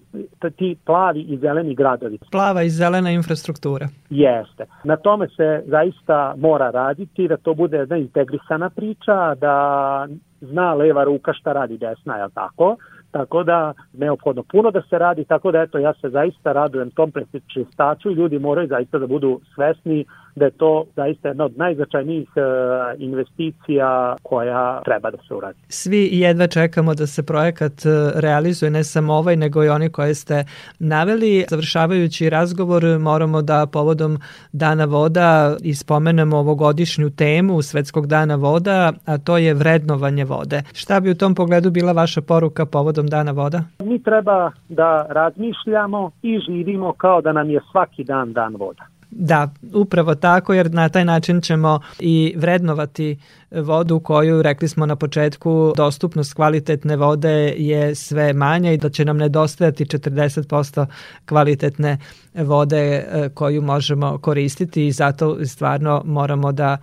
ti 0.57 0.77
plavi 0.85 1.21
i 1.21 1.37
zeleni 1.37 1.75
gradovi. 1.75 2.19
Plava 2.31 2.63
i 2.63 2.69
zelena 2.69 3.11
infrastruktura. 3.11 3.87
Jeste. 4.09 4.65
Na 4.83 4.97
tome 4.97 5.27
se 5.27 5.63
zaista 5.67 6.33
mora 6.37 6.69
raditi, 6.71 7.27
da 7.27 7.37
to 7.37 7.53
bude 7.53 7.77
jedna 7.77 7.97
integrisana 7.97 8.69
priča, 8.69 9.35
da 9.35 10.07
zna 10.41 10.73
leva 10.73 11.03
ruka 11.03 11.33
šta 11.33 11.53
radi 11.53 11.77
desna, 11.77 12.17
je 12.17 12.27
tako? 12.33 12.75
Tako 13.11 13.43
da 13.43 13.73
neophodno 13.93 14.43
puno 14.51 14.71
da 14.71 14.81
se 14.89 14.97
radi, 14.97 15.25
tako 15.25 15.51
da 15.51 15.61
eto 15.61 15.77
ja 15.77 15.93
se 16.01 16.09
zaista 16.09 16.51
radujem 16.51 16.91
tom 16.91 17.11
prečistaču 17.11 18.11
i 18.11 18.13
ljudi 18.13 18.39
moraju 18.39 18.67
zaista 18.67 18.99
da 18.99 19.07
budu 19.07 19.39
svesni 19.55 20.05
da 20.39 20.45
je 20.45 20.51
to 20.51 20.85
zaista 20.95 21.27
jedna 21.27 21.45
od 21.45 21.57
najznačajnijih 21.57 22.29
e, 22.35 22.41
investicija 22.97 24.15
koja 24.23 24.81
treba 24.85 25.11
da 25.11 25.17
se 25.27 25.33
uradi. 25.33 25.59
Svi 25.69 26.09
jedva 26.11 26.47
čekamo 26.47 26.95
da 26.95 27.07
se 27.07 27.25
projekat 27.25 27.85
e, 27.85 27.89
realizuje, 28.15 28.71
ne 28.71 28.83
samo 28.83 29.13
ovaj, 29.13 29.35
nego 29.35 29.63
i 29.63 29.69
oni 29.69 29.89
koje 29.89 30.15
ste 30.15 30.43
naveli. 30.79 31.45
Završavajući 31.49 32.29
razgovor 32.29 32.83
moramo 32.99 33.41
da 33.41 33.65
povodom 33.65 34.17
Dana 34.51 34.85
voda 34.85 35.55
ispomenemo 35.63 36.37
ovogodišnju 36.37 37.09
temu 37.09 37.61
Svetskog 37.61 38.07
dana 38.07 38.35
voda, 38.35 38.93
a 39.05 39.17
to 39.17 39.37
je 39.37 39.53
vrednovanje 39.53 40.25
vode. 40.25 40.61
Šta 40.73 40.99
bi 40.99 41.11
u 41.11 41.15
tom 41.15 41.35
pogledu 41.35 41.71
bila 41.71 41.91
vaša 41.91 42.21
poruka 42.21 42.65
povodom 42.65 43.07
Dana 43.07 43.31
voda? 43.31 43.61
Mi 43.83 44.03
treba 44.03 44.51
da 44.69 45.05
razmišljamo 45.09 46.11
i 46.21 46.39
živimo 46.39 46.93
kao 46.93 47.21
da 47.21 47.31
nam 47.31 47.49
je 47.49 47.59
svaki 47.71 48.03
dan 48.03 48.33
dan 48.33 48.55
voda. 48.55 48.98
Da, 49.11 49.49
upravo 49.73 50.15
tako, 50.15 50.53
jer 50.53 50.73
na 50.73 50.89
taj 50.89 51.05
način 51.05 51.41
ćemo 51.41 51.79
i 51.99 52.33
vrednovati 52.37 53.17
vodu 53.51 53.99
koju, 53.99 54.41
rekli 54.41 54.67
smo 54.67 54.85
na 54.85 54.95
početku, 54.95 55.73
dostupnost 55.77 56.33
kvalitetne 56.33 56.95
vode 56.95 57.53
je 57.57 57.95
sve 57.95 58.33
manja 58.33 58.71
i 58.71 58.77
da 58.77 58.89
će 58.89 59.05
nam 59.05 59.17
nedostajati 59.17 59.85
40% 59.85 60.85
kvalitetne 61.25 61.97
vode 62.33 62.77
e, 62.77 63.29
koju 63.33 63.61
možemo 63.61 64.17
koristiti 64.17 64.87
i 64.87 64.91
zato 64.91 65.45
stvarno 65.45 66.01
moramo 66.05 66.51
da 66.51 66.77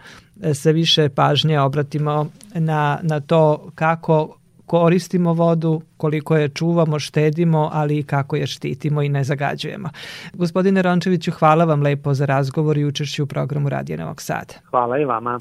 se 0.55 0.73
više 0.73 1.09
pažnje 1.09 1.61
obratimo 1.61 2.27
na, 2.55 2.99
na 3.03 3.21
to 3.21 3.71
kako 3.75 4.37
koristimo 4.67 5.33
vodu, 5.33 5.81
koliko 5.97 6.37
je 6.37 6.49
čuvamo, 6.49 6.99
štedimo, 6.99 7.71
ali 7.73 7.99
i 7.99 8.03
kako 8.03 8.37
je 8.37 8.47
štitimo 8.47 9.03
i 9.03 9.09
ne 9.09 9.25
zagađujemo. 9.25 9.89
Gospodine 10.33 10.83
Rončeviću, 10.83 11.31
hvala 11.31 11.65
vam 11.65 11.83
lepo 11.83 12.15
za 12.15 12.27
razgovor 12.27 12.79
i 12.79 12.85
učešću 12.85 13.23
u 13.23 13.27
programu 13.27 13.69
Radija 13.69 13.99
Novog 13.99 14.23
Sada. 14.23 14.55
Hvala 14.71 14.99
i 14.99 15.05
vama. 15.05 15.39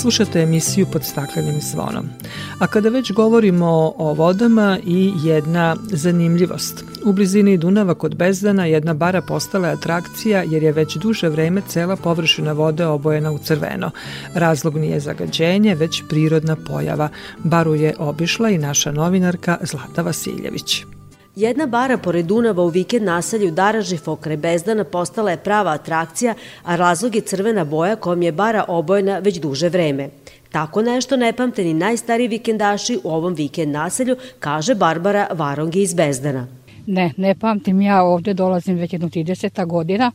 Slušate 0.00 0.40
emisiju 0.40 0.86
pod 0.92 1.04
staklenim 1.04 1.60
zvonom. 1.60 2.08
A 2.58 2.66
kada 2.66 2.88
već 2.88 3.12
govorimo 3.12 3.92
o 3.96 4.14
vodama 4.14 4.78
i 4.84 5.12
jedna 5.22 5.76
zanimljivost. 5.82 6.84
U 7.04 7.12
blizini 7.12 7.58
Dunava 7.58 7.94
kod 7.94 8.14
Bezdana 8.14 8.64
jedna 8.64 8.94
bara 8.94 9.22
postala 9.22 9.68
je 9.68 9.74
atrakcija 9.74 10.42
jer 10.42 10.62
je 10.62 10.72
već 10.72 10.96
duže 10.96 11.28
vreme 11.28 11.62
cela 11.68 11.96
površina 11.96 12.52
vode 12.52 12.86
obojena 12.86 13.32
u 13.32 13.38
crveno. 13.38 13.90
Razlog 14.34 14.76
nije 14.76 15.00
zagađenje, 15.00 15.74
već 15.74 16.02
prirodna 16.08 16.56
pojava. 16.56 17.08
Baru 17.38 17.74
je 17.74 17.94
obišla 17.98 18.50
i 18.50 18.58
naša 18.58 18.92
novinarka 18.92 19.58
Zlata 19.62 20.02
Vasiljević. 20.02 20.84
Jedna 21.36 21.66
bara 21.66 21.98
pored 21.98 22.26
Dunava 22.26 22.62
u 22.62 22.68
vikend 22.68 23.04
naselju 23.04 23.50
Daražifo 23.50 24.16
kraj 24.16 24.36
Bezdana 24.36 24.84
postala 24.84 25.30
je 25.30 25.36
prava 25.36 25.70
atrakcija, 25.70 26.34
a 26.62 26.76
razlog 26.76 27.14
je 27.14 27.20
crvena 27.20 27.64
boja 27.64 27.96
kojom 27.96 28.22
je 28.22 28.32
bara 28.32 28.64
obojena 28.68 29.18
već 29.18 29.40
duže 29.40 29.68
vreme. 29.68 30.08
Tako 30.52 30.82
nešto 30.82 31.16
ne 31.16 31.32
pamte 31.32 31.64
ni 31.64 31.74
najstariji 31.74 32.28
vikendaši 32.28 32.98
u 33.04 33.10
ovom 33.10 33.34
vikend 33.34 33.72
naselju, 33.72 34.16
kaže 34.38 34.74
Barbara 34.74 35.26
Varongi 35.32 35.82
iz 35.82 35.94
Bezdana. 35.94 36.46
Ne, 36.86 37.12
ne 37.16 37.34
pamtim, 37.34 37.80
ja 37.80 38.02
ovde 38.02 38.34
dolazim 38.34 38.76
već 38.76 38.92
jedno 38.92 39.08
30 39.08 39.66
godina. 39.66 40.12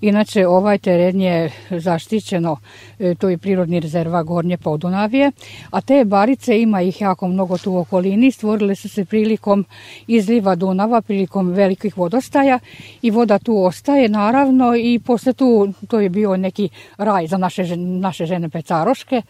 Inače, 0.00 0.46
ovaj 0.46 0.78
teren 0.78 1.20
je 1.20 1.50
zaštićeno, 1.70 2.56
e, 2.98 3.14
to 3.14 3.28
je 3.28 3.38
prirodni 3.38 3.80
rezerva 3.80 4.22
Gornje 4.22 4.56
Podunavije, 4.56 5.30
a 5.70 5.80
te 5.80 6.04
barice 6.04 6.60
ima 6.60 6.82
ih 6.82 7.00
jako 7.00 7.28
mnogo 7.28 7.58
tu 7.58 7.72
u 7.72 7.78
okolini, 7.78 8.30
stvorile 8.30 8.74
su 8.74 8.88
se 8.88 9.04
prilikom 9.04 9.64
izliva 10.06 10.54
Dunava, 10.54 11.00
prilikom 11.00 11.48
velikih 11.48 11.98
vodostaja 11.98 12.58
i 13.02 13.10
voda 13.10 13.38
tu 13.38 13.64
ostaje 13.64 14.08
naravno 14.08 14.76
i 14.76 15.00
posle 15.06 15.32
tu, 15.32 15.72
to 15.88 16.00
je 16.00 16.08
bio 16.08 16.36
neki 16.36 16.68
raj 16.98 17.26
za 17.26 17.36
naše, 17.36 17.76
naše 17.76 18.26
žene 18.26 18.48
pecaroške, 18.48 19.22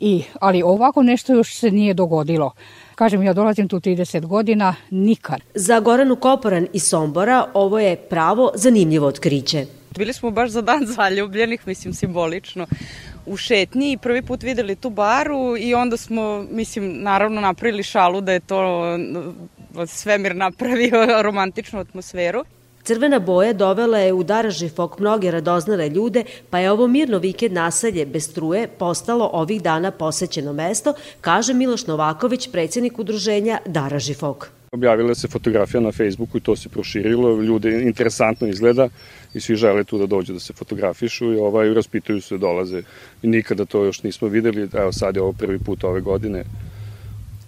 I, 0.00 0.22
ali 0.40 0.62
ovako 0.62 1.02
nešto 1.02 1.34
još 1.34 1.54
se 1.54 1.70
nije 1.70 1.94
dogodilo. 1.94 2.52
Kažem, 2.96 3.22
ja 3.22 3.32
dolazim 3.32 3.68
tu 3.68 3.76
30 3.80 4.26
godina, 4.26 4.74
nikad. 4.90 5.40
Za 5.54 5.80
Goranu 5.80 6.16
Koporan 6.16 6.66
iz 6.72 6.82
Sombora 6.82 7.44
ovo 7.54 7.78
je 7.78 7.96
pravo 7.96 8.52
zanimljivo 8.54 9.06
otkriće. 9.06 9.66
Bili 9.98 10.12
smo 10.12 10.30
baš 10.30 10.50
za 10.50 10.62
dan 10.62 10.86
zaljubljenih, 10.86 11.66
mislim 11.66 11.94
simbolično, 11.94 12.66
u 13.26 13.36
šetnji 13.36 13.92
i 13.92 13.98
prvi 13.98 14.22
put 14.22 14.42
videli 14.42 14.76
tu 14.76 14.90
baru 14.90 15.56
i 15.58 15.74
onda 15.74 15.96
smo, 15.96 16.46
mislim, 16.50 17.02
naravno 17.02 17.40
napravili 17.40 17.82
šalu 17.82 18.20
da 18.20 18.32
je 18.32 18.40
to 18.40 18.84
svemir 19.86 20.36
napravio 20.36 21.06
romantičnu 21.26 21.80
atmosferu. 21.80 22.44
Crvena 22.86 23.18
boja 23.18 23.52
dovela 23.52 23.98
je 23.98 24.12
u 24.12 24.22
Daražifok 24.22 24.98
mnoge 24.98 25.30
radoznale 25.30 25.88
ljude, 25.88 26.22
pa 26.50 26.58
je 26.58 26.70
ovo 26.70 26.86
mirno 26.86 27.18
vikend 27.18 27.54
naselje 27.54 28.06
bez 28.06 28.28
struje 28.30 28.68
postalo 28.68 29.30
ovih 29.32 29.62
dana 29.62 29.90
posećeno 29.90 30.52
mesto, 30.52 30.94
kaže 31.20 31.54
Miloš 31.54 31.86
Novaković, 31.86 32.48
predsjednik 32.52 32.98
udruženja 32.98 33.58
Daražifok. 33.66 34.48
Objavila 34.72 35.14
se 35.14 35.28
fotografija 35.28 35.80
na 35.80 35.92
Facebooku 35.92 36.38
i 36.38 36.40
to 36.40 36.56
se 36.56 36.68
proširilo, 36.68 37.42
ljude 37.42 37.82
interesantno 37.82 38.48
izgleda 38.48 38.88
i 39.34 39.40
svi 39.40 39.56
žele 39.56 39.84
tu 39.84 39.98
da 39.98 40.06
dođu 40.06 40.32
da 40.32 40.40
se 40.40 40.52
fotografišu 40.52 41.32
i 41.32 41.38
ovaj, 41.38 41.74
raspituju 41.74 42.20
se, 42.20 42.38
dolaze. 42.38 42.82
I 43.22 43.26
nikada 43.26 43.64
to 43.64 43.84
još 43.84 44.02
nismo 44.02 44.28
videli, 44.28 44.68
evo 44.72 44.92
sad 44.92 45.16
je 45.16 45.22
ovo 45.22 45.32
prvi 45.32 45.58
put 45.58 45.84
ove 45.84 46.00
godine 46.00 46.44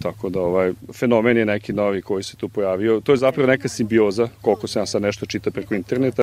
Tako 0.01 0.29
da 0.29 0.41
ovaj 0.41 0.73
fenomen 0.93 1.37
je 1.37 1.45
neki 1.45 1.73
novi 1.73 2.01
koji 2.01 2.23
se 2.23 2.37
tu 2.37 2.49
pojavio. 2.49 3.01
To 3.01 3.11
je 3.11 3.17
zapravo 3.17 3.47
neka 3.47 3.67
simbioza, 3.67 4.27
koliko 4.41 4.67
se 4.67 4.79
ja 4.79 4.85
sad 4.85 5.01
nešto 5.01 5.25
čita 5.25 5.51
preko 5.51 5.75
interneta. 5.75 6.21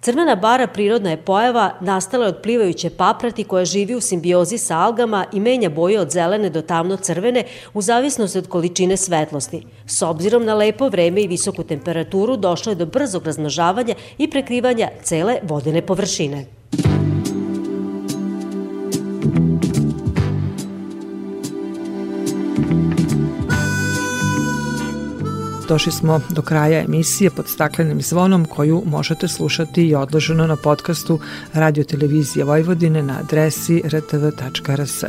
Crvena 0.00 0.36
bara 0.36 0.66
prirodna 0.66 1.10
je 1.10 1.16
pojava, 1.16 1.74
nastala 1.80 2.26
od 2.26 2.36
plivajuće 2.42 2.90
paprati 2.90 3.44
koja 3.44 3.64
živi 3.64 3.94
u 3.94 4.00
simbiozi 4.00 4.58
sa 4.58 4.78
algama 4.78 5.24
i 5.32 5.40
menja 5.40 5.68
boje 5.68 6.00
od 6.00 6.10
zelene 6.10 6.50
do 6.50 6.62
tamno-crvene 6.62 7.44
u 7.74 7.82
zavisnosti 7.82 8.38
od 8.38 8.48
količine 8.48 8.96
svetlosti. 8.96 9.62
S 9.86 10.02
obzirom 10.02 10.44
na 10.44 10.54
lepo 10.54 10.88
vreme 10.88 11.22
i 11.22 11.26
visoku 11.28 11.64
temperaturu 11.64 12.36
došlo 12.36 12.72
je 12.72 12.76
do 12.76 12.86
brzog 12.86 13.26
razmnožavanja 13.26 13.94
i 14.18 14.30
prekrivanja 14.30 14.88
cele 15.02 15.38
vodene 15.42 15.82
površine. 15.82 16.46
Došli 25.68 25.92
smo 25.92 26.20
do 26.30 26.42
kraja 26.42 26.84
emisije 26.84 27.30
pod 27.30 27.48
staklenim 27.48 28.02
zvonom 28.02 28.44
koju 28.44 28.82
možete 28.86 29.28
slušati 29.28 29.86
i 29.86 29.94
odloženo 29.94 30.46
na 30.46 30.56
podcastu 30.56 31.20
Radio 31.52 31.84
Televizije 31.84 32.44
Vojvodine 32.44 33.02
na 33.02 33.18
adresi 33.18 33.82
rtv.rs. 33.84 35.04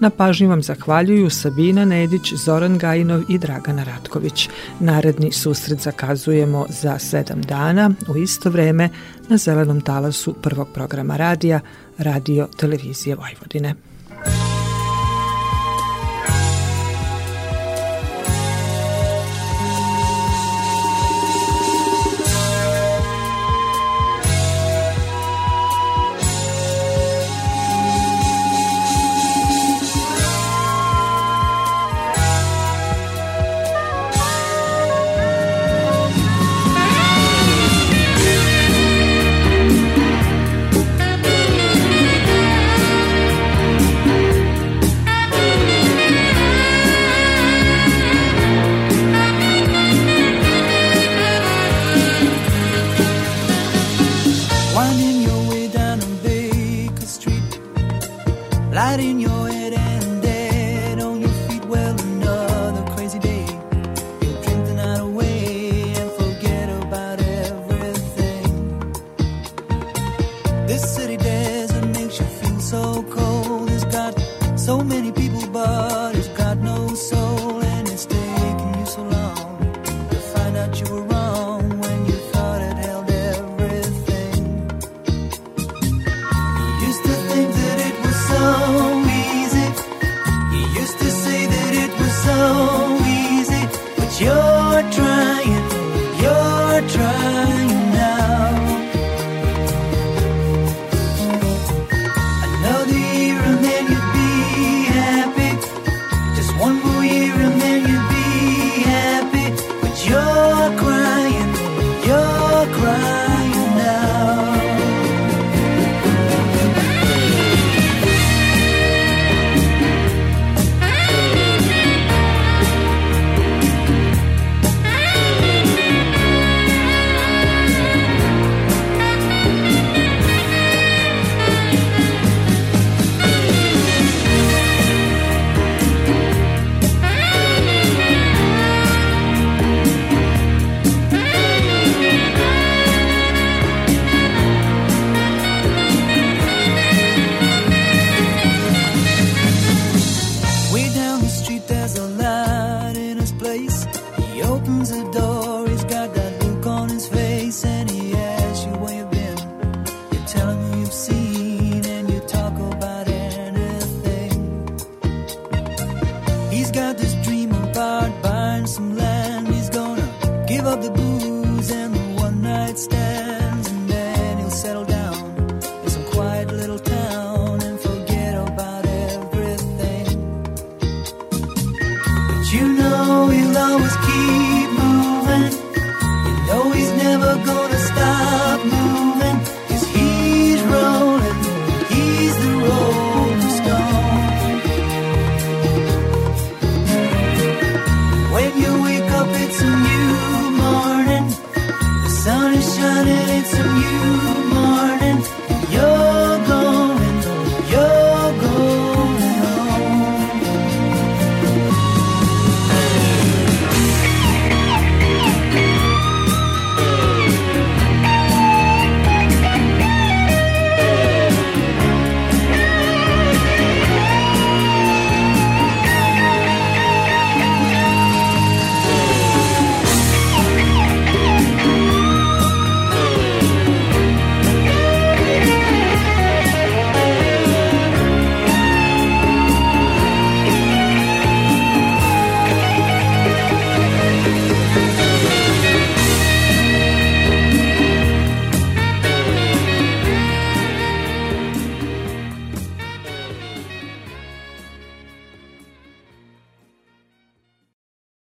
Na 0.00 0.10
pažnju 0.10 0.48
vam 0.48 0.62
zahvaljuju 0.62 1.30
Sabina 1.30 1.84
Nedić, 1.84 2.32
Zoran 2.34 2.78
Gajinov 2.78 3.22
i 3.28 3.38
Dragana 3.38 3.84
Ratković. 3.84 4.48
Naredni 4.80 5.32
susret 5.32 5.80
zakazujemo 5.80 6.66
za 6.68 6.98
sedam 6.98 7.42
dana 7.42 7.90
u 8.08 8.16
isto 8.16 8.50
vreme 8.50 8.88
na 9.28 9.36
zelenom 9.36 9.80
talasu 9.80 10.34
prvog 10.42 10.68
programa 10.74 11.16
radija 11.16 11.60
Radio 11.98 12.48
Televizije 12.56 13.16
Vojvodine. 13.16 13.74